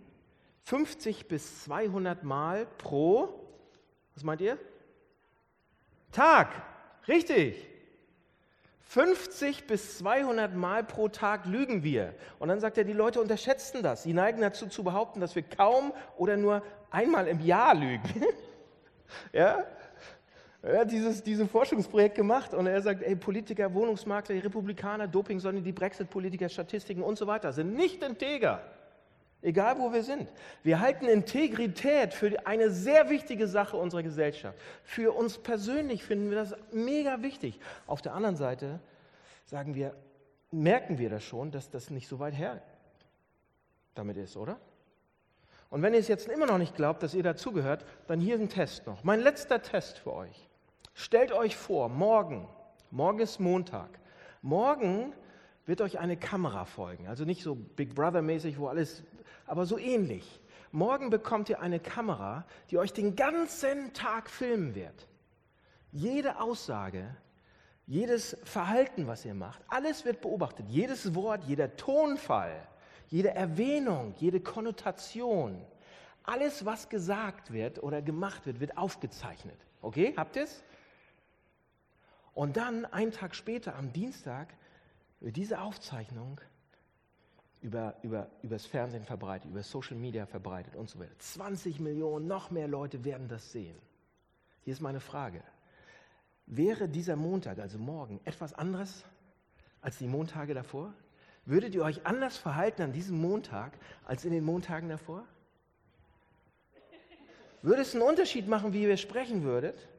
50 0.63 1.27
bis 1.27 1.63
200 1.63 2.23
Mal 2.23 2.65
pro, 2.77 3.29
was 4.15 4.23
meint 4.23 4.41
ihr? 4.41 4.57
Tag, 6.11 6.49
richtig. 7.07 7.67
50 8.81 9.67
bis 9.67 9.99
200 9.99 10.55
Mal 10.55 10.83
pro 10.83 11.09
Tag 11.09 11.45
lügen 11.45 11.83
wir. 11.83 12.15
Und 12.39 12.49
dann 12.49 12.59
sagt 12.59 12.77
er, 12.77 12.83
die 12.83 12.93
Leute 12.93 13.21
unterschätzen 13.21 13.83
das. 13.83 14.01
Sie 14.01 14.13
neigen 14.13 14.41
dazu 14.41 14.67
zu 14.67 14.83
behaupten, 14.83 15.19
dass 15.19 15.35
wir 15.35 15.43
kaum 15.43 15.93
oder 16.17 16.37
nur 16.37 16.63
einmal 16.89 17.27
im 17.27 17.39
Jahr 17.39 17.75
lügen. 17.75 18.25
ja? 19.31 19.63
Er 20.61 20.79
hat 20.81 20.91
dieses, 20.91 21.23
dieses 21.23 21.49
Forschungsprojekt 21.49 22.15
gemacht 22.15 22.53
und 22.53 22.67
er 22.67 22.81
sagt, 22.81 23.01
ey, 23.03 23.15
Politiker, 23.15 23.73
Wohnungsmakler, 23.73 24.43
Republikaner, 24.43 25.07
Doping, 25.07 25.39
sondern 25.39 25.63
die 25.63 25.71
Brexit-Politiker, 25.71 26.49
Statistiken 26.49 27.01
und 27.01 27.17
so 27.17 27.27
weiter 27.27 27.53
sind 27.53 27.75
nicht 27.75 28.03
integer. 28.03 28.61
Egal 29.41 29.79
wo 29.79 29.93
wir 29.93 30.03
sind. 30.03 30.29
Wir 30.63 30.81
halten 30.81 31.05
Integrität 31.05 32.13
für 32.13 32.45
eine 32.45 32.71
sehr 32.71 33.09
wichtige 33.09 33.47
Sache 33.47 33.77
unserer 33.77 34.03
Gesellschaft. 34.03 34.57
Für 34.83 35.15
uns 35.15 35.37
persönlich 35.37 36.03
finden 36.03 36.29
wir 36.29 36.37
das 36.37 36.53
mega 36.73 37.21
wichtig. 37.21 37.57
Auf 37.87 38.01
der 38.01 38.13
anderen 38.15 38.35
Seite 38.35 38.81
sagen 39.45 39.75
wir, 39.75 39.95
merken 40.51 40.97
wir 40.97 41.09
das 41.09 41.23
schon, 41.23 41.51
dass 41.51 41.69
das 41.69 41.89
nicht 41.89 42.09
so 42.09 42.19
weit 42.19 42.37
her 42.37 42.61
damit 43.95 44.17
ist, 44.17 44.35
oder? 44.35 44.59
Und 45.69 45.83
wenn 45.83 45.93
ihr 45.93 45.99
es 45.99 46.09
jetzt 46.09 46.27
immer 46.27 46.45
noch 46.45 46.57
nicht 46.57 46.75
glaubt, 46.75 47.01
dass 47.01 47.13
ihr 47.13 47.23
dazugehört, 47.23 47.85
dann 48.07 48.19
hier 48.19 48.35
ein 48.35 48.49
Test 48.49 48.87
noch. 48.87 49.05
Mein 49.05 49.21
letzter 49.21 49.61
Test 49.61 49.99
für 49.99 50.13
euch. 50.13 50.48
Stellt 50.99 51.31
euch 51.31 51.55
vor, 51.55 51.87
morgen, 51.87 52.45
morgen 52.91 53.19
ist 53.19 53.39
Montag, 53.39 53.87
morgen 54.41 55.13
wird 55.65 55.79
euch 55.79 55.97
eine 55.97 56.17
Kamera 56.17 56.65
folgen. 56.65 57.07
Also 57.07 57.23
nicht 57.23 57.41
so 57.41 57.55
Big 57.55 57.95
Brother 57.95 58.21
mäßig, 58.21 58.59
wo 58.59 58.67
alles 58.67 59.01
aber 59.47 59.65
so 59.65 59.77
ähnlich. 59.77 60.41
Morgen 60.73 61.09
bekommt 61.09 61.47
ihr 61.47 61.61
eine 61.61 61.79
Kamera, 61.79 62.45
die 62.69 62.77
euch 62.77 62.91
den 62.91 63.15
ganzen 63.15 63.93
Tag 63.93 64.29
filmen 64.29 64.75
wird. 64.75 65.07
Jede 65.93 66.41
Aussage, 66.41 67.15
jedes 67.87 68.35
Verhalten, 68.43 69.07
was 69.07 69.23
ihr 69.23 69.35
macht, 69.35 69.61
alles 69.69 70.03
wird 70.03 70.19
beobachtet. 70.19 70.65
Jedes 70.67 71.15
Wort, 71.15 71.45
jeder 71.45 71.77
Tonfall, 71.77 72.67
jede 73.07 73.29
Erwähnung, 73.29 74.15
jede 74.17 74.41
Konnotation, 74.41 75.65
alles, 76.23 76.65
was 76.65 76.89
gesagt 76.89 77.53
wird 77.53 77.81
oder 77.81 78.01
gemacht 78.01 78.45
wird, 78.45 78.59
wird 78.59 78.77
aufgezeichnet. 78.77 79.65
Okay, 79.81 80.13
habt 80.17 80.35
ihr 80.35 80.43
es? 80.43 80.61
Und 82.39 82.55
dann, 82.55 82.85
einen 82.85 83.11
Tag 83.11 83.35
später, 83.35 83.75
am 83.75 83.91
Dienstag, 83.91 84.53
wird 85.19 85.35
diese 85.35 85.59
Aufzeichnung 85.59 86.39
über, 87.61 87.95
über, 88.01 88.29
übers 88.43 88.65
Fernsehen 88.65 89.03
verbreitet, 89.03 89.51
über 89.51 89.61
Social 89.61 89.97
Media 89.97 90.25
verbreitet 90.25 90.77
und 90.77 90.89
so 90.89 90.99
weiter. 91.01 91.11
20 91.19 91.81
Millionen, 91.81 92.27
noch 92.27 92.49
mehr 92.49 92.69
Leute 92.69 93.03
werden 93.03 93.27
das 93.27 93.51
sehen. 93.51 93.75
Hier 94.61 94.71
ist 94.71 94.79
meine 94.79 95.01
Frage. 95.01 95.43
Wäre 96.45 96.87
dieser 96.87 97.17
Montag, 97.17 97.59
also 97.59 97.77
morgen, 97.77 98.21
etwas 98.23 98.53
anderes 98.53 99.03
als 99.81 99.97
die 99.97 100.07
Montage 100.07 100.53
davor? 100.53 100.93
Würdet 101.43 101.75
ihr 101.75 101.83
euch 101.83 102.05
anders 102.05 102.37
verhalten 102.37 102.83
an 102.83 102.93
diesem 102.93 103.19
Montag 103.19 103.77
als 104.05 104.23
in 104.23 104.31
den 104.31 104.45
Montagen 104.45 104.87
davor? 104.87 105.25
Würde 107.61 107.81
es 107.81 107.93
einen 107.93 108.03
Unterschied 108.03 108.47
machen, 108.47 108.71
wie 108.71 108.83
ihr 108.83 108.95
sprechen 108.95 109.43
würdet? 109.43 109.89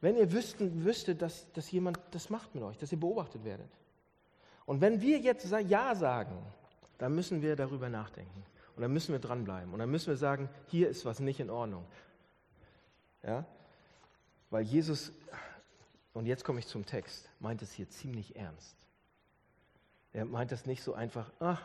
Wenn 0.00 0.16
ihr 0.16 0.32
wüssten, 0.32 0.84
wüsstet, 0.84 1.22
dass, 1.22 1.50
dass 1.52 1.70
jemand 1.70 1.98
das 2.12 2.30
macht 2.30 2.54
mit 2.54 2.62
euch, 2.62 2.78
dass 2.78 2.92
ihr 2.92 3.00
beobachtet 3.00 3.44
werdet. 3.44 3.70
Und 4.66 4.80
wenn 4.80 5.00
wir 5.00 5.18
jetzt 5.18 5.50
Ja 5.50 5.94
sagen, 5.94 6.36
dann 6.98 7.14
müssen 7.14 7.42
wir 7.42 7.56
darüber 7.56 7.88
nachdenken. 7.88 8.44
Und 8.76 8.82
dann 8.82 8.92
müssen 8.92 9.12
wir 9.12 9.18
dranbleiben. 9.18 9.72
Und 9.72 9.80
dann 9.80 9.90
müssen 9.90 10.08
wir 10.08 10.16
sagen, 10.16 10.48
hier 10.66 10.88
ist 10.88 11.04
was 11.04 11.18
nicht 11.18 11.40
in 11.40 11.50
Ordnung. 11.50 11.84
Ja? 13.24 13.44
Weil 14.50 14.62
Jesus, 14.62 15.12
und 16.12 16.26
jetzt 16.26 16.44
komme 16.44 16.60
ich 16.60 16.66
zum 16.66 16.86
Text, 16.86 17.28
meint 17.40 17.60
es 17.62 17.72
hier 17.72 17.88
ziemlich 17.88 18.36
ernst. 18.36 18.76
Er 20.12 20.24
meint 20.24 20.52
es 20.52 20.64
nicht 20.66 20.82
so 20.82 20.94
einfach, 20.94 21.32
ach, 21.40 21.62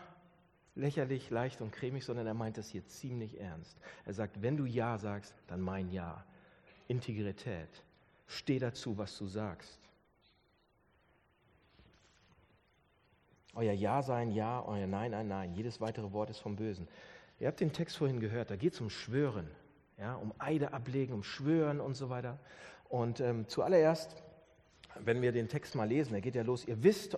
lächerlich, 0.76 1.30
leicht 1.30 1.62
und 1.62 1.72
cremig, 1.72 2.04
sondern 2.04 2.26
er 2.26 2.34
meint 2.34 2.58
es 2.58 2.69
hier 2.69 2.86
ziemlich 2.88 3.39
ernst. 3.39 3.78
Er 4.06 4.13
sagt, 4.13 4.41
wenn 4.41 4.58
du 4.58 4.65
Ja 4.65 4.98
sagst, 4.98 5.36
dann 5.48 5.62
mein 5.62 5.91
Ja. 5.91 6.26
Integrität. 6.88 7.69
Steh 8.27 8.59
dazu, 8.59 8.97
was 8.97 9.17
du 9.17 9.27
sagst. 9.27 9.79
Euer 13.55 13.73
Ja 13.73 14.01
sein 14.01 14.31
Ja, 14.31 14.63
euer 14.65 14.88
Nein 14.88 15.13
ein 15.13 15.27
Nein. 15.27 15.53
Jedes 15.53 15.79
weitere 15.79 16.12
Wort 16.12 16.29
ist 16.29 16.39
vom 16.39 16.55
Bösen. 16.55 16.88
Ihr 17.39 17.47
habt 17.47 17.59
den 17.59 17.73
Text 17.73 17.97
vorhin 17.97 18.19
gehört, 18.19 18.51
da 18.51 18.55
geht 18.55 18.73
es 18.73 18.81
um 18.81 18.89
Schwören, 18.89 19.49
ja, 19.97 20.15
um 20.15 20.33
Eide 20.38 20.73
ablegen, 20.73 21.13
um 21.13 21.23
Schwören 21.23 21.81
und 21.81 21.95
so 21.95 22.09
weiter. 22.09 22.39
Und 22.89 23.19
ähm, 23.19 23.47
zuallererst, 23.47 24.15
wenn 24.99 25.21
wir 25.21 25.31
den 25.31 25.49
Text 25.49 25.75
mal 25.75 25.88
lesen, 25.88 26.13
da 26.13 26.19
geht 26.19 26.36
ja 26.36 26.43
los, 26.43 26.65
ihr 26.65 26.83
wisst 26.83 27.17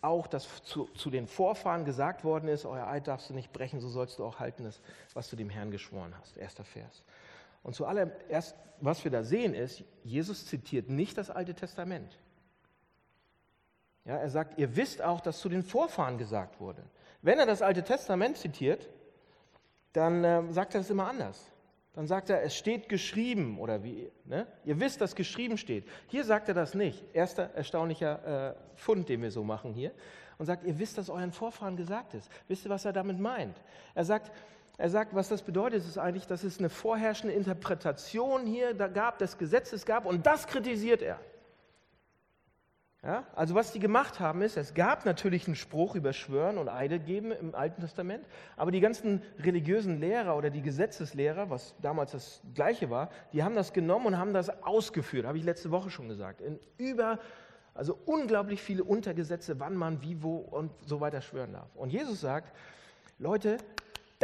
auch, 0.00 0.26
dass 0.26 0.62
zu, 0.64 0.84
zu, 0.94 1.10
den 1.10 1.26
Vorfahren 1.26 1.84
gesagt 1.84 2.24
worden 2.24 2.48
ist, 2.48 2.66
euer 2.66 2.86
Eid 2.86 3.08
darfst 3.08 3.30
du 3.30 3.34
nicht 3.34 3.52
brechen, 3.52 3.80
so 3.80 3.88
sollst 3.88 4.18
du 4.18 4.24
auch 4.24 4.38
halten, 4.38 4.70
was 5.14 5.30
du 5.30 5.36
dem 5.36 5.48
Herrn 5.48 5.70
geschworen 5.70 6.14
hast. 6.20 6.36
Erster 6.36 6.64
Vers. 6.64 7.02
Und 7.64 7.74
zuallererst, 7.74 8.54
was 8.80 9.02
wir 9.02 9.10
da 9.10 9.24
sehen, 9.24 9.54
ist, 9.54 9.82
Jesus 10.04 10.46
zitiert 10.46 10.88
nicht 10.88 11.18
das 11.18 11.30
Alte 11.30 11.54
Testament. 11.54 12.16
Ja, 14.04 14.18
er 14.18 14.28
sagt, 14.28 14.58
ihr 14.58 14.76
wisst 14.76 15.02
auch, 15.02 15.20
dass 15.20 15.40
zu 15.40 15.48
den 15.48 15.62
Vorfahren 15.62 16.18
gesagt 16.18 16.60
wurde. 16.60 16.84
Wenn 17.22 17.38
er 17.38 17.46
das 17.46 17.62
Alte 17.62 17.82
Testament 17.82 18.36
zitiert, 18.36 18.88
dann 19.94 20.22
äh, 20.24 20.52
sagt 20.52 20.74
er 20.74 20.82
es 20.82 20.90
immer 20.90 21.08
anders. 21.08 21.50
Dann 21.94 22.06
sagt 22.06 22.28
er, 22.28 22.42
es 22.42 22.54
steht 22.54 22.88
geschrieben 22.88 23.58
oder 23.58 23.82
wie. 23.82 24.10
Ne? 24.24 24.46
Ihr 24.64 24.78
wisst, 24.80 25.00
dass 25.00 25.14
geschrieben 25.14 25.56
steht. 25.56 25.88
Hier 26.08 26.24
sagt 26.24 26.48
er 26.48 26.54
das 26.54 26.74
nicht. 26.74 27.02
Erster 27.14 27.44
erstaunlicher 27.54 28.50
äh, 28.50 28.76
Fund, 28.76 29.08
den 29.08 29.22
wir 29.22 29.30
so 29.30 29.42
machen 29.42 29.72
hier. 29.72 29.92
Und 30.36 30.46
sagt, 30.46 30.64
ihr 30.64 30.78
wisst, 30.78 30.98
dass 30.98 31.08
euren 31.08 31.32
Vorfahren 31.32 31.76
gesagt 31.76 32.12
ist. 32.14 32.28
Wisst 32.48 32.66
ihr, 32.66 32.70
was 32.70 32.84
er 32.84 32.92
damit 32.92 33.20
meint? 33.20 33.56
Er 33.94 34.04
sagt, 34.04 34.32
er 34.76 34.90
sagt, 34.90 35.14
was 35.14 35.28
das 35.28 35.42
bedeutet, 35.42 35.84
ist 35.84 35.98
eigentlich, 35.98 36.26
dass 36.26 36.42
es 36.42 36.58
eine 36.58 36.68
vorherrschende 36.68 37.34
Interpretation 37.34 38.46
hier 38.46 38.74
gab, 38.74 39.18
des 39.18 39.38
Gesetzes 39.38 39.86
gab 39.86 40.04
und 40.04 40.26
das 40.26 40.46
kritisiert 40.46 41.02
er. 41.02 41.20
Ja, 43.04 43.24
also 43.36 43.54
was 43.54 43.70
die 43.70 43.80
gemacht 43.80 44.18
haben 44.18 44.40
ist, 44.40 44.56
es 44.56 44.72
gab 44.72 45.04
natürlich 45.04 45.46
einen 45.46 45.56
Spruch 45.56 45.94
über 45.94 46.14
Schwören 46.14 46.56
und 46.56 46.70
Eide 46.70 46.98
geben 46.98 47.32
im 47.32 47.54
Alten 47.54 47.82
Testament, 47.82 48.26
aber 48.56 48.70
die 48.70 48.80
ganzen 48.80 49.20
religiösen 49.38 50.00
Lehrer 50.00 50.38
oder 50.38 50.48
die 50.48 50.62
Gesetzeslehrer, 50.62 51.50
was 51.50 51.74
damals 51.82 52.12
das 52.12 52.40
gleiche 52.54 52.88
war, 52.88 53.10
die 53.34 53.42
haben 53.42 53.54
das 53.54 53.74
genommen 53.74 54.06
und 54.06 54.18
haben 54.18 54.32
das 54.32 54.48
ausgeführt, 54.62 55.26
habe 55.26 55.36
ich 55.36 55.44
letzte 55.44 55.70
Woche 55.70 55.90
schon 55.90 56.08
gesagt, 56.08 56.40
in 56.40 56.58
über, 56.78 57.18
also 57.74 57.98
unglaublich 58.06 58.62
viele 58.62 58.82
Untergesetze, 58.82 59.60
wann 59.60 59.76
man 59.76 60.00
wie, 60.00 60.22
wo 60.22 60.36
und 60.36 60.72
so 60.86 61.02
weiter 61.02 61.20
schwören 61.20 61.52
darf. 61.52 61.68
Und 61.76 61.90
Jesus 61.90 62.22
sagt, 62.22 62.56
Leute, 63.18 63.58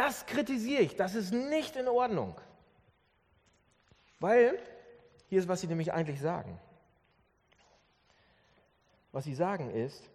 das 0.01 0.25
kritisiere 0.25 0.81
ich, 0.81 0.97
das 0.97 1.15
ist 1.15 1.31
nicht 1.31 1.77
in 1.77 1.87
Ordnung. 1.87 2.35
Weil, 4.19 4.59
hier 5.29 5.39
ist, 5.39 5.47
was 5.47 5.61
sie 5.61 5.67
nämlich 5.67 5.93
eigentlich 5.93 6.19
sagen. 6.19 6.59
Was 9.13 9.25
sie 9.25 9.35
sagen 9.35 9.71
ist, 9.71 10.09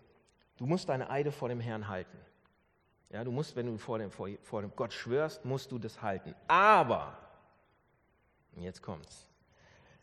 du 0.58 0.66
musst 0.66 0.90
deine 0.90 1.08
Eide 1.12 1.32
vor 1.32 1.50
dem 1.50 1.60
Herrn 1.60 1.88
halten. 1.88 2.18
Ja, 3.12 3.24
du 3.24 3.32
musst, 3.32 3.56
wenn 3.56 3.68
du 3.68 3.78
vor 3.78 4.00
dem, 4.00 4.10
vor, 4.10 4.28
vor 4.42 4.62
dem 4.64 4.76
Gott 4.76 4.92
schwörst, 4.92 5.46
musst 5.46 5.72
du 5.72 5.78
das 5.78 6.02
halten. 6.02 6.34
Aber, 6.48 7.16
jetzt 8.56 8.82
kommt's, 8.82 9.30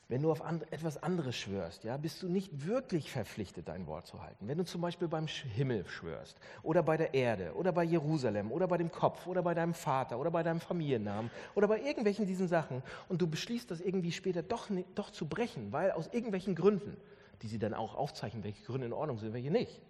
wenn 0.09 0.23
du 0.23 0.31
auf 0.31 0.43
etwas 0.71 1.03
anderes 1.03 1.37
schwörst, 1.37 1.85
ja, 1.85 1.97
bist 1.97 2.23
du 2.23 2.29
nicht 2.29 2.67
wirklich 2.67 3.11
verpflichtet, 3.11 3.69
dein 3.69 3.87
Wort 3.87 4.07
zu 4.07 4.23
halten. 4.23 4.47
Wenn 4.47 4.59
du 4.59 4.65
zum 4.65 4.81
Beispiel 4.81 5.09
beim 5.09 5.27
Himmel 5.27 5.87
schwörst 5.87 6.37
oder 6.63 6.83
bei 6.83 6.97
der 6.97 7.15
Erde 7.15 7.55
oder 7.55 7.73
bei 7.73 7.85
Jerusalem 7.85 8.53
oder 8.53 8.69
bei 8.69 8.77
dem 8.77 8.91
Kopf 8.91 9.27
oder 9.27 9.43
bei 9.43 9.55
deinem 9.55 9.75
Vater 9.75 10.19
oder 10.19 10.31
bei 10.31 10.43
deinem 10.43 10.61
Familiennamen 10.61 11.31
oder 11.55 11.67
bei 11.67 11.81
irgendwelchen 11.81 12.27
diesen 12.27 12.47
Sachen 12.47 12.83
und 13.09 13.23
du 13.23 13.27
beschließt, 13.27 13.71
das 13.71 13.81
irgendwie 13.81 14.13
später 14.13 14.43
doch, 14.43 14.69
doch 14.95 15.11
zu 15.11 15.27
brechen, 15.27 15.73
weil 15.73 15.93
aus 15.93 16.09
irgendwelchen 16.09 16.55
Gründen, 16.55 16.97
die 17.41 17.49
sie 17.49 17.59
dann 17.59 17.73
auch 17.73 17.95
aufzeichnen, 17.95 18.45
welche 18.45 18.63
Gründe 18.65 18.87
in 18.87 18.93
Ordnung 18.93 19.19
sind, 19.19 19.33
welche 19.33 19.51
nicht, 19.51 19.81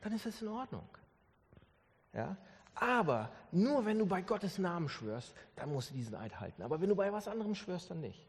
dann 0.00 0.12
ist 0.12 0.26
es 0.26 0.42
in 0.42 0.48
Ordnung. 0.48 0.88
Ja? 2.12 2.36
Aber 2.74 3.30
nur 3.50 3.84
wenn 3.84 3.98
du 3.98 4.06
bei 4.06 4.22
Gottes 4.22 4.58
Namen 4.58 4.88
schwörst, 4.88 5.34
dann 5.56 5.72
musst 5.72 5.90
du 5.90 5.94
diesen 5.94 6.14
Eid 6.14 6.38
halten. 6.40 6.62
Aber 6.62 6.80
wenn 6.80 6.88
du 6.88 6.96
bei 6.96 7.12
was 7.12 7.28
anderem 7.28 7.54
schwörst, 7.54 7.90
dann 7.90 8.00
nicht. 8.00 8.27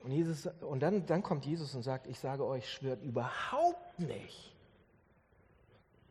Und, 0.00 0.12
Jesus, 0.12 0.46
und 0.60 0.80
dann, 0.80 1.06
dann 1.06 1.22
kommt 1.22 1.44
Jesus 1.44 1.74
und 1.74 1.82
sagt, 1.82 2.06
ich 2.06 2.18
sage 2.18 2.44
euch, 2.44 2.70
schwört 2.70 3.02
überhaupt 3.02 3.98
nicht. 3.98 4.54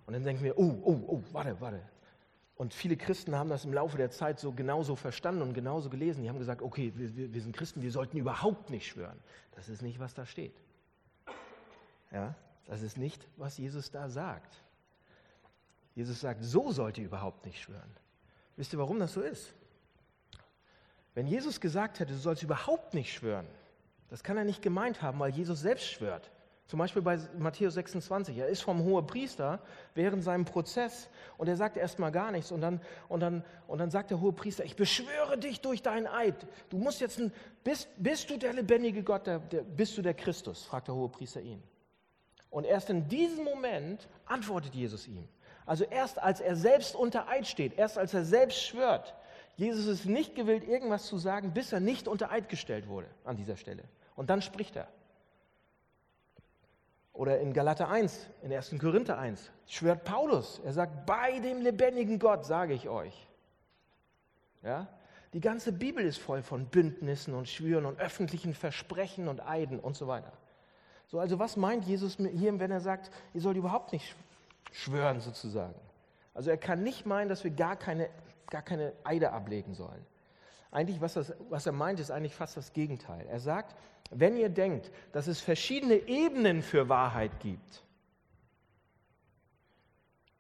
Und 0.06 0.13
dann 0.13 0.23
denken 0.23 0.43
wir, 0.43 0.58
oh, 0.58 0.78
oh, 0.84 1.00
oh, 1.08 1.23
warte, 1.32 1.60
warte. 1.62 1.82
Und 2.56 2.73
viele 2.73 2.97
Christen 2.97 3.36
haben 3.36 3.50
das 3.50 3.65
im 3.65 3.73
Laufe 3.73 3.97
der 3.97 4.10
Zeit 4.10 4.39
so 4.39 4.52
genauso 4.52 4.95
verstanden 4.95 5.41
und 5.41 5.54
genauso 5.54 5.89
gelesen. 5.89 6.23
Die 6.23 6.30
haben 6.30 6.39
gesagt, 6.39 6.62
okay, 6.62 6.91
wir, 6.95 7.34
wir 7.34 7.41
sind 7.41 7.56
Christen, 7.56 7.82
wir 7.82 7.91
sollten 7.91 8.17
überhaupt 8.17 8.71
nicht 8.71 8.88
schwören. 8.88 9.19
Das 9.52 9.69
ist 9.69 9.82
nicht, 9.82 10.00
was 10.00 10.13
da 10.13 10.26
steht. 10.26 10.56
Ja, 12.12 12.36
das 12.65 12.82
ist 12.82 12.97
nicht, 12.97 13.28
was 13.38 13.58
Jesus 13.58 13.91
da 13.91 14.10
sagt. 14.10 14.63
Jesus 15.93 16.19
sagt, 16.19 16.43
so 16.43 16.71
sollt 16.71 16.97
ihr 16.97 17.06
überhaupt 17.06 17.45
nicht 17.45 17.62
schwören. 17.62 17.95
Wisst 18.56 18.73
ihr, 18.73 18.80
warum 18.80 19.00
das 19.00 19.13
so 19.13 19.21
ist? 19.21 19.54
Wenn 21.13 21.28
Jesus 21.28 21.60
gesagt 21.60 22.00
hätte, 22.00 22.13
du 22.13 22.19
sollst 22.19 22.43
überhaupt 22.43 22.93
nicht 22.93 23.13
schwören, 23.13 23.47
das 24.09 24.23
kann 24.23 24.37
er 24.37 24.45
nicht 24.45 24.61
gemeint 24.61 25.01
haben, 25.01 25.19
weil 25.19 25.31
Jesus 25.31 25.61
selbst 25.61 25.85
schwört. 25.85 26.31
Zum 26.67 26.79
Beispiel 26.79 27.01
bei 27.01 27.17
Matthäus 27.37 27.75
26. 27.75 28.37
Er 28.37 28.47
ist 28.47 28.61
vom 28.61 28.83
hohen 28.83 29.07
Priester 29.07 29.59
während 29.95 30.21
seinem 30.21 30.43
Prozess 30.43 31.07
und 31.37 31.47
er 31.47 31.55
sagt 31.55 31.77
erstmal 31.77 32.11
gar 32.11 32.31
nichts. 32.31 32.51
Und 32.51 32.59
dann, 32.59 32.81
und, 33.07 33.21
dann, 33.21 33.45
und 33.67 33.79
dann 33.79 33.89
sagt 33.89 34.11
der 34.11 34.19
hohe 34.19 34.33
Priester: 34.33 34.65
Ich 34.65 34.75
beschwöre 34.75 35.37
dich 35.37 35.61
durch 35.61 35.81
deinen 35.81 36.07
Eid. 36.07 36.35
Du 36.69 36.77
musst 36.77 36.99
jetzt, 36.99 37.19
ein, 37.19 37.31
bist, 37.63 37.87
bist 37.97 38.29
du 38.29 38.37
der 38.37 38.51
lebendige 38.51 39.01
Gott, 39.01 39.27
der, 39.27 39.39
der, 39.39 39.61
bist 39.61 39.97
du 39.97 40.01
der 40.01 40.13
Christus? 40.13 40.65
fragt 40.65 40.89
der 40.89 40.95
hohe 40.95 41.07
Priester 41.07 41.39
ihn. 41.39 41.63
Und 42.49 42.65
erst 42.65 42.89
in 42.89 43.07
diesem 43.07 43.45
Moment 43.45 44.09
antwortet 44.25 44.75
Jesus 44.75 45.07
ihm. 45.07 45.25
Also 45.65 45.85
erst 45.85 46.21
als 46.21 46.41
er 46.41 46.57
selbst 46.57 46.95
unter 46.95 47.29
Eid 47.29 47.47
steht, 47.47 47.77
erst 47.77 47.97
als 47.97 48.13
er 48.13 48.25
selbst 48.25 48.61
schwört. 48.61 49.15
Jesus 49.55 49.85
ist 49.85 50.05
nicht 50.05 50.35
gewillt, 50.35 50.67
irgendwas 50.67 51.07
zu 51.07 51.17
sagen, 51.17 51.53
bis 51.53 51.71
er 51.71 51.79
nicht 51.79 52.07
unter 52.07 52.31
Eid 52.31 52.49
gestellt 52.49 52.87
wurde 52.87 53.07
an 53.23 53.37
dieser 53.37 53.55
Stelle. 53.55 53.83
Und 54.17 54.30
dann 54.30 54.41
spricht 54.41 54.75
er. 54.75 54.88
Oder 57.13 57.39
in 57.39 57.53
Galater 57.53 57.88
1, 57.89 58.27
in 58.41 58.51
1. 58.51 58.75
Korinther 58.80 59.17
1, 59.17 59.51
schwört 59.65 60.03
Paulus. 60.03 60.60
Er 60.65 60.73
sagt, 60.73 61.06
bei 61.06 61.39
dem 61.39 61.62
lebendigen 61.62 62.19
Gott 62.19 62.45
sage 62.45 62.73
ich 62.73 62.89
euch. 62.89 63.27
Ja? 64.62 64.88
Die 65.34 65.39
ganze 65.39 65.71
Bibel 65.71 66.03
ist 66.03 66.17
voll 66.17 66.41
von 66.41 66.65
Bündnissen 66.65 67.34
und 67.34 67.47
Schwüren 67.47 67.86
und 67.86 67.99
öffentlichen 67.99 68.53
Versprechen 68.53 69.27
und 69.27 69.39
Eiden 69.39 69.80
und 69.80 69.95
so 69.95 70.08
weiter. 70.08 70.32
So, 71.08 71.19
also 71.19 71.39
was 71.39 71.58
meint 71.58 71.86
Jesus 71.86 72.17
hier, 72.17 72.60
wenn 72.60 72.71
er 72.71 72.82
sagt, 72.82 73.12
ihr 73.34 73.41
sollt 73.41 73.58
überhaupt 73.58 73.93
nicht 73.93 74.15
schwören 74.71 75.19
sozusagen? 75.19 75.75
Also 76.34 76.49
er 76.49 76.58
kann 76.58 76.84
nicht 76.84 77.06
meinen, 77.06 77.30
dass 77.30 77.43
wir 77.43 77.51
gar 77.51 77.75
keine, 77.75 78.10
gar 78.49 78.62
keine 78.62 78.93
Eide 79.03 79.32
ablegen 79.32 79.73
sollen. 79.73 80.06
Eigentlich, 80.71 80.99
was, 81.01 81.13
das, 81.13 81.34
was 81.49 81.65
er 81.65 81.71
meint, 81.71 81.99
ist 81.99 82.12
eigentlich 82.12 82.36
fast 82.36 82.58
das 82.58 82.73
Gegenteil. 82.73 83.25
Er 83.27 83.39
sagt, 83.39 83.75
wenn 84.10 84.38
ihr 84.38 84.49
denkt, 84.49 84.91
dass 85.12 85.27
es 85.27 85.39
verschiedene 85.39 85.95
Ebenen 85.95 86.62
für 86.62 86.89
Wahrheit 86.89 87.39
gibt 87.39 87.84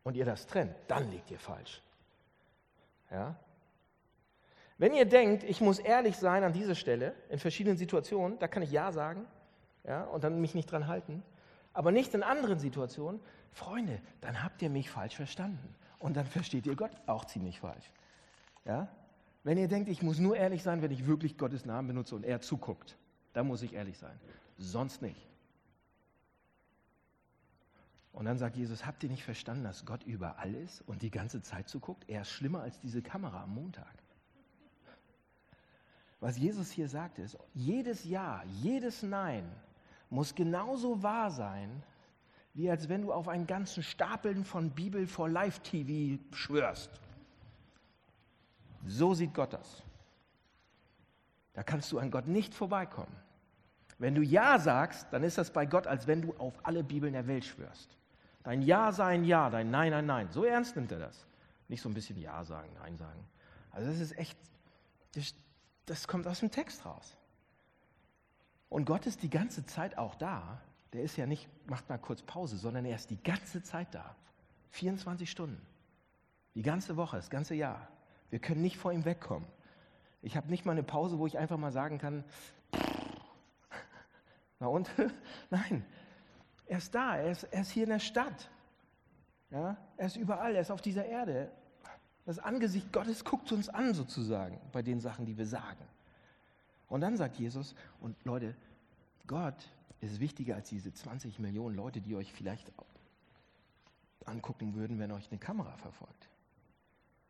und 0.03 0.15
ihr 0.15 0.25
das 0.25 0.45
trennt, 0.47 0.75
dann 0.87 1.09
liegt 1.11 1.31
ihr 1.31 1.39
falsch. 1.39 1.81
Ja? 3.11 3.35
Wenn 4.77 4.93
ihr 4.93 5.05
denkt, 5.05 5.43
ich 5.43 5.61
muss 5.61 5.79
ehrlich 5.79 6.17
sein 6.17 6.43
an 6.43 6.53
dieser 6.53 6.75
Stelle, 6.75 7.15
in 7.29 7.39
verschiedenen 7.39 7.77
Situationen, 7.77 8.37
da 8.39 8.47
kann 8.47 8.61
ich 8.63 8.71
Ja 8.71 8.91
sagen 8.91 9.25
ja, 9.83 10.03
und 10.03 10.23
dann 10.23 10.39
mich 10.39 10.53
nicht 10.53 10.71
dran 10.71 10.87
halten, 10.87 11.23
aber 11.73 11.91
nicht 11.91 12.13
in 12.13 12.23
anderen 12.23 12.59
Situationen, 12.59 13.21
Freunde, 13.51 14.01
dann 14.21 14.43
habt 14.43 14.61
ihr 14.61 14.69
mich 14.69 14.89
falsch 14.89 15.15
verstanden. 15.15 15.75
Und 15.99 16.15
dann 16.15 16.25
versteht 16.37 16.67
ihr 16.67 16.75
Gott 16.75 16.91
auch 17.07 17.25
ziemlich 17.25 17.59
falsch. 17.59 17.91
Ja? 18.65 18.87
Wenn 19.43 19.57
ihr 19.57 19.67
denkt, 19.67 19.89
ich 19.89 20.01
muss 20.01 20.19
nur 20.19 20.35
ehrlich 20.35 20.63
sein, 20.63 20.81
wenn 20.81 20.91
ich 20.91 21.07
wirklich 21.07 21.37
Gottes 21.37 21.65
Namen 21.65 21.87
benutze 21.87 22.15
und 22.15 22.25
er 22.25 22.41
zuguckt, 22.41 22.97
da 23.33 23.43
muss 23.43 23.61
ich 23.61 23.73
ehrlich 23.73 23.97
sein. 23.97 24.19
Sonst 24.57 25.01
nicht. 25.01 25.27
Und 28.11 28.25
dann 28.25 28.39
sagt 28.39 28.55
Jesus, 28.57 28.85
habt 28.85 29.03
ihr 29.03 29.09
nicht 29.09 29.23
verstanden, 29.23 29.63
dass 29.63 29.85
Gott 29.85 30.03
überall 30.03 30.55
ist 30.55 30.81
und 30.87 31.03
die 31.03 31.11
ganze 31.11 31.41
Zeit 31.43 31.69
zuguckt? 31.69 32.09
Er 32.09 32.23
ist 32.23 32.31
schlimmer 32.31 32.61
als 32.61 32.79
diese 32.79 33.03
Kamera 33.03 33.43
am 33.43 33.53
Montag. 33.53 33.93
Was 36.19 36.37
Jesus 36.37 36.71
hier 36.71 36.89
sagt 36.89 37.19
ist, 37.19 37.37
jedes 37.53 38.03
Ja, 38.05 38.43
jedes 38.61 39.03
Nein 39.03 39.47
muss 40.09 40.33
genauso 40.33 41.03
wahr 41.03 41.29
sein, 41.29 41.83
wie 42.55 42.71
als 42.71 42.89
wenn 42.89 43.03
du 43.03 43.13
auf 43.13 43.27
einen 43.27 43.45
ganzen 43.45 43.83
Stapeln 43.83 44.43
von 44.43 44.71
Bibel 44.71 45.05
vor 45.05 45.29
Live-TV 45.29 46.19
schwörst. 46.33 46.89
So 48.87 49.13
sieht 49.13 49.33
Gott 49.33 49.53
das. 49.53 49.83
Da 51.53 51.63
kannst 51.63 51.91
du 51.91 51.99
an 51.99 52.11
Gott 52.11 52.27
nicht 52.27 52.53
vorbeikommen. 52.53 53.15
Wenn 53.99 54.15
du 54.15 54.21
Ja 54.21 54.59
sagst, 54.59 55.07
dann 55.11 55.23
ist 55.23 55.37
das 55.37 55.51
bei 55.51 55.65
Gott, 55.65 55.87
als 55.87 56.07
wenn 56.07 56.21
du 56.21 56.33
auf 56.37 56.53
alle 56.63 56.83
Bibeln 56.83 57.13
der 57.13 57.27
Welt 57.27 57.45
schwörst. 57.45 57.97
Dein 58.43 58.61
Ja 58.61 58.91
sei 58.91 59.15
ein 59.15 59.25
Ja, 59.25 59.49
dein 59.49 59.71
Nein 59.71 59.93
ein 59.93 60.05
Nein. 60.05 60.29
So 60.31 60.45
ernst 60.45 60.75
nimmt 60.75 60.91
er 60.91 60.99
das. 60.99 61.25
Nicht 61.67 61.81
so 61.81 61.89
ein 61.89 61.93
bisschen 61.93 62.17
Ja 62.17 62.45
sagen, 62.45 62.69
Nein 62.81 62.95
sagen. 62.97 63.27
Also 63.71 63.89
das 63.89 63.99
ist 63.99 64.17
echt, 64.17 64.37
das, 65.13 65.33
das 65.85 66.07
kommt 66.07 66.27
aus 66.27 66.39
dem 66.39 66.51
Text 66.51 66.85
raus. 66.85 67.17
Und 68.69 68.85
Gott 68.85 69.05
ist 69.05 69.23
die 69.23 69.29
ganze 69.29 69.65
Zeit 69.65 69.97
auch 69.97 70.15
da. 70.15 70.61
Der 70.93 71.01
ist 71.03 71.17
ja 71.17 71.25
nicht, 71.25 71.49
macht 71.67 71.89
mal 71.89 71.97
kurz 71.97 72.21
Pause, 72.21 72.57
sondern 72.57 72.85
er 72.85 72.95
ist 72.95 73.09
die 73.09 73.21
ganze 73.21 73.63
Zeit 73.63 73.93
da. 73.93 74.15
24 74.71 75.29
Stunden. 75.29 75.61
Die 76.55 76.61
ganze 76.61 76.95
Woche, 76.95 77.17
das 77.17 77.29
ganze 77.29 77.55
Jahr. 77.55 77.87
Wir 78.29 78.39
können 78.39 78.61
nicht 78.61 78.77
vor 78.77 78.91
ihm 78.91 79.05
wegkommen. 79.05 79.47
Ich 80.21 80.35
habe 80.35 80.49
nicht 80.49 80.65
mal 80.65 80.73
eine 80.73 80.83
Pause, 80.83 81.19
wo 81.19 81.27
ich 81.27 81.37
einfach 81.37 81.57
mal 81.57 81.71
sagen 81.71 81.97
kann, 81.99 82.23
na 84.59 84.67
und? 84.67 84.89
Nein, 85.49 85.85
er 86.65 86.79
ist 86.79 86.93
da, 86.93 87.17
er 87.17 87.31
ist, 87.31 87.43
er 87.43 87.61
ist 87.61 87.71
hier 87.71 87.83
in 87.83 87.89
der 87.89 87.99
Stadt. 87.99 88.49
Ja? 89.51 89.77
Er 89.95 90.07
ist 90.07 90.17
überall, 90.17 90.55
er 90.55 90.61
ist 90.61 90.71
auf 90.71 90.81
dieser 90.81 91.05
Erde. 91.05 91.51
Das 92.25 92.39
Angesicht 92.39 92.91
Gottes 92.91 93.23
guckt 93.23 93.51
uns 93.53 93.69
an 93.69 93.93
sozusagen 93.93 94.59
bei 94.73 94.81
den 94.81 94.99
Sachen, 94.99 95.25
die 95.25 95.37
wir 95.37 95.45
sagen. 95.45 95.85
Und 96.89 97.01
dann 97.01 97.15
sagt 97.15 97.37
Jesus, 97.37 97.75
und 98.01 98.21
Leute, 98.25 98.55
Gott 99.27 99.69
ist 100.01 100.19
wichtiger 100.19 100.55
als 100.55 100.69
diese 100.69 100.93
20 100.93 101.39
Millionen 101.39 101.75
Leute, 101.75 102.01
die 102.01 102.15
euch 102.15 102.31
vielleicht 102.33 102.71
angucken 104.25 104.75
würden, 104.75 104.99
wenn 104.99 105.11
euch 105.11 105.29
eine 105.31 105.39
Kamera 105.39 105.75
verfolgt. 105.77 106.29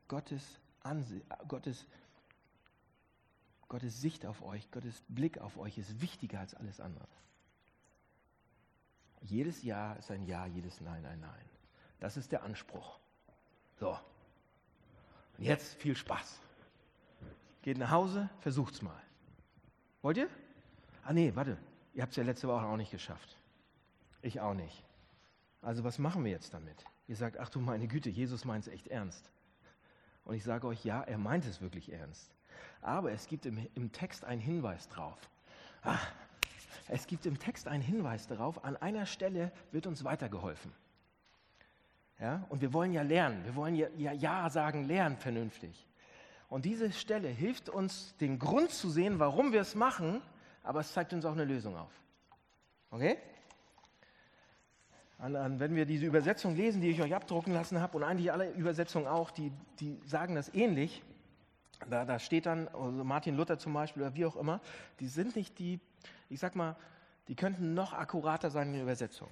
Gottes, 0.07 0.59
Anse 0.83 1.21
Gottes, 1.47 1.85
Gottes 3.67 4.01
Sicht 4.01 4.25
auf 4.25 4.41
euch, 4.41 4.69
Gottes 4.71 5.03
Blick 5.07 5.39
auf 5.39 5.57
euch 5.57 5.77
ist 5.77 6.01
wichtiger 6.01 6.39
als 6.39 6.53
alles 6.53 6.79
andere. 6.79 7.07
Jedes 9.21 9.63
Ja 9.63 9.93
ist 9.93 10.11
ein 10.11 10.23
Ja, 10.25 10.45
jedes 10.45 10.79
Nein 10.81 11.05
ein 11.05 11.19
Nein. 11.19 11.45
Das 11.99 12.17
ist 12.17 12.31
der 12.31 12.43
Anspruch. 12.43 12.99
So. 13.79 13.97
Und 15.37 15.43
jetzt 15.43 15.75
viel 15.75 15.95
Spaß. 15.95 16.39
Geht 17.61 17.77
nach 17.77 17.91
Hause, 17.91 18.29
versucht's 18.39 18.81
mal. 18.81 19.01
Wollt 20.01 20.17
ihr? 20.17 20.29
Ah 21.03 21.13
nee, 21.13 21.35
warte. 21.35 21.57
Ihr 21.93 22.03
habt 22.03 22.11
es 22.11 22.17
ja 22.17 22.23
letzte 22.23 22.47
Woche 22.47 22.65
auch 22.65 22.77
nicht 22.77 22.91
geschafft. 22.91 23.35
Ich 24.21 24.39
auch 24.39 24.53
nicht. 24.53 24.83
Also 25.61 25.83
was 25.83 25.97
machen 25.99 26.23
wir 26.23 26.31
jetzt 26.31 26.53
damit? 26.53 26.85
Ihr 27.07 27.15
sagt, 27.15 27.37
ach 27.37 27.49
du 27.49 27.59
meine 27.59 27.87
Güte, 27.87 28.09
Jesus 28.09 28.45
meint 28.45 28.67
es 28.67 28.73
echt 28.73 28.87
ernst. 28.87 29.31
Und 30.27 30.35
ich 30.35 30.43
sage 30.43 30.67
euch, 30.67 30.83
ja, 30.83 31.03
er 31.03 31.17
meint 31.17 31.45
es 31.45 31.61
wirklich 31.61 31.89
ernst. 31.89 32.35
Aber 32.81 33.13
es 33.13 33.27
gibt 33.27 33.45
im, 33.45 33.65
im 33.75 33.93
Text 33.93 34.25
einen 34.25 34.41
Hinweis 34.41 34.89
drauf. 34.89 35.17
Ah, 35.83 35.99
es 36.89 37.07
gibt 37.07 37.25
im 37.25 37.39
Text 37.39 37.65
einen 37.69 37.81
Hinweis 37.81 38.27
darauf, 38.27 38.65
an 38.65 38.75
einer 38.75 39.05
Stelle 39.05 39.53
wird 39.71 39.87
uns 39.87 40.03
weitergeholfen. 40.03 40.73
Ja, 42.19 42.45
und 42.49 42.59
wir 42.59 42.73
wollen 42.73 42.91
ja 42.91 43.03
lernen, 43.03 43.45
wir 43.45 43.55
wollen 43.55 43.75
ja, 43.75 43.87
ja, 43.95 44.11
ja 44.11 44.49
sagen, 44.49 44.83
lernen 44.83 45.15
vernünftig. 45.15 45.87
Und 46.49 46.65
diese 46.65 46.91
Stelle 46.91 47.29
hilft 47.29 47.69
uns, 47.69 48.13
den 48.17 48.37
Grund 48.37 48.71
zu 48.71 48.89
sehen, 48.89 49.19
warum 49.19 49.53
wir 49.53 49.61
es 49.61 49.75
machen, 49.75 50.21
aber 50.61 50.81
es 50.81 50.91
zeigt 50.91 51.13
uns 51.13 51.23
auch 51.23 51.33
eine 51.33 51.45
Lösung 51.45 51.77
auf. 51.77 51.91
Okay? 52.89 53.17
An, 55.19 55.35
an, 55.35 55.59
wenn 55.59 55.75
wir 55.75 55.85
diese 55.85 56.05
Übersetzung 56.05 56.55
lesen, 56.55 56.81
die 56.81 56.89
ich 56.89 57.01
euch 57.01 57.15
abdrucken 57.15 57.53
lassen 57.53 57.81
habe, 57.81 57.97
und 57.97 58.03
eigentlich 58.03 58.31
alle 58.31 58.51
Übersetzungen 58.51 59.07
auch, 59.07 59.31
die, 59.31 59.51
die 59.79 59.99
sagen 60.05 60.35
das 60.35 60.53
ähnlich, 60.53 61.01
da, 61.89 62.05
da 62.05 62.19
steht 62.19 62.45
dann, 62.45 62.67
also 62.67 63.03
Martin 63.03 63.35
Luther 63.35 63.57
zum 63.57 63.73
Beispiel 63.73 64.03
oder 64.03 64.15
wie 64.15 64.25
auch 64.25 64.35
immer, 64.35 64.61
die 64.99 65.07
sind 65.07 65.35
nicht 65.35 65.57
die, 65.59 65.79
ich 66.29 66.39
sag 66.39 66.55
mal, 66.55 66.75
die 67.27 67.35
könnten 67.35 67.73
noch 67.73 67.93
akkurater 67.93 68.49
sein 68.49 68.67
in 68.67 68.73
der 68.73 68.83
Übersetzung. 68.83 69.29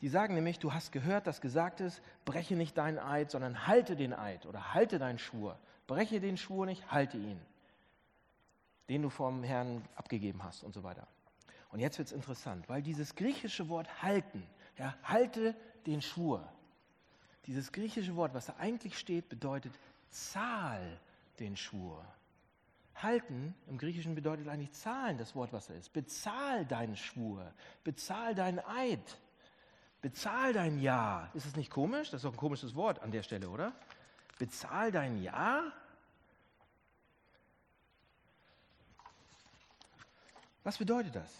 Die 0.00 0.08
sagen 0.08 0.34
nämlich, 0.34 0.60
du 0.60 0.72
hast 0.72 0.92
gehört, 0.92 1.26
dass 1.26 1.40
gesagt 1.40 1.80
ist, 1.80 2.00
breche 2.24 2.54
nicht 2.54 2.78
deinen 2.78 2.98
Eid, 2.98 3.30
sondern 3.30 3.66
halte 3.66 3.96
den 3.96 4.12
Eid 4.12 4.46
oder 4.46 4.72
halte 4.72 4.98
deinen 4.98 5.18
Schwur. 5.18 5.58
Breche 5.88 6.20
den 6.20 6.36
Schwur 6.36 6.66
nicht, 6.66 6.90
halte 6.92 7.16
ihn, 7.16 7.40
den 8.88 9.02
du 9.02 9.10
vom 9.10 9.42
Herrn 9.42 9.82
abgegeben 9.96 10.44
hast 10.44 10.62
und 10.62 10.72
so 10.72 10.84
weiter. 10.84 11.06
Und 11.70 11.80
jetzt 11.80 11.98
wird 11.98 12.08
es 12.08 12.12
interessant, 12.12 12.68
weil 12.68 12.82
dieses 12.82 13.14
griechische 13.16 13.68
Wort 13.68 14.02
halten, 14.02 14.42
ja, 14.78 14.96
halte 15.02 15.54
den 15.86 16.00
Schwur, 16.00 16.50
dieses 17.46 17.72
griechische 17.72 18.14
Wort, 18.16 18.34
was 18.34 18.46
da 18.46 18.56
eigentlich 18.58 18.98
steht, 18.98 19.28
bedeutet 19.28 19.72
zahl 20.10 21.00
den 21.38 21.56
Schwur. 21.56 22.04
Halten 22.94 23.54
im 23.68 23.78
Griechischen 23.78 24.14
bedeutet 24.14 24.48
eigentlich 24.48 24.72
zahlen, 24.72 25.18
das 25.18 25.34
Wort, 25.34 25.52
was 25.52 25.68
da 25.68 25.74
ist. 25.74 25.92
Bezahl 25.92 26.66
deinen 26.66 26.96
Schwur, 26.96 27.52
bezahl 27.84 28.34
deinen 28.34 28.58
Eid, 28.58 29.18
bezahl 30.02 30.52
dein 30.52 30.80
Ja. 30.80 31.30
Ist 31.34 31.46
das 31.46 31.56
nicht 31.56 31.70
komisch? 31.70 32.10
Das 32.10 32.18
ist 32.18 32.24
doch 32.24 32.32
ein 32.32 32.36
komisches 32.36 32.74
Wort 32.74 33.00
an 33.00 33.12
der 33.12 33.22
Stelle, 33.22 33.48
oder? 33.48 33.72
Bezahl 34.38 34.90
dein 34.92 35.22
Ja? 35.22 35.72
Was 40.64 40.76
bedeutet 40.76 41.14
das? 41.14 41.32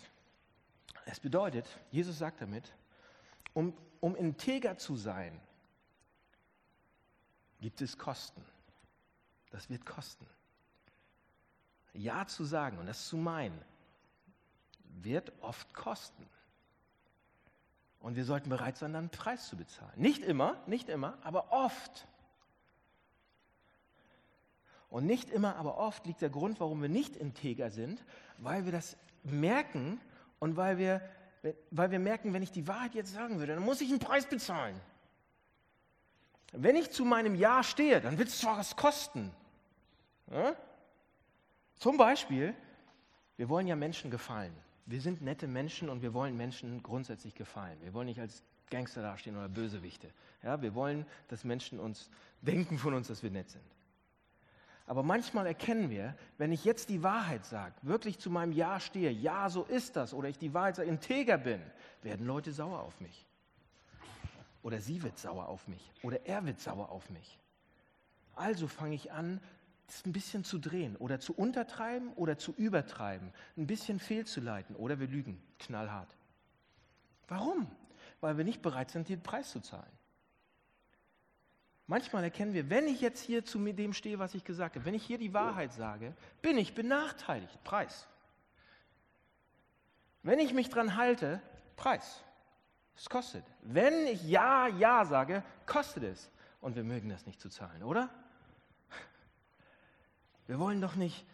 Es 1.05 1.21
bedeutet, 1.21 1.67
Jesus 1.91 2.19
sagt 2.19 2.41
damit, 2.41 2.73
um, 3.59 3.75
um 3.99 4.15
integer 4.15 4.79
zu 4.79 4.95
sein, 4.95 5.41
gibt 7.61 7.81
es 7.81 7.99
Kosten. 7.99 8.45
Das 9.51 9.69
wird 9.69 9.85
kosten. 9.85 10.27
Ja 11.93 12.25
zu 12.29 12.45
sagen 12.45 12.79
und 12.79 12.87
das 12.87 13.09
zu 13.09 13.17
meinen, 13.17 13.61
wird 14.85 15.33
oft 15.41 15.75
kosten. 15.75 16.25
Und 17.99 18.15
wir 18.15 18.25
sollten 18.25 18.49
bereit 18.49 18.77
sein, 18.77 18.93
dann 18.93 19.07
einen 19.07 19.11
Preis 19.11 19.49
zu 19.49 19.57
bezahlen. 19.57 19.93
Nicht 19.97 20.23
immer, 20.23 20.63
nicht 20.69 20.89
immer, 20.89 21.19
aber 21.25 21.51
oft. 21.51 22.07
Und 24.89 25.05
nicht 25.05 25.31
immer, 25.31 25.57
aber 25.57 25.79
oft 25.79 26.07
liegt 26.07 26.21
der 26.21 26.31
Grund, 26.31 26.61
warum 26.61 26.81
wir 26.81 26.89
nicht 26.89 27.17
integer 27.17 27.73
sind, 27.73 28.05
weil 28.37 28.67
wir 28.67 28.73
das 28.73 28.97
merken 29.25 30.01
und 30.39 30.57
weil 30.57 30.79
wir, 30.79 31.03
weil 31.71 31.91
wir 31.91 31.99
merken, 31.99 32.33
wenn 32.33 32.43
ich 32.43 32.53
die 32.53 32.67
Wahrheit 32.67 32.95
jetzt 32.95 33.13
sagen 33.13 33.39
würde, 33.39 33.55
dann 33.55 33.65
muss 33.65 33.81
ich 33.81 33.91
einen 33.91 33.99
Preis 33.99 34.27
bezahlen. 34.27 34.79
Wenn 36.53 36.77
ich 36.77 36.91
zu 36.91 37.05
meinem 37.05 37.35
Ja 37.35 37.63
stehe, 37.63 38.01
dann 38.01 38.19
wird 38.19 38.29
es 38.29 38.39
zwar 38.39 38.59
was 38.59 38.77
kosten. 38.77 39.31
Ja? 40.31 40.55
Zum 41.77 41.97
Beispiel, 41.97 42.55
wir 43.37 43.49
wollen 43.49 43.67
ja 43.67 43.77
Menschen 43.77 44.11
gefallen. 44.11 44.53
Wir 44.87 45.01
sind 45.01 45.21
nette 45.21 45.47
Menschen 45.47 45.91
und 45.91 46.03
wir 46.03 46.15
wollen 46.15 46.37
Menschen 46.37 46.83
grundsätzlich 46.83 47.35
gefallen. 47.35 47.79
Wir 47.83 47.93
wollen 47.93 48.07
nicht 48.07 48.21
als 48.21 48.43
Gangster 48.71 49.03
dastehen 49.03 49.37
oder 49.37 49.49
Bösewichte. 49.49 50.11
Ja, 50.43 50.61
wir 50.63 50.75
wollen, 50.75 51.07
dass 51.29 51.45
Menschen 51.45 51.79
uns 51.79 52.11
denken 52.41 52.79
von 52.79 52.95
uns, 52.95 53.09
dass 53.09 53.23
wir 53.23 53.31
nett 53.31 53.51
sind. 53.51 53.65
Aber 54.89 55.03
manchmal 55.03 55.47
erkennen 55.47 55.91
wir, 55.91 56.15
wenn 56.39 56.51
ich 56.51 56.65
jetzt 56.65 56.89
die 56.89 57.03
Wahrheit 57.03 57.45
sage, 57.45 57.75
wirklich 57.83 58.19
zu 58.19 58.31
meinem 58.31 58.53
Ja 58.53 58.81
stehe, 58.81 59.11
ja, 59.11 59.51
so 59.51 59.65
ist 59.65 59.97
das, 59.97 60.15
oder 60.15 60.31
ich 60.31 60.39
die 60.39 60.55
Wahrheit 60.55 60.77
sage, 60.77 60.89
integer 60.89 61.37
bin, 61.37 61.61
werden 62.03 62.27
Leute 62.27 62.53
sauer 62.53 62.81
auf 62.81 62.99
mich. 63.03 63.27
Oder 64.63 64.81
sie 64.81 65.03
wird 65.03 65.19
sauer 65.19 65.47
auf 65.47 65.69
mich. 65.69 65.93
Oder 66.03 66.25
er 66.25 66.47
wird 66.47 66.59
sauer 66.59 66.89
auf 66.89 67.11
mich. 67.11 67.39
Also 68.35 68.67
fange 68.67 68.95
ich 68.95 69.13
an, 69.13 69.43
das 69.87 70.07
ein 70.07 70.13
bisschen 70.13 70.43
zu 70.43 70.59
drehen 70.59 70.97
oder 70.97 71.21
zu 71.21 71.35
untertreiben 71.35 72.15
oder 72.15 72.39
zu 72.39 72.55
übertreiben, 72.55 73.31
ein 73.59 73.67
bisschen 73.67 73.99
fehlzuleiten 73.99 74.75
oder 74.75 74.99
wir 75.01 75.07
lügen 75.07 75.39
knallhart. 75.59 76.17
Warum? 77.27 77.71
Weil 78.23 78.39
wir 78.39 78.45
nicht 78.45 78.63
bereit 78.63 78.91
sind, 78.91 79.11
den 79.11 79.23
Preis 79.23 79.51
zu 79.51 79.61
zahlen. 79.61 79.98
Manchmal 81.89 82.23
erkennen 82.23 82.53
wir, 82.53 82.69
wenn 82.69 82.87
ich 82.87 83.01
jetzt 83.01 83.23
hier 83.23 83.47
zu 83.47 83.59
dem 83.59 83.95
stehe, 83.95 84.19
was 84.19 84.35
ich 84.35 84.45
gesagt 84.45 84.77
habe, 84.77 84.85
wenn 84.85 84.93
ich 84.93 85.03
hier 85.03 85.17
die 85.17 85.33
Wahrheit 85.33 85.73
sage, 85.73 86.15
bin 86.43 86.59
ich 86.59 86.75
benachteiligt. 86.75 87.65
Preis. 87.65 88.07
Wenn 90.23 90.39
ich 90.39 90.53
mich 90.53 90.69
dran 90.69 90.97
halte, 90.97 91.41
Preis. 91.77 92.23
Es 92.95 93.09
kostet. 93.09 93.45
Wenn 93.63 94.07
ich 94.07 94.23
Ja, 94.25 94.69
Ja 94.69 95.07
sage, 95.07 95.43
kostet 95.65 96.03
es. 96.03 96.31
Und 96.61 96.77
wir 96.77 96.85
mögen 96.85 97.09
das 97.09 97.25
nicht 97.25 97.41
zu 97.41 97.49
zahlen, 97.49 97.83
oder? 97.83 98.11
Wir 100.47 100.59
wollen 100.59 100.83
doch 100.83 100.95
nicht, 100.95 101.25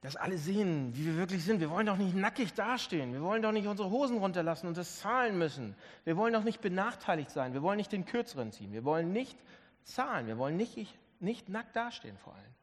dass 0.00 0.16
alle 0.16 0.38
sehen, 0.38 0.96
wie 0.96 1.04
wir 1.04 1.16
wirklich 1.16 1.44
sind. 1.44 1.60
Wir 1.60 1.68
wollen 1.68 1.86
doch 1.86 1.98
nicht 1.98 2.14
nackig 2.14 2.54
dastehen. 2.54 3.12
Wir 3.12 3.20
wollen 3.20 3.42
doch 3.42 3.52
nicht 3.52 3.66
unsere 3.66 3.90
Hosen 3.90 4.16
runterlassen 4.16 4.68
und 4.68 4.76
das 4.78 5.00
zahlen 5.00 5.36
müssen. 5.36 5.74
Wir 6.04 6.16
wollen 6.16 6.32
doch 6.32 6.44
nicht 6.44 6.62
benachteiligt 6.62 7.30
sein. 7.30 7.52
Wir 7.52 7.60
wollen 7.60 7.76
nicht 7.76 7.92
den 7.92 8.06
Kürzeren 8.06 8.52
ziehen. 8.52 8.72
Wir 8.72 8.84
wollen 8.84 9.12
nicht 9.12 9.38
zahlen. 9.84 10.26
Wir 10.26 10.38
wollen 10.38 10.56
nicht, 10.56 10.94
nicht 11.20 11.48
nackt 11.48 11.76
dastehen 11.76 12.16
vor 12.18 12.34
allem. 12.34 12.54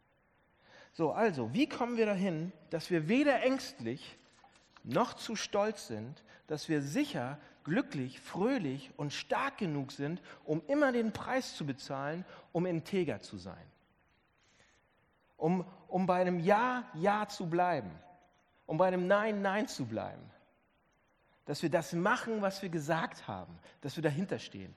So, 0.93 1.11
also, 1.11 1.53
wie 1.53 1.67
kommen 1.67 1.97
wir 1.97 2.05
dahin, 2.05 2.51
dass 2.71 2.89
wir 2.89 3.07
weder 3.07 3.41
ängstlich 3.43 4.17
noch 4.83 5.13
zu 5.13 5.35
stolz 5.35 5.87
sind, 5.87 6.23
dass 6.47 6.67
wir 6.67 6.81
sicher, 6.81 7.37
glücklich, 7.63 8.19
fröhlich 8.19 8.91
und 8.97 9.13
stark 9.13 9.57
genug 9.57 9.91
sind, 9.91 10.21
um 10.43 10.61
immer 10.67 10.91
den 10.91 11.13
Preis 11.13 11.55
zu 11.55 11.65
bezahlen, 11.65 12.25
um 12.51 12.65
integer 12.65 13.21
zu 13.21 13.37
sein? 13.37 13.65
Um, 15.37 15.65
um 15.87 16.05
bei 16.05 16.19
einem 16.19 16.39
Ja, 16.39 16.89
Ja 16.95 17.27
zu 17.27 17.49
bleiben, 17.49 17.91
um 18.65 18.77
bei 18.77 18.87
einem 18.87 19.07
Nein, 19.07 19.41
Nein 19.41 19.67
zu 19.67 19.85
bleiben. 19.85 20.23
Dass 21.45 21.63
wir 21.63 21.69
das 21.69 21.93
machen, 21.93 22.41
was 22.41 22.61
wir 22.61 22.69
gesagt 22.69 23.27
haben, 23.27 23.57
dass 23.81 23.95
wir 23.95 24.03
dahinter 24.03 24.37
stehen. 24.37 24.75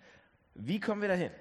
Wie 0.54 0.78
kommen 0.78 1.02
wir 1.02 1.08
dahin? 1.08 1.32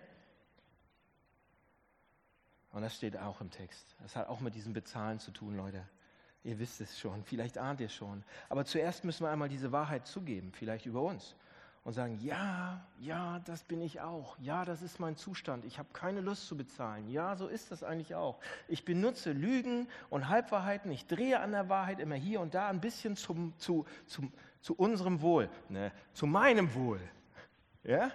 Und 2.72 2.82
das 2.82 2.96
steht 2.96 3.18
auch 3.18 3.42
im 3.42 3.52
Text. 3.52 3.96
Das 4.02 4.16
hat 4.16 4.28
auch 4.28 4.40
mit 4.40 4.56
diesem 4.56 4.74
Bezahlen 4.74 5.20
zu 5.20 5.32
tun, 5.32 5.58
Leute. 5.58 5.84
Ihr 6.44 6.58
wisst 6.58 6.82
es 6.82 6.98
schon, 6.98 7.24
vielleicht 7.24 7.58
ahnt 7.58 7.82
ihr 7.82 7.90
schon. 7.90 8.24
Aber 8.50 8.66
zuerst 8.66 9.04
müssen 9.04 9.26
wir 9.26 9.30
einmal 9.30 9.50
diese 9.50 9.72
Wahrheit 9.72 10.08
zugeben, 10.08 10.52
vielleicht 10.54 10.86
über 10.86 11.02
uns. 11.02 11.36
Und 11.84 11.94
sagen, 11.94 12.20
ja, 12.20 12.86
ja, 13.00 13.40
das 13.40 13.64
bin 13.64 13.82
ich 13.82 14.02
auch. 14.02 14.38
Ja, 14.40 14.66
das 14.66 14.84
ist 14.84 15.00
mein 15.00 15.16
Zustand. 15.16 15.66
Ich 15.66 15.80
habe 15.80 15.90
keine 15.94 16.22
Lust 16.22 16.48
zu 16.48 16.56
bezahlen. 16.56 17.10
Ja, 17.10 17.36
so 17.36 17.48
ist 17.48 17.72
das 17.72 17.84
eigentlich 17.84 18.14
auch. 18.14 18.40
Ich 18.68 18.86
benutze 18.86 19.32
Lügen 19.32 19.88
und 20.12 20.30
Halbwahrheiten. 20.30 20.92
Ich 20.92 21.08
drehe 21.08 21.40
an 21.40 21.52
der 21.52 21.70
Wahrheit 21.70 22.00
immer 22.00 22.16
hier 22.16 22.40
und 22.40 22.54
da 22.54 22.68
ein 22.68 22.82
bisschen 22.82 23.16
zum, 23.16 23.58
zu, 23.58 23.86
zum, 24.06 24.32
zu 24.62 24.76
unserem 24.76 25.22
Wohl, 25.22 25.50
ne, 25.70 25.92
zu 26.14 26.28
meinem 26.28 26.74
Wohl. 26.76 27.02
Ja? 27.84 28.12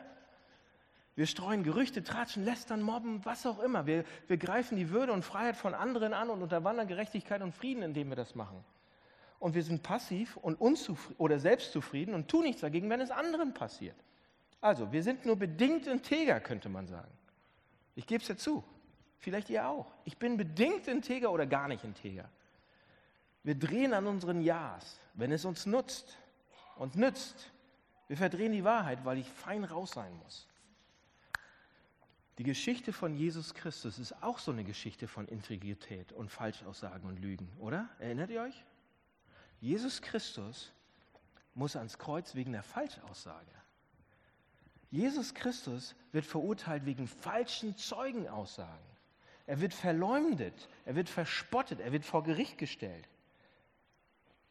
Wir 1.17 1.27
streuen 1.27 1.63
Gerüchte, 1.63 2.05
tratschen, 2.05 2.45
lästern, 2.45 2.83
mobben, 2.83 3.25
was 3.25 3.47
auch 3.47 3.59
immer. 3.61 3.87
Wir, 3.87 4.05
wir 4.29 4.37
greifen 4.37 4.77
die 4.77 4.91
Würde 4.91 5.15
und 5.15 5.25
Freiheit 5.25 5.57
von 5.57 5.73
anderen 5.73 6.13
an 6.13 6.29
und 6.29 6.43
unterwandern 6.43 6.87
Gerechtigkeit 6.87 7.41
und 7.41 7.55
Frieden, 7.55 7.83
indem 7.83 8.11
wir 8.11 8.17
das 8.17 8.35
machen. 8.35 8.63
Und 9.39 9.55
wir 9.55 9.63
sind 9.63 9.83
passiv 9.83 10.37
und 10.37 10.61
unzufrieden 10.61 11.17
oder 11.19 11.39
selbstzufrieden 11.39 12.15
und 12.15 12.29
tun 12.29 12.45
nichts 12.45 12.61
dagegen, 12.61 12.91
wenn 12.91 13.01
es 13.01 13.11
anderen 13.11 13.55
passiert. 13.55 13.97
Also, 14.61 14.93
wir 14.93 15.03
sind 15.03 15.25
nur 15.25 15.37
bedingt 15.37 15.87
integer, 15.87 16.39
könnte 16.39 16.69
man 16.69 16.87
sagen. 16.87 17.13
Ich 17.95 18.07
gebe 18.07 18.23
es 18.23 18.29
ja 18.29 18.37
zu. 18.37 18.63
Vielleicht 19.19 19.49
ihr 19.49 19.67
auch. 19.67 19.93
Ich 20.05 20.19
bin 20.19 20.37
bedingt 20.37 20.87
integer 20.87 21.33
oder 21.33 21.47
gar 21.47 21.67
nicht 21.67 21.83
integer. 21.83 22.29
Wir 23.43 23.55
drehen 23.55 23.95
an 23.95 24.07
unseren 24.07 24.43
Ja's, 24.43 25.01
wenn 25.15 25.33
es 25.33 25.47
uns 25.47 25.65
nutzt 25.65 26.19
und 26.77 26.95
nützt. 26.95 27.51
Wir 28.07 28.19
verdrehen 28.19 28.53
die 28.53 28.65
Wahrheit, 28.65 29.05
weil 29.05 29.19
ich 29.19 29.29
fein 29.31 29.65
raus 29.65 29.93
sein 29.93 30.15
muss. 30.23 30.47
Die 32.39 32.45
Geschichte 32.45 32.93
von 32.93 33.15
Jesus 33.15 33.55
Christus 33.55 33.99
ist 33.99 34.23
auch 34.23 34.39
so 34.39 34.53
eine 34.53 34.65
Geschichte 34.65 35.09
von 35.09 35.27
Integrität 35.27 36.13
und 36.13 36.31
Falschaussagen 36.31 37.09
und 37.09 37.19
Lügen, 37.19 37.51
oder? 37.59 37.89
Erinnert 37.99 38.31
ihr 38.31 38.43
euch? 38.43 38.65
Jesus 39.61 40.03
Christus 40.03 40.73
muss 41.55 41.77
ans 41.77 41.99
Kreuz 41.99 42.35
wegen 42.35 42.53
der 42.53 42.63
Falschaussage. 42.63 43.51
Jesus 44.91 45.35
Christus 45.35 45.95
wird 46.13 46.27
verurteilt 46.27 46.85
wegen 46.85 47.09
falschen 47.09 47.77
Zeugenaussagen. 47.77 48.85
Er 49.47 49.61
wird 49.61 49.73
verleumdet, 49.73 50.69
er 50.85 50.95
wird 50.95 51.09
verspottet, 51.09 51.81
er 51.81 51.93
wird 51.93 52.05
vor 52.05 52.23
Gericht 52.23 52.59
gestellt. 52.59 53.09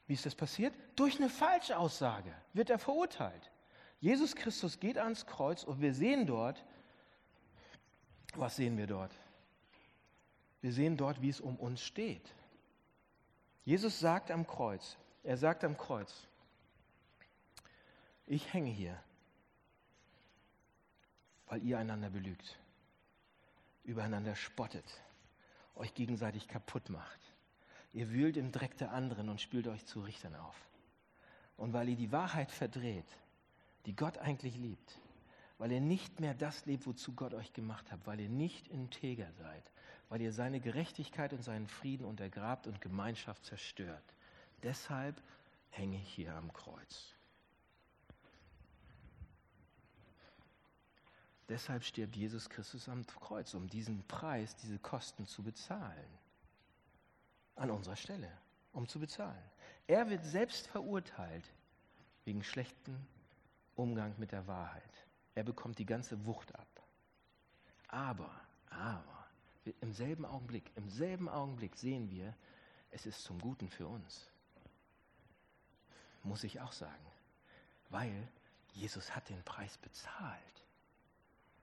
Wie 0.08 0.14
ist 0.14 0.26
das 0.26 0.36
passiert? 0.36 0.74
Durch 0.96 1.18
eine 1.18 1.30
Falschaussage 1.30 2.34
wird 2.54 2.70
er 2.70 2.80
verurteilt. 2.80 3.52
Jesus 4.00 4.36
Christus 4.36 4.80
geht 4.80 4.98
ans 4.98 5.26
Kreuz 5.26 5.64
und 5.64 5.82
wir 5.82 5.94
sehen 5.94 6.26
dort, 6.26 6.64
was 8.40 8.56
sehen 8.56 8.78
wir 8.78 8.88
dort? 8.88 9.12
Wir 10.62 10.72
sehen 10.72 10.98
dort, 10.98 11.22
wie 11.22 11.30
es 11.30 11.42
um 11.42 11.58
uns 11.58 11.82
steht. 11.82 12.34
Jesus 13.64 14.00
sagt 14.00 14.32
am 14.32 14.48
Kreuz, 14.48 14.98
er 15.24 15.38
sagt 15.38 15.64
am 15.64 15.78
Kreuz, 15.78 16.28
ich 18.28 18.54
hänge 18.54 18.72
hier, 18.72 19.00
weil 21.48 21.64
ihr 21.64 21.78
einander 21.78 22.10
belügt, 22.10 22.58
übereinander 23.84 24.36
spottet, 24.36 24.86
euch 25.76 25.94
gegenseitig 25.94 26.48
kaputt 26.48 26.90
macht. 26.90 27.20
Ihr 27.94 28.10
wühlt 28.10 28.38
im 28.38 28.52
Dreck 28.52 28.78
der 28.78 28.92
anderen 28.92 29.30
und 29.30 29.42
spült 29.42 29.68
euch 29.68 29.86
zu 29.86 30.02
Richtern 30.02 30.36
auf. 30.36 30.56
Und 31.58 31.74
weil 31.74 31.90
ihr 31.90 31.96
die 31.96 32.12
Wahrheit 32.12 32.52
verdreht, 32.52 33.08
die 33.86 33.96
Gott 33.96 34.18
eigentlich 34.18 34.58
liebt, 34.58 35.00
weil 35.58 35.72
ihr 35.72 35.82
nicht 35.82 36.20
mehr 36.20 36.34
das 36.34 36.66
lebt, 36.66 36.86
wozu 36.86 37.14
Gott 37.14 37.34
euch 37.34 37.54
gemacht 37.54 37.92
hat, 37.92 38.06
weil 38.06 38.20
ihr 38.20 38.30
nicht 38.30 38.68
integer 38.68 39.32
seid, 39.34 39.72
weil 40.10 40.22
ihr 40.22 40.34
seine 40.34 40.60
Gerechtigkeit 40.60 41.34
und 41.34 41.44
seinen 41.44 41.68
Frieden 41.68 42.06
untergrabt 42.06 42.68
und 42.68 42.82
Gemeinschaft 42.82 43.46
zerstört. 43.46 44.04
Deshalb 44.64 45.22
hänge 45.70 45.98
ich 45.98 46.10
hier 46.14 46.34
am 46.36 46.52
Kreuz. 46.52 47.16
Deshalb 51.48 51.84
stirbt 51.84 52.16
Jesus 52.16 52.50
Christus 52.50 52.90
am 52.90 53.06
Kreuz, 53.06 53.54
um 53.54 53.68
diesen 53.68 54.06
Preis, 54.08 54.56
diese 54.56 54.80
Kosten 54.80 55.28
zu 55.28 55.44
bezahlen. 55.44 56.18
An 57.56 57.70
unserer 57.70 57.96
Stelle, 57.96 58.32
um 58.74 58.88
zu 58.88 59.00
bezahlen. 59.00 59.44
Er 59.88 60.10
wird 60.10 60.26
selbst 60.26 60.68
verurteilt 60.68 61.46
wegen 62.26 62.44
schlechten 62.44 63.08
Umgang 63.76 64.16
mit 64.18 64.32
der 64.32 64.48
Wahrheit. 64.48 65.06
Er 65.36 65.44
bekommt 65.44 65.78
die 65.80 65.86
ganze 65.86 66.26
Wucht 66.26 66.56
ab. 66.56 66.68
Aber, 67.90 68.32
aber, 68.70 69.28
im 69.82 69.94
selben 69.94 70.26
Augenblick, 70.26 70.72
im 70.76 70.90
selben 70.90 71.30
Augenblick 71.30 71.76
sehen 71.76 72.10
wir, 72.10 72.34
es 72.92 73.06
ist 73.06 73.24
zum 73.24 73.40
Guten 73.40 73.70
für 73.70 73.88
uns. 73.88 74.30
Muss 76.24 76.44
ich 76.44 76.62
auch 76.62 76.72
sagen. 76.72 77.06
Weil 77.90 78.28
Jesus 78.74 79.16
hat 79.16 79.30
den 79.30 79.44
Preis 79.44 79.78
bezahlt. 79.78 80.42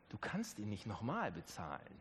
Du 0.08 0.18
kannst 0.18 0.58
ihn 0.58 0.68
nicht 0.68 0.86
nochmal 0.86 1.32
bezahlen. 1.32 1.98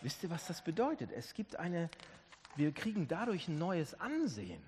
Wisst 0.00 0.22
ihr, 0.22 0.30
was 0.30 0.46
das 0.46 0.62
bedeutet? 0.62 1.10
Es 1.12 1.34
gibt 1.34 1.56
eine, 1.56 1.88
wir 2.56 2.72
kriegen 2.72 3.08
dadurch 3.08 3.48
ein 3.48 3.58
neues 3.58 3.94
Ansehen. 4.00 4.62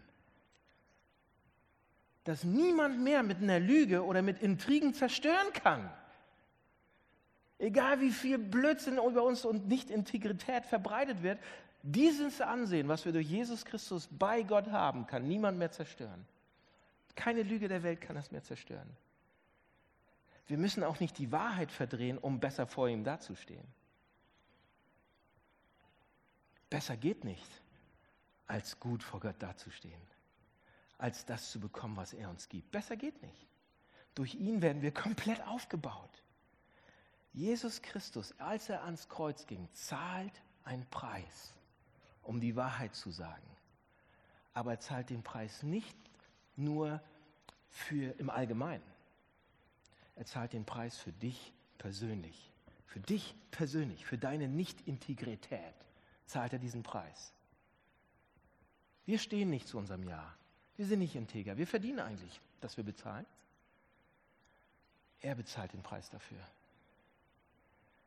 Das 2.24 2.44
niemand 2.44 3.00
mehr 3.00 3.22
mit 3.22 3.38
einer 3.38 3.58
Lüge 3.58 4.04
oder 4.04 4.22
mit 4.22 4.42
Intrigen 4.42 4.94
zerstören 4.94 5.52
kann. 5.52 5.90
Egal 7.58 8.00
wie 8.00 8.10
viel 8.10 8.38
Blödsinn 8.38 8.98
über 8.98 9.22
uns 9.22 9.44
und 9.44 9.68
Nicht-Integrität 9.68 10.64
verbreitet 10.64 11.22
wird, 11.22 11.38
dieses 11.82 12.40
Ansehen, 12.40 12.88
was 12.88 13.04
wir 13.04 13.12
durch 13.12 13.26
Jesus 13.26 13.64
Christus 13.64 14.08
bei 14.10 14.42
Gott 14.42 14.68
haben, 14.70 15.06
kann 15.06 15.26
niemand 15.26 15.58
mehr 15.58 15.70
zerstören. 15.70 16.26
Keine 17.14 17.42
Lüge 17.42 17.68
der 17.68 17.82
Welt 17.82 18.00
kann 18.00 18.16
das 18.16 18.30
mehr 18.30 18.42
zerstören. 18.42 18.88
Wir 20.46 20.58
müssen 20.58 20.82
auch 20.82 21.00
nicht 21.00 21.18
die 21.18 21.30
Wahrheit 21.32 21.70
verdrehen, 21.70 22.18
um 22.18 22.40
besser 22.40 22.66
vor 22.66 22.88
ihm 22.88 23.04
dazustehen. 23.04 23.66
Besser 26.68 26.96
geht 26.96 27.24
nicht, 27.24 27.48
als 28.46 28.78
gut 28.80 29.02
vor 29.02 29.20
Gott 29.20 29.36
dazustehen, 29.38 30.00
als 31.00 31.24
das 31.24 31.50
zu 31.50 31.60
bekommen, 31.60 31.96
was 31.96 32.12
er 32.12 32.30
uns 32.30 32.48
gibt. 32.48 32.70
Besser 32.70 32.96
geht 32.96 33.20
nicht. 33.22 33.46
Durch 34.14 34.34
ihn 34.34 34.62
werden 34.62 34.82
wir 34.82 34.92
komplett 34.94 35.42
aufgebaut. 35.46 36.22
Jesus 37.32 37.80
Christus, 37.80 38.34
als 38.38 38.68
er 38.68 38.84
ans 38.84 39.08
Kreuz 39.08 39.46
ging, 39.46 39.68
zahlt 39.72 40.42
einen 40.64 40.86
Preis, 40.90 41.54
um 42.22 42.40
die 42.40 42.56
Wahrheit 42.56 42.94
zu 42.94 43.10
sagen. 43.10 43.46
Aber 44.52 44.72
er 44.72 44.80
zahlt 44.80 45.10
den 45.10 45.22
Preis 45.22 45.62
nicht 45.62 45.96
nur 46.56 47.00
für 47.68 48.18
im 48.18 48.30
Allgemeinen. 48.30 48.82
Er 50.16 50.26
zahlt 50.26 50.52
den 50.52 50.66
Preis 50.66 50.98
für 50.98 51.12
dich 51.12 51.52
persönlich. 51.78 52.52
Für 52.84 53.00
dich 53.00 53.36
persönlich, 53.52 54.04
für 54.04 54.18
deine 54.18 54.48
Nicht-Integrität 54.48 55.74
zahlt 56.26 56.52
er 56.52 56.58
diesen 56.58 56.82
Preis. 56.82 57.32
Wir 59.06 59.18
stehen 59.18 59.50
nicht 59.50 59.68
zu 59.68 59.78
unserem 59.78 60.02
Ja. 60.02 60.34
Wir 60.80 60.86
sind 60.86 61.00
nicht 61.00 61.14
integer. 61.14 61.58
Wir 61.58 61.66
verdienen 61.66 61.98
eigentlich, 61.98 62.40
dass 62.62 62.78
wir 62.78 62.84
bezahlen. 62.84 63.26
Er 65.20 65.34
bezahlt 65.34 65.74
den 65.74 65.82
Preis 65.82 66.08
dafür, 66.08 66.38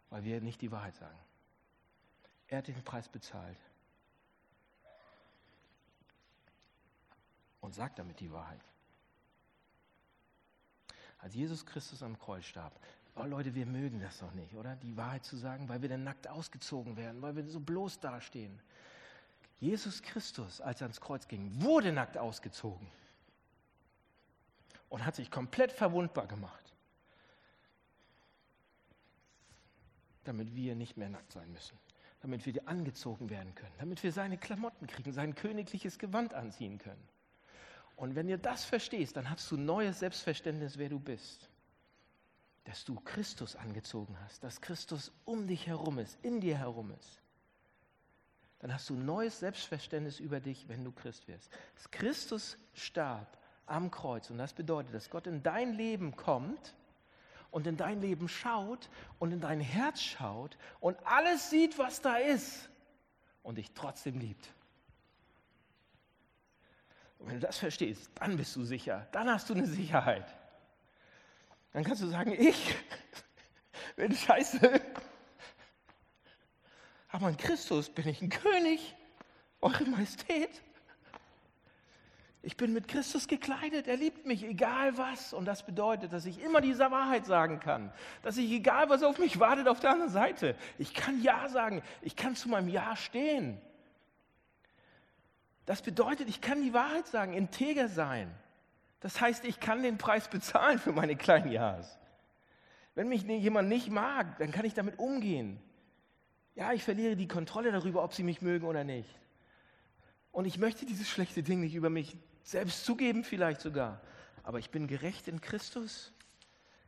weil 0.09 0.23
wir 0.23 0.41
nicht 0.41 0.59
die 0.59 0.71
Wahrheit 0.71 0.95
sagen. 0.95 1.19
Er 2.47 2.57
hat 2.57 2.67
den 2.67 2.83
Preis 2.83 3.07
bezahlt 3.07 3.59
und 7.61 7.75
sagt 7.75 7.99
damit 7.99 8.19
die 8.19 8.31
Wahrheit 8.31 8.61
als 11.19 11.35
Jesus 11.35 11.67
Christus 11.67 12.01
am 12.01 12.17
Kreuz 12.17 12.45
starb. 12.45 12.73
Oh 13.15 13.25
Leute, 13.25 13.53
wir 13.53 13.67
mögen 13.67 14.01
das 14.01 14.17
doch 14.17 14.33
nicht, 14.33 14.55
oder? 14.55 14.77
Die 14.77 14.97
Wahrheit 14.97 15.23
zu 15.25 15.37
sagen, 15.37 15.69
weil 15.69 15.83
wir 15.83 15.89
dann 15.89 16.03
nackt 16.03 16.27
ausgezogen 16.27 16.97
werden, 16.97 17.21
weil 17.21 17.35
wir 17.35 17.47
so 17.47 17.59
bloß 17.59 17.99
dastehen. 17.99 18.59
Jesus 19.63 20.01
Christus, 20.01 20.59
als 20.59 20.81
er 20.81 20.87
ans 20.87 20.99
Kreuz 20.99 21.25
ging, 21.25 21.49
wurde 21.61 21.93
nackt 21.93 22.17
ausgezogen 22.17 22.85
und 24.89 25.05
hat 25.05 25.15
sich 25.15 25.31
komplett 25.31 25.71
verwundbar 25.71 26.27
gemacht, 26.27 26.75
damit 30.25 30.53
wir 30.53 30.75
nicht 30.75 30.97
mehr 30.97 31.07
nackt 31.07 31.31
sein 31.31 31.49
müssen, 31.53 31.79
damit 32.19 32.45
wir 32.45 32.67
angezogen 32.67 33.29
werden 33.29 33.55
können, 33.55 33.71
damit 33.77 34.03
wir 34.03 34.11
seine 34.11 34.37
Klamotten 34.37 34.85
kriegen, 34.85 35.13
sein 35.13 35.33
königliches 35.33 35.97
Gewand 35.97 36.33
anziehen 36.33 36.77
können. 36.77 37.07
Und 37.95 38.15
wenn 38.15 38.27
ihr 38.27 38.37
das 38.37 38.65
verstehst, 38.65 39.15
dann 39.15 39.29
hast 39.29 39.49
du 39.49 39.55
neues 39.55 39.99
Selbstverständnis, 39.99 40.77
wer 40.77 40.89
du 40.89 40.99
bist. 40.99 41.49
Dass 42.65 42.83
du 42.83 42.99
Christus 42.99 43.55
angezogen 43.55 44.17
hast, 44.25 44.43
dass 44.43 44.59
Christus 44.59 45.13
um 45.23 45.47
dich 45.47 45.67
herum 45.67 45.99
ist, 45.99 46.17
in 46.21 46.41
dir 46.41 46.57
herum 46.57 46.91
ist. 46.99 47.22
Dann 48.63 48.73
hast 48.73 48.89
du 48.89 48.93
neues 48.93 49.41
Selbstverständnis 49.41 50.21
über 50.21 50.39
dich, 50.39 50.69
wenn 50.69 50.85
du 50.85 50.93
Christ 50.93 51.27
wirst. 51.27 51.51
Dass 51.75 51.91
Christus 51.91 52.57
starb 52.73 53.37
am 53.65 53.91
Kreuz 53.91 54.29
und 54.29 54.37
das 54.37 54.53
bedeutet, 54.53 54.93
dass 54.93 55.09
Gott 55.09 55.27
in 55.27 55.43
dein 55.43 55.73
Leben 55.73 56.15
kommt 56.15 56.73
und 57.51 57.67
in 57.67 57.75
dein 57.75 57.99
Leben 57.99 58.29
schaut 58.29 58.89
und 59.19 59.33
in 59.33 59.41
dein 59.41 59.59
Herz 59.59 60.01
schaut 60.01 60.57
und 60.79 60.97
alles 61.05 61.49
sieht, 61.49 61.77
was 61.77 62.01
da 62.01 62.15
ist 62.15 62.69
und 63.41 63.57
dich 63.57 63.73
trotzdem 63.73 64.17
liebt. 64.17 64.47
Und 67.19 67.27
wenn 67.27 67.41
du 67.41 67.45
das 67.45 67.57
verstehst, 67.57 68.11
dann 68.15 68.37
bist 68.37 68.55
du 68.55 68.63
sicher, 68.63 69.09
dann 69.11 69.29
hast 69.29 69.49
du 69.49 69.55
eine 69.55 69.67
Sicherheit. 69.67 70.33
Dann 71.73 71.83
kannst 71.83 72.01
du 72.01 72.07
sagen, 72.07 72.31
ich 72.31 72.75
bin 73.97 74.15
scheiße, 74.15 74.81
aber 77.13 77.29
in 77.29 77.37
Christus 77.37 77.91
bin 77.91 78.07
ich 78.07 78.23
ein 78.23 78.29
König, 78.29 78.95
eure 79.61 79.85
Majestät. 79.85 80.49
Ich 82.41 82.57
bin 82.57 82.73
mit 82.73 82.87
Christus 82.87 83.27
gekleidet, 83.27 83.87
er 83.87 83.97
liebt 83.97 84.25
mich, 84.25 84.43
egal 84.43 84.97
was. 84.97 85.31
Und 85.31 85.45
das 85.45 85.63
bedeutet, 85.63 86.11
dass 86.11 86.25
ich 86.25 86.41
immer 86.41 86.59
diese 86.59 86.89
Wahrheit 86.89 87.27
sagen 87.27 87.59
kann. 87.59 87.93
Dass 88.23 88.35
ich, 88.37 88.51
egal 88.51 88.89
was 88.89 89.03
auf 89.03 89.19
mich 89.19 89.39
wartet, 89.39 89.67
auf 89.67 89.79
der 89.79 89.91
anderen 89.91 90.11
Seite, 90.11 90.55
ich 90.79 90.95
kann 90.95 91.21
Ja 91.21 91.47
sagen, 91.49 91.83
ich 92.01 92.15
kann 92.15 92.35
zu 92.35 92.49
meinem 92.49 92.67
Ja 92.67 92.95
stehen. 92.95 93.61
Das 95.67 95.83
bedeutet, 95.83 96.27
ich 96.27 96.41
kann 96.41 96.63
die 96.63 96.73
Wahrheit 96.73 97.05
sagen, 97.05 97.35
integer 97.35 97.89
sein. 97.89 98.33
Das 99.01 99.21
heißt, 99.21 99.45
ich 99.45 99.59
kann 99.59 99.83
den 99.83 99.99
Preis 99.99 100.27
bezahlen 100.29 100.79
für 100.79 100.93
meine 100.93 101.15
kleinen 101.15 101.51
Ja's. 101.51 101.99
Wenn 102.95 103.07
mich 103.07 103.21
jemand 103.21 103.69
nicht 103.69 103.91
mag, 103.91 104.39
dann 104.39 104.51
kann 104.51 104.65
ich 104.65 104.73
damit 104.73 104.97
umgehen. 104.97 105.61
Ja, 106.55 106.71
ich 106.73 106.83
verliere 106.83 107.15
die 107.15 107.27
Kontrolle 107.27 107.71
darüber, 107.71 108.03
ob 108.03 108.13
sie 108.13 108.23
mich 108.23 108.41
mögen 108.41 108.67
oder 108.67 108.83
nicht. 108.83 109.09
Und 110.31 110.45
ich 110.45 110.57
möchte 110.57 110.85
dieses 110.85 111.09
schlechte 111.09 111.43
Ding 111.43 111.61
nicht 111.61 111.75
über 111.75 111.89
mich 111.89 112.17
selbst 112.43 112.85
zugeben, 112.85 113.23
vielleicht 113.23 113.61
sogar. 113.61 114.01
Aber 114.43 114.59
ich 114.59 114.69
bin 114.69 114.87
gerecht 114.87 115.27
in 115.27 115.41
Christus. 115.41 116.11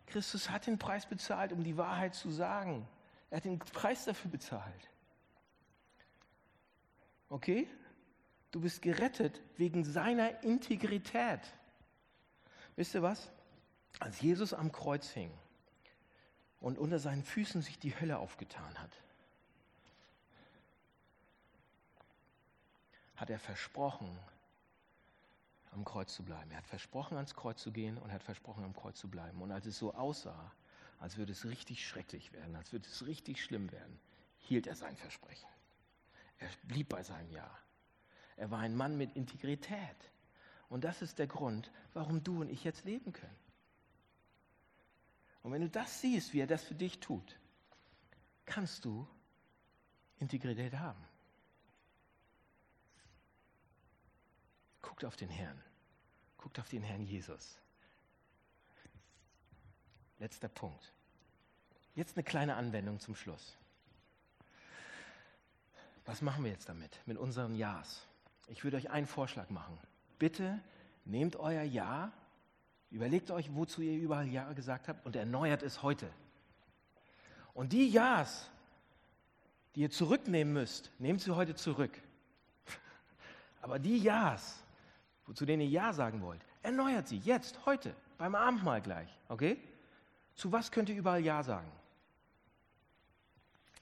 Christus 0.08 0.50
hat 0.50 0.68
den 0.68 0.78
Preis 0.78 1.08
bezahlt, 1.08 1.52
um 1.52 1.64
die 1.64 1.78
Wahrheit 1.78 2.14
zu 2.14 2.30
sagen. 2.30 2.88
Er 3.30 3.38
hat 3.38 3.46
den 3.46 3.60
Preis 3.60 4.06
dafür 4.06 4.32
bezahlt. 4.32 4.90
Okay? 7.30 7.68
Du 8.52 8.62
bist 8.62 8.82
gerettet 8.82 9.42
wegen 9.58 9.84
seiner 9.84 10.44
Integrität. 10.44 11.42
Wisst 12.76 12.94
ihr 12.94 13.02
was? 13.02 13.32
Als 14.00 14.22
Jesus 14.22 14.54
am 14.54 14.72
Kreuz 14.72 15.10
hing 15.10 15.32
und 16.60 16.78
unter 16.78 17.00
seinen 17.00 17.24
Füßen 17.24 17.62
sich 17.62 17.80
die 17.80 17.98
Hölle 18.00 18.18
aufgetan 18.18 18.78
hat, 18.78 18.92
hat 23.16 23.30
er 23.30 23.40
versprochen, 23.40 24.20
am 25.72 25.84
Kreuz 25.84 26.14
zu 26.14 26.24
bleiben. 26.24 26.52
Er 26.52 26.58
hat 26.58 26.68
versprochen, 26.68 27.18
ans 27.18 27.36
Kreuz 27.36 27.62
zu 27.62 27.72
gehen 27.72 27.98
und 27.98 28.10
er 28.10 28.16
hat 28.16 28.24
versprochen, 28.24 28.64
am 28.64 28.74
Kreuz 28.74 28.98
zu 28.98 29.10
bleiben. 29.10 29.42
Und 29.42 29.52
als 29.52 29.66
es 29.66 29.78
so 29.78 29.94
aussah, 29.94 30.52
als 31.00 31.18
würde 31.18 31.34
es 31.34 31.46
richtig 31.46 31.86
schrecklich 31.86 32.32
werden, 32.32 32.56
als 32.56 32.72
würde 32.72 32.88
es 32.88 33.06
richtig 33.06 33.44
schlimm 33.44 33.72
werden, 33.72 34.00
hielt 34.40 34.68
er 34.68 34.76
sein 34.76 34.96
Versprechen. 34.96 35.50
Er 36.40 36.50
blieb 36.64 36.90
bei 36.90 37.04
seinem 37.04 37.30
Ja. 37.32 37.50
Er 38.38 38.52
war 38.52 38.60
ein 38.60 38.76
Mann 38.76 38.98
mit 38.98 39.16
Integrität. 39.16 40.12
Und 40.70 40.84
das 40.84 41.02
ist 41.02 41.20
der 41.20 41.28
Grund, 41.28 41.72
warum 41.94 42.24
du 42.24 42.42
und 42.42 42.50
ich 42.50 42.64
jetzt 42.64 42.86
leben 42.86 43.14
können. 43.14 43.36
Und 45.44 45.52
wenn 45.52 45.62
du 45.62 45.70
das 45.70 46.02
siehst, 46.02 46.34
wie 46.34 46.42
er 46.42 46.48
das 46.48 46.64
für 46.64 46.76
dich 46.76 47.00
tut, 47.00 47.38
kannst 48.46 48.84
du 48.84 49.08
Integrität 50.18 50.74
haben. 50.74 51.04
Guckt 54.96 55.06
auf 55.08 55.18
den 55.18 55.30
Herrn. 55.30 55.62
Guckt 56.38 56.58
auf 56.58 56.70
den 56.70 56.82
Herrn 56.82 57.02
Jesus. 57.02 57.58
Letzter 60.20 60.48
Punkt. 60.48 60.94
Jetzt 61.96 62.16
eine 62.16 62.24
kleine 62.24 62.56
Anwendung 62.56 63.02
zum 63.02 63.14
Schluss. 63.14 63.58
Was 66.06 66.22
machen 66.22 66.46
wir 66.46 66.52
jetzt 66.52 66.70
damit, 66.70 66.98
mit 67.06 67.18
unseren 67.18 67.56
Ja's? 67.56 68.08
Ich 68.48 68.64
würde 68.64 68.78
euch 68.78 68.90
einen 68.90 69.06
Vorschlag 69.06 69.50
machen. 69.50 69.78
Bitte 70.18 70.62
nehmt 71.04 71.36
euer 71.36 71.64
Ja, 71.64 72.14
überlegt 72.90 73.32
euch, 73.32 73.54
wozu 73.54 73.82
ihr 73.82 74.02
überall 74.02 74.30
Ja 74.30 74.54
gesagt 74.54 74.88
habt 74.88 75.06
und 75.06 75.18
erneuert 75.18 75.62
es 75.62 75.84
heute. 75.84 76.10
Und 77.54 77.74
die 77.74 77.90
Ja's, 77.90 78.50
die 79.76 79.82
ihr 79.82 79.92
zurücknehmen 79.92 80.54
müsst, 80.54 80.90
nehmt 81.00 81.20
sie 81.20 81.36
heute 81.36 81.54
zurück. 81.54 82.02
Aber 83.62 83.78
die 83.78 83.98
Ja's, 83.98 84.64
zu 85.34 85.46
denen 85.46 85.64
ihr 85.64 85.70
Ja 85.70 85.94
sagen 85.94 86.22
wollt, 86.22 86.42
erneuert 86.62 87.08
sie 87.08 87.18
jetzt, 87.18 87.66
heute, 87.66 87.96
beim 88.18 88.36
Abendmahl 88.36 88.82
gleich. 88.82 89.10
Okay? 89.28 89.58
Zu 90.36 90.52
was 90.52 90.72
könnt 90.72 90.90
ihr 90.90 90.96
überall 90.96 91.22
Ja 91.22 91.42
sagen? 91.42 91.72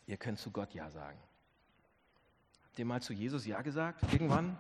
Ihr 0.06 0.18
könnt 0.18 0.40
zu 0.40 0.52
Gott 0.52 0.74
Ja 0.74 0.90
sagen. 0.90 1.18
Habt 2.66 2.80
ihr 2.80 2.86
mal 2.86 3.02
zu 3.02 3.14
Jesus 3.14 3.46
Ja 3.46 3.62
gesagt? 3.62 4.02
Irgendwann? 4.12 4.58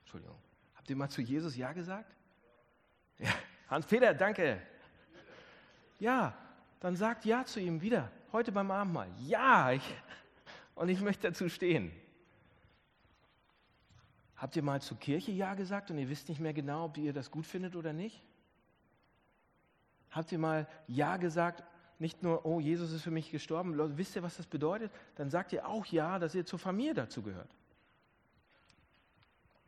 Entschuldigung. 0.00 0.36
Habt 0.76 0.88
ihr 0.90 0.96
mal 0.96 1.08
zu 1.08 1.22
Jesus 1.22 1.56
Ja 1.56 1.72
gesagt? 1.72 2.14
Ja. 3.18 3.28
Hans-Peter, 3.68 4.14
danke. 4.14 4.62
Ja, 5.98 6.34
dann 6.80 6.96
sagt 6.96 7.26
Ja 7.26 7.44
zu 7.44 7.60
ihm 7.60 7.82
wieder, 7.82 8.10
heute 8.32 8.50
beim 8.50 8.70
Abendmahl. 8.70 9.10
Ja, 9.18 9.72
ich, 9.72 9.94
und 10.74 10.88
ich 10.88 11.02
möchte 11.02 11.28
dazu 11.28 11.50
stehen. 11.50 11.92
Habt 14.40 14.56
ihr 14.56 14.62
mal 14.62 14.80
zur 14.80 14.98
Kirche 14.98 15.32
Ja 15.32 15.52
gesagt 15.52 15.90
und 15.90 15.98
ihr 15.98 16.08
wisst 16.08 16.30
nicht 16.30 16.40
mehr 16.40 16.54
genau, 16.54 16.86
ob 16.86 16.96
ihr 16.96 17.12
das 17.12 17.30
gut 17.30 17.44
findet 17.44 17.76
oder 17.76 17.92
nicht? 17.92 18.22
Habt 20.10 20.32
ihr 20.32 20.38
mal 20.38 20.66
Ja 20.86 21.18
gesagt, 21.18 21.62
nicht 21.98 22.22
nur, 22.22 22.46
oh, 22.46 22.58
Jesus 22.58 22.90
ist 22.90 23.02
für 23.02 23.10
mich 23.10 23.30
gestorben, 23.30 23.76
wisst 23.98 24.16
ihr, 24.16 24.22
was 24.22 24.38
das 24.38 24.46
bedeutet? 24.46 24.90
Dann 25.16 25.28
sagt 25.28 25.52
ihr 25.52 25.68
auch 25.68 25.84
Ja, 25.84 26.18
dass 26.18 26.34
ihr 26.34 26.46
zur 26.46 26.58
Familie 26.58 26.94
dazu 26.94 27.20
gehört. 27.20 27.54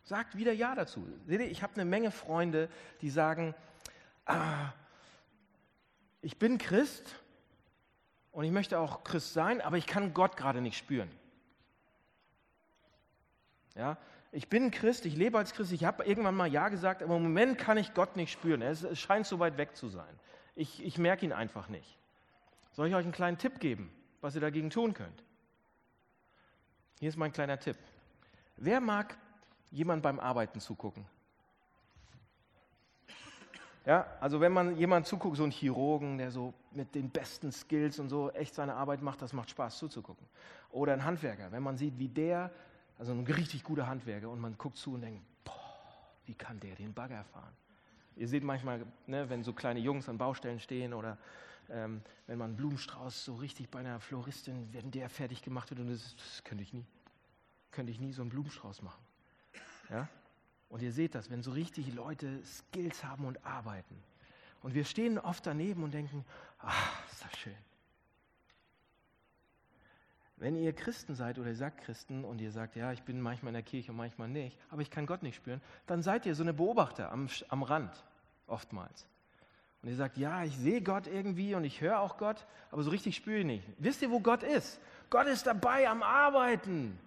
Sagt 0.05 0.39
wieder 0.39 0.55
Ja 0.55 0.75
dazu. 0.75 1.07
Seht 1.27 1.43
ihr, 1.43 1.51
ich 1.51 1.63
habe 1.63 1.75
eine 1.75 1.85
Menge 1.85 2.11
Freunde, 2.11 2.71
die 3.03 3.11
sagen, 3.11 3.55
ah, 4.25 4.73
ich 6.23 6.39
bin 6.39 6.57
Christ 6.57 7.15
und 8.31 8.45
ich 8.45 8.53
möchte 8.53 8.79
auch 8.79 9.05
Christ 9.05 9.35
sein, 9.35 9.61
aber 9.61 9.77
ich 9.77 9.87
kann 9.87 10.15
Gott 10.15 10.39
gerade 10.39 10.63
nicht 10.63 10.79
spüren. 10.79 11.11
Ja, 13.75 13.99
ich 14.33 14.49
bin 14.49 14.71
Christ, 14.71 15.05
ich 15.05 15.15
lebe 15.15 15.37
als 15.37 15.53
Christ, 15.53 15.73
ich 15.73 15.85
habe 15.85 16.05
irgendwann 16.05 16.35
mal 16.35 16.51
Ja 16.51 16.71
gesagt, 16.71 17.03
aber 17.03 17.17
im 17.17 17.23
Moment 17.23 17.59
kann 17.59 17.77
ich 17.77 17.93
Gott 17.93 18.17
nicht 18.17 18.33
spüren. 18.33 18.63
Es, 18.63 18.87
scheint 18.99 19.27
so 19.27 19.39
weit 19.39 19.59
weg 19.59 19.77
zu 19.77 19.89
sein. 19.89 20.19
Ich, 20.57 20.83
ich 20.83 20.97
merke 20.97 21.27
ihn 21.27 21.33
einfach 21.33 21.69
nicht. 21.69 21.99
Soll 22.73 22.89
ich 22.89 22.95
euch 22.95 23.05
einen 23.05 23.13
kleinen 23.13 23.37
Tipp 23.37 23.61
geben, 23.61 23.93
was 24.23 24.35
ihr 24.35 24.41
dagegen 24.41 24.71
tun 24.71 24.95
könnt? 24.95 25.23
Hier 26.99 27.11
ist 27.11 27.17
mein 27.17 27.33
kleiner 27.33 27.61
Tipp. 27.61 27.77
Wer 28.57 28.81
mag 28.81 29.19
jemand 29.71 30.03
beim 30.03 30.19
Arbeiten 30.19 30.61
zugucken? 30.61 31.05
Ja, 33.85 34.07
also 34.21 34.41
wenn 34.41 34.53
man 34.53 34.77
jemand 34.77 35.07
zuguckt, 35.07 35.37
so 35.37 35.45
ein 35.45 35.51
Chirurgen, 35.51 36.17
der 36.17 36.31
so 36.31 36.55
mit 36.71 36.95
den 36.95 37.11
besten 37.11 37.51
Skills 37.51 37.99
und 37.99 38.09
so 38.09 38.31
echt 38.31 38.55
seine 38.55 38.75
Arbeit 38.75 39.03
macht, 39.03 39.21
das 39.21 39.33
macht 39.33 39.51
Spaß 39.51 39.77
zuzugucken. 39.77 40.25
Oder 40.71 40.93
ein 40.95 41.05
Handwerker, 41.05 41.51
wenn 41.51 41.63
man 41.63 41.77
sieht, 41.77 41.99
wie 41.99 42.09
der, 42.09 42.51
also 43.03 43.15
ein 43.15 43.27
richtig 43.27 43.65
guter 43.65 43.89
Handwerker, 43.89 44.31
und 44.31 44.39
man 44.39 44.57
guckt 44.57 44.77
zu 44.77 44.95
und 44.95 45.01
denkt, 45.01 45.25
boah, 45.43 46.15
wie 46.25 46.35
kann 46.35 46.61
der 46.61 46.77
den 46.77 46.95
Bagger 46.95 47.25
fahren? 47.25 47.53
Ihr 48.15 48.29
seht 48.29 48.45
manchmal, 48.45 48.87
ne, 49.09 49.29
wenn 49.29 49.43
so 49.43 49.53
kleine 49.53 49.81
Jungs 49.81 50.09
an 50.09 50.19
Baustellen 50.19 50.61
stehen 50.61 50.95
oder 50.95 51.19
ähm, 51.69 52.01
wenn 52.29 52.39
man 52.39 52.51
einen 52.51 52.57
Blumenstrauß 52.57 53.25
so 53.25 53.35
richtig 53.35 53.71
bei 53.71 53.81
einer 53.81 53.99
Floristin, 53.99 54.73
wenn 54.73 54.93
der 54.93 55.09
fertig 55.09 55.43
gemacht 55.43 55.71
wird, 55.71 55.81
und 55.81 55.89
das, 55.91 56.15
das 56.15 56.45
könnte 56.45 56.63
ich 56.63 56.73
nie. 56.73 56.87
Könnte 57.73 57.91
ich 57.91 57.99
nie 57.99 58.13
so 58.13 58.23
einen 58.23 58.31
Blumenstrauß 58.31 58.83
machen. 58.83 59.03
Ja? 59.91 60.09
Und 60.69 60.81
ihr 60.81 60.93
seht 60.93 61.17
das, 61.17 61.29
wenn 61.29 61.43
so 61.43 61.51
richtig 61.51 61.93
Leute 61.93 62.41
Skills 62.45 63.03
haben 63.03 63.25
und 63.25 63.45
arbeiten. 63.45 64.01
Und 64.63 64.75
wir 64.75 64.85
stehen 64.85 65.19
oft 65.19 65.45
daneben 65.45 65.83
und 65.83 65.93
denken, 65.93 66.25
ach, 66.61 67.11
ist 67.11 67.25
das 67.25 67.37
schön. 67.37 67.57
Wenn 70.43 70.57
ihr 70.57 70.73
Christen 70.73 71.15
seid 71.15 71.39
oder 71.39 71.51
ihr 71.51 71.55
sagt 71.55 71.83
Christen 71.85 72.25
und 72.25 72.41
ihr 72.41 72.51
sagt, 72.51 72.75
ja, 72.75 72.91
ich 72.91 73.05
bin 73.05 73.21
manchmal 73.21 73.51
in 73.51 73.55
der 73.55 73.63
Kirche 73.63 73.93
und 73.93 73.97
manchmal 73.97 74.27
nicht, 74.27 74.59
aber 74.71 74.83
ich 74.83 74.91
kann 74.91 75.07
Gott 75.07 75.23
nicht 75.23 75.37
spüren, 75.37 75.61
dann 75.87 76.03
seid 76.03 76.27
ihr 76.27 76.35
so 76.35 76.43
eine 76.43 76.53
Beobachter 76.53 77.13
am, 77.13 77.29
am 77.49 77.63
Rand 77.63 78.05
oftmals. 78.49 79.07
Und 79.83 79.91
ihr 79.91 79.95
sagt, 79.95 80.17
ja, 80.17 80.43
ich 80.43 80.57
sehe 80.57 80.83
Gott 80.83 81.07
irgendwie 81.07 81.55
und 81.55 81.63
ich 81.63 81.81
höre 81.81 82.01
auch 82.01 82.17
Gott, 82.19 82.45
aber 82.73 82.83
so 82.83 82.91
richtig 82.91 83.15
spüre 83.15 83.39
ich 83.39 83.45
nicht. 83.45 83.69
Wisst 83.79 84.03
ihr, 84.03 84.11
wo 84.11 84.19
Gott 84.19 84.43
ist? 84.43 84.81
Gott 85.11 85.29
ist 85.29 85.47
dabei 85.47 85.89
am 85.89 86.03
Arbeiten. 86.03 86.99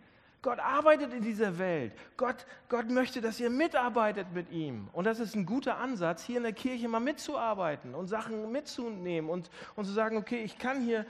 Gott 0.41 0.59
arbeitet 0.59 1.11
in 1.11 1.21
dieser 1.21 1.57
Welt. 1.57 1.91
Gott, 2.15 2.45
Gott 2.69 2.89
möchte, 2.89 3.19
dass 3.19 3.37
ihr 3.41 3.49
mitarbeitet 3.49 4.27
mit 4.33 4.49
ihm. 4.49 4.87
Und 4.93 5.03
das 5.03 5.19
ist 5.19 5.35
ein 5.35 5.45
guter 5.45 5.77
Ansatz, 5.77 6.23
hier 6.23 6.37
in 6.37 6.43
der 6.43 6.53
Kirche 6.53 6.87
mal 6.87 7.01
mitzuarbeiten 7.01 7.95
und 7.95 8.07
Sachen 8.07 8.49
mitzunehmen 8.53 9.29
und, 9.29 9.49
und 9.75 9.83
zu 9.83 9.91
sagen, 9.91 10.15
okay, 10.15 10.41
ich 10.41 10.57
kann 10.57 10.81
hier 10.85 11.05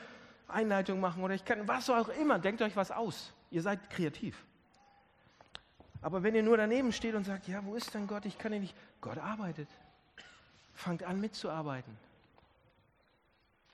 Einleitung 0.47 0.99
machen 0.99 1.23
oder 1.23 1.33
ich 1.33 1.45
kann 1.45 1.67
was 1.67 1.89
auch 1.89 2.09
immer. 2.09 2.39
Denkt 2.39 2.61
euch 2.61 2.75
was 2.75 2.91
aus. 2.91 3.33
Ihr 3.51 3.61
seid 3.61 3.89
kreativ. 3.89 4.45
Aber 6.01 6.21
wenn 6.21 6.35
ihr 6.35 6.43
nur 6.43 6.57
daneben 6.57 6.91
steht 6.91 7.15
und 7.15 7.23
sagt, 7.23 7.47
ja, 7.47 7.65
wo 7.65 7.75
ist 7.75 7.93
denn 7.93 8.05
Gott? 8.05 8.25
Ich 8.25 8.37
kann 8.37 8.53
ihn 8.53 8.61
nicht. 8.61 8.75
Gott 9.01 9.17
arbeitet. 9.17 9.67
Fangt 10.73 11.03
an 11.03 11.19
mitzuarbeiten. 11.19 11.97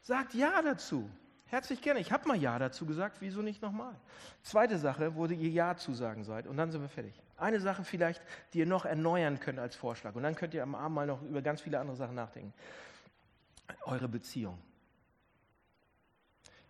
Sagt 0.02 0.34
Ja 0.34 0.62
dazu. 0.62 1.10
Herzlich 1.48 1.82
gerne. 1.82 2.00
Ich 2.00 2.14
habe 2.14 2.28
mal 2.30 2.38
Ja 2.38 2.58
dazu 2.58 2.86
gesagt, 2.86 3.18
wieso 3.20 3.42
nicht 3.42 3.62
nochmal? 3.62 3.94
Zweite 4.42 4.78
Sache, 4.78 5.16
wo 5.16 5.26
ihr 5.26 5.50
Ja 5.50 5.76
zusagen 5.76 6.24
seid 6.24 6.48
und 6.48 6.56
dann 6.56 6.72
sind 6.72 6.82
wir 6.82 6.88
fertig. 6.88 7.14
Eine 7.38 7.60
Sache 7.60 7.84
vielleicht, 7.84 8.22
die 8.54 8.60
ihr 8.60 8.66
noch 8.66 8.86
erneuern 8.86 9.40
könnt 9.40 9.60
als 9.60 9.76
Vorschlag 9.76 10.16
und 10.16 10.24
dann 10.24 10.36
könnt 10.36 10.54
ihr 10.54 10.64
am 10.64 10.76
Abend 10.76 10.96
mal 10.96 11.08
noch 11.08 11.22
über 11.24 11.42
ganz 11.42 11.60
viele 11.60 11.80
andere 11.80 11.98
Sachen 11.98 12.16
nachdenken. 12.16 12.54
Eure 13.84 14.08
Beziehung. 14.08 14.58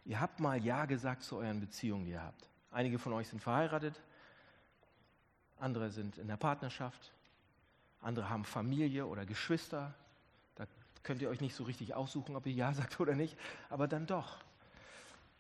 Ihr 0.06 0.20
habt 0.20 0.40
mal 0.40 0.64
Ja 0.64 0.86
gesagt 0.86 1.24
zu 1.24 1.38
euren 1.38 1.60
Beziehungen, 1.60 2.06
die 2.06 2.12
ihr 2.12 2.24
habt. 2.24 2.50
Einige 2.72 3.00
von 3.00 3.14
euch 3.14 3.28
sind 3.28 3.42
verheiratet, 3.42 4.02
andere 5.60 5.90
sind 5.90 6.18
in 6.18 6.28
der 6.28 6.38
Partnerschaft, 6.38 7.12
andere 8.02 8.30
haben 8.30 8.46
Familie 8.46 9.06
oder 9.06 9.26
Geschwister, 9.26 9.94
Könnt 11.04 11.22
ihr 11.22 11.30
euch 11.30 11.42
nicht 11.42 11.56
so 11.56 11.64
richtig 11.64 11.96
aussuchen, 11.96 12.36
ob 12.36 12.46
ihr 12.46 12.54
Ja 12.54 12.74
sagt 12.76 13.00
oder 13.00 13.16
nicht, 13.16 13.38
aber 13.70 13.88
dann 13.88 14.06
doch. 14.06 14.38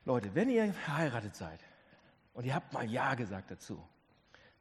Leute, 0.05 0.34
wenn 0.34 0.49
ihr 0.49 0.74
verheiratet 0.74 1.36
seid 1.36 1.59
und 2.34 2.45
ihr 2.45 2.55
habt 2.55 2.74
mal 2.74 2.89
Ja 2.89 3.14
gesagt 3.14 3.51
dazu, 3.51 3.88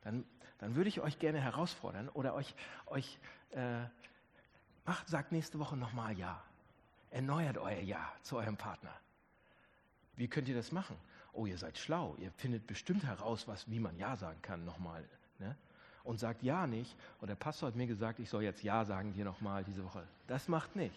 dann, 0.03 0.25
dann 0.59 0.75
würde 0.75 0.89
ich 0.89 1.01
euch 1.01 1.19
gerne 1.19 1.41
herausfordern 1.41 2.09
oder 2.11 2.35
euch, 2.35 2.55
euch 2.87 3.19
äh, 3.53 3.85
macht, 4.85 5.09
sagt 5.09 5.33
nächste 5.33 5.59
Woche 5.59 5.77
nochmal 5.77 6.19
Ja. 6.19 6.43
Erneuert 7.11 7.59
euer 7.59 7.81
Ja 7.81 8.13
zu 8.23 8.37
eurem 8.37 8.57
Partner. 8.57 8.95
Wie 10.21 10.29
könnt 10.29 10.49
ihr 10.49 10.55
das 10.55 10.71
machen? 10.71 10.97
Oh, 11.33 11.47
ihr 11.47 11.57
seid 11.57 11.79
schlau. 11.79 12.15
Ihr 12.19 12.31
findet 12.33 12.67
bestimmt 12.67 13.05
heraus, 13.05 13.49
was, 13.49 13.71
wie 13.71 13.81
man 13.81 13.97
Ja 13.97 14.17
sagen 14.17 14.41
kann 14.43 14.65
nochmal. 14.65 15.03
Ne? 15.39 15.57
und 16.05 16.19
sagt 16.19 16.43
ja 16.43 16.67
nicht. 16.67 16.95
Und 17.21 17.29
der 17.29 17.35
Pastor 17.35 17.69
hat 17.69 17.77
mir 17.77 17.87
gesagt, 17.87 18.19
ich 18.19 18.29
soll 18.29 18.43
jetzt 18.43 18.63
ja 18.63 18.85
sagen 18.85 19.13
hier 19.13 19.25
nochmal 19.25 19.65
diese 19.65 19.85
Woche. 19.85 20.07
Das 20.27 20.49
macht 20.49 20.77
nicht. 20.77 20.95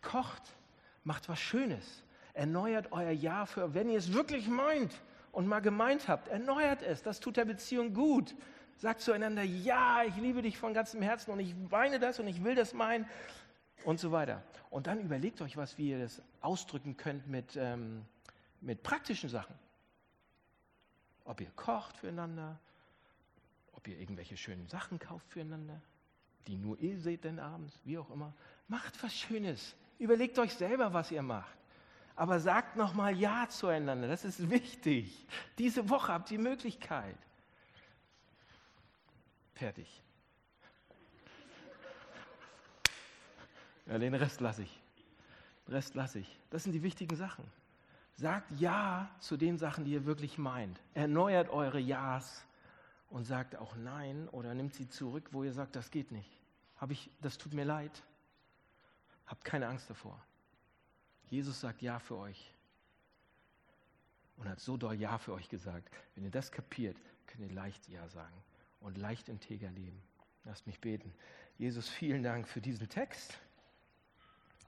Kocht, 0.00 0.42
macht 1.04 1.28
was 1.28 1.40
Schönes. 1.40 2.02
Erneuert 2.34 2.92
euer 2.92 3.10
Ja 3.10 3.46
für, 3.46 3.74
wenn 3.74 3.88
ihr 3.88 3.98
es 3.98 4.12
wirklich 4.12 4.48
meint 4.48 5.00
und 5.32 5.46
mal 5.46 5.60
gemeint 5.60 6.08
habt, 6.08 6.28
erneuert 6.28 6.82
es. 6.82 7.02
Das 7.02 7.20
tut 7.20 7.36
der 7.36 7.44
Beziehung 7.44 7.94
gut. 7.94 8.34
Sagt 8.76 9.00
zueinander, 9.00 9.42
ja, 9.42 10.02
ich 10.04 10.16
liebe 10.16 10.42
dich 10.42 10.58
von 10.58 10.74
ganzem 10.74 11.02
Herzen 11.02 11.30
und 11.30 11.40
ich 11.40 11.54
weine 11.70 12.00
das 12.00 12.18
und 12.18 12.26
ich 12.26 12.42
will 12.42 12.54
das 12.54 12.74
meinen 12.74 13.06
und 13.84 14.00
so 14.00 14.12
weiter. 14.12 14.42
Und 14.70 14.86
dann 14.86 15.00
überlegt 15.00 15.40
euch 15.40 15.56
was, 15.56 15.78
ihr 15.90 15.98
das 15.98 16.22
ausdrücken 16.40 16.96
könnt 16.96 17.26
mit, 17.28 17.56
ähm, 17.56 18.04
mit 18.60 18.82
praktischen 18.82 19.28
Sachen. 19.28 19.54
Ob 21.24 21.40
ihr 21.40 21.50
kocht 21.56 21.96
füreinander, 21.96 22.58
ob 23.72 23.86
ihr 23.86 23.98
irgendwelche 23.98 24.36
schönen 24.36 24.66
Sachen 24.68 24.98
kauft 24.98 25.28
füreinander, 25.28 25.80
die 26.46 26.56
nur 26.56 26.78
ihr 26.80 26.98
seht 26.98 27.24
denn 27.24 27.38
abends, 27.38 27.78
wie 27.84 27.98
auch 27.98 28.10
immer. 28.10 28.32
Macht 28.68 29.02
was 29.02 29.14
Schönes. 29.14 29.74
Überlegt 29.98 30.38
euch 30.38 30.54
selber, 30.54 30.92
was 30.92 31.10
ihr 31.10 31.22
macht. 31.22 31.56
Aber 32.16 32.40
sagt 32.40 32.76
nochmal 32.76 33.16
Ja 33.16 33.48
zueinander. 33.48 34.08
Das 34.08 34.24
ist 34.24 34.50
wichtig. 34.50 35.26
Diese 35.58 35.88
Woche 35.88 36.12
habt 36.12 36.30
ihr 36.30 36.38
die 36.38 36.42
Möglichkeit. 36.42 37.16
Fertig. 39.54 40.02
Ja, 43.92 43.98
den 43.98 44.14
Rest 44.14 44.40
lasse 44.40 44.62
ich. 44.62 44.80
Den 45.66 45.74
Rest 45.74 45.94
lasse 45.94 46.18
ich. 46.18 46.40
Das 46.48 46.62
sind 46.62 46.72
die 46.72 46.82
wichtigen 46.82 47.14
Sachen. 47.14 47.44
Sagt 48.14 48.50
Ja 48.58 49.14
zu 49.20 49.36
den 49.36 49.58
Sachen, 49.58 49.84
die 49.84 49.92
ihr 49.92 50.06
wirklich 50.06 50.38
meint. 50.38 50.80
Erneuert 50.94 51.50
eure 51.50 51.78
Ja's 51.78 52.42
und 53.10 53.24
sagt 53.24 53.54
auch 53.54 53.76
Nein 53.76 54.30
oder 54.30 54.54
nimmt 54.54 54.72
sie 54.72 54.88
zurück, 54.88 55.28
wo 55.32 55.44
ihr 55.44 55.52
sagt, 55.52 55.76
das 55.76 55.90
geht 55.90 56.10
nicht. 56.10 56.30
Hab 56.78 56.90
ich, 56.90 57.10
das 57.20 57.36
tut 57.36 57.52
mir 57.52 57.66
leid. 57.66 58.02
Habt 59.26 59.44
keine 59.44 59.66
Angst 59.66 59.90
davor. 59.90 60.18
Jesus 61.28 61.60
sagt 61.60 61.82
Ja 61.82 61.98
für 61.98 62.16
euch 62.16 62.54
und 64.38 64.48
hat 64.48 64.60
so 64.60 64.78
doll 64.78 64.94
Ja 64.94 65.18
für 65.18 65.34
euch 65.34 65.50
gesagt. 65.50 65.90
Wenn 66.14 66.24
ihr 66.24 66.30
das 66.30 66.50
kapiert, 66.50 66.96
könnt 67.26 67.42
ihr 67.42 67.54
leicht 67.54 67.86
Ja 67.90 68.08
sagen 68.08 68.42
und 68.80 68.96
leicht 68.96 69.28
integer 69.28 69.70
leben. 69.70 70.02
Lasst 70.44 70.66
mich 70.66 70.80
beten. 70.80 71.12
Jesus, 71.58 71.90
vielen 71.90 72.22
Dank 72.22 72.48
für 72.48 72.62
diesen 72.62 72.88
Text, 72.88 73.38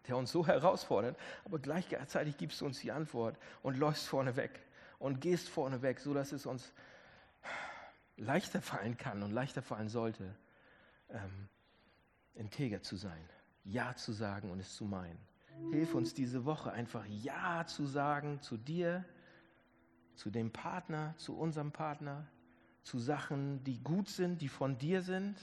der 0.06 0.16
uns 0.16 0.30
so 0.30 0.46
herausfordert, 0.46 1.16
aber 1.44 1.58
gleichzeitig 1.58 2.36
gibst 2.36 2.60
du 2.60 2.66
uns 2.66 2.80
die 2.80 2.92
Antwort 2.92 3.38
und 3.62 3.78
läufst 3.78 4.06
vorne 4.06 4.36
weg 4.36 4.60
und 4.98 5.20
gehst 5.20 5.48
vorne 5.48 5.82
weg, 5.82 6.00
sodass 6.00 6.32
es 6.32 6.46
uns 6.46 6.72
leichter 8.16 8.60
fallen 8.60 8.96
kann 8.96 9.22
und 9.22 9.32
leichter 9.32 9.62
fallen 9.62 9.88
sollte, 9.88 10.34
ähm, 11.10 11.48
integer 12.34 12.82
zu 12.82 12.96
sein, 12.96 13.28
Ja 13.64 13.94
zu 13.96 14.12
sagen 14.12 14.50
und 14.50 14.60
es 14.60 14.74
zu 14.76 14.84
meinen. 14.84 15.18
Hilf 15.70 15.94
uns 15.94 16.14
diese 16.14 16.44
Woche 16.44 16.72
einfach 16.72 17.04
Ja 17.06 17.64
zu 17.66 17.86
sagen 17.86 18.40
zu 18.40 18.56
dir, 18.56 19.04
zu 20.14 20.30
dem 20.30 20.52
Partner, 20.52 21.14
zu 21.16 21.36
unserem 21.36 21.72
Partner, 21.72 22.26
zu 22.82 22.98
Sachen, 22.98 23.62
die 23.64 23.82
gut 23.82 24.08
sind, 24.08 24.40
die 24.40 24.48
von 24.48 24.78
dir 24.78 25.02
sind. 25.02 25.36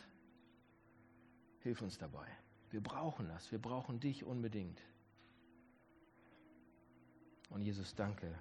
Hilf 1.59 1.81
uns 1.81 1.97
dabei. 1.97 2.27
Wir 2.71 2.81
brauchen 2.81 3.27
das. 3.27 3.51
Wir 3.51 3.59
brauchen 3.59 3.99
dich 3.99 4.23
unbedingt. 4.23 4.81
Und 7.49 7.61
Jesus, 7.61 7.93
danke, 7.95 8.33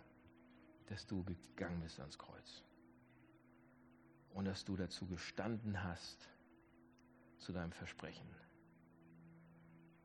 dass 0.86 1.06
du 1.06 1.24
gegangen 1.24 1.80
bist 1.80 1.98
ans 1.98 2.16
Kreuz. 2.16 2.62
Und 4.32 4.44
dass 4.44 4.64
du 4.64 4.76
dazu 4.76 5.06
gestanden 5.06 5.82
hast, 5.82 6.28
zu 7.38 7.52
deinem 7.52 7.72
Versprechen. 7.72 8.28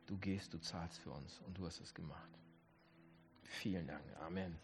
Du 0.08 0.18
gehst, 0.18 0.54
du 0.54 0.60
zahlst 0.60 1.00
für 1.00 1.12
uns 1.12 1.40
und 1.42 1.58
du 1.58 1.66
hast 1.66 1.80
es 1.82 1.94
gemacht. 1.94 2.30
Vielen 3.44 3.88
Dank. 3.88 4.04
Amen. 4.22 4.58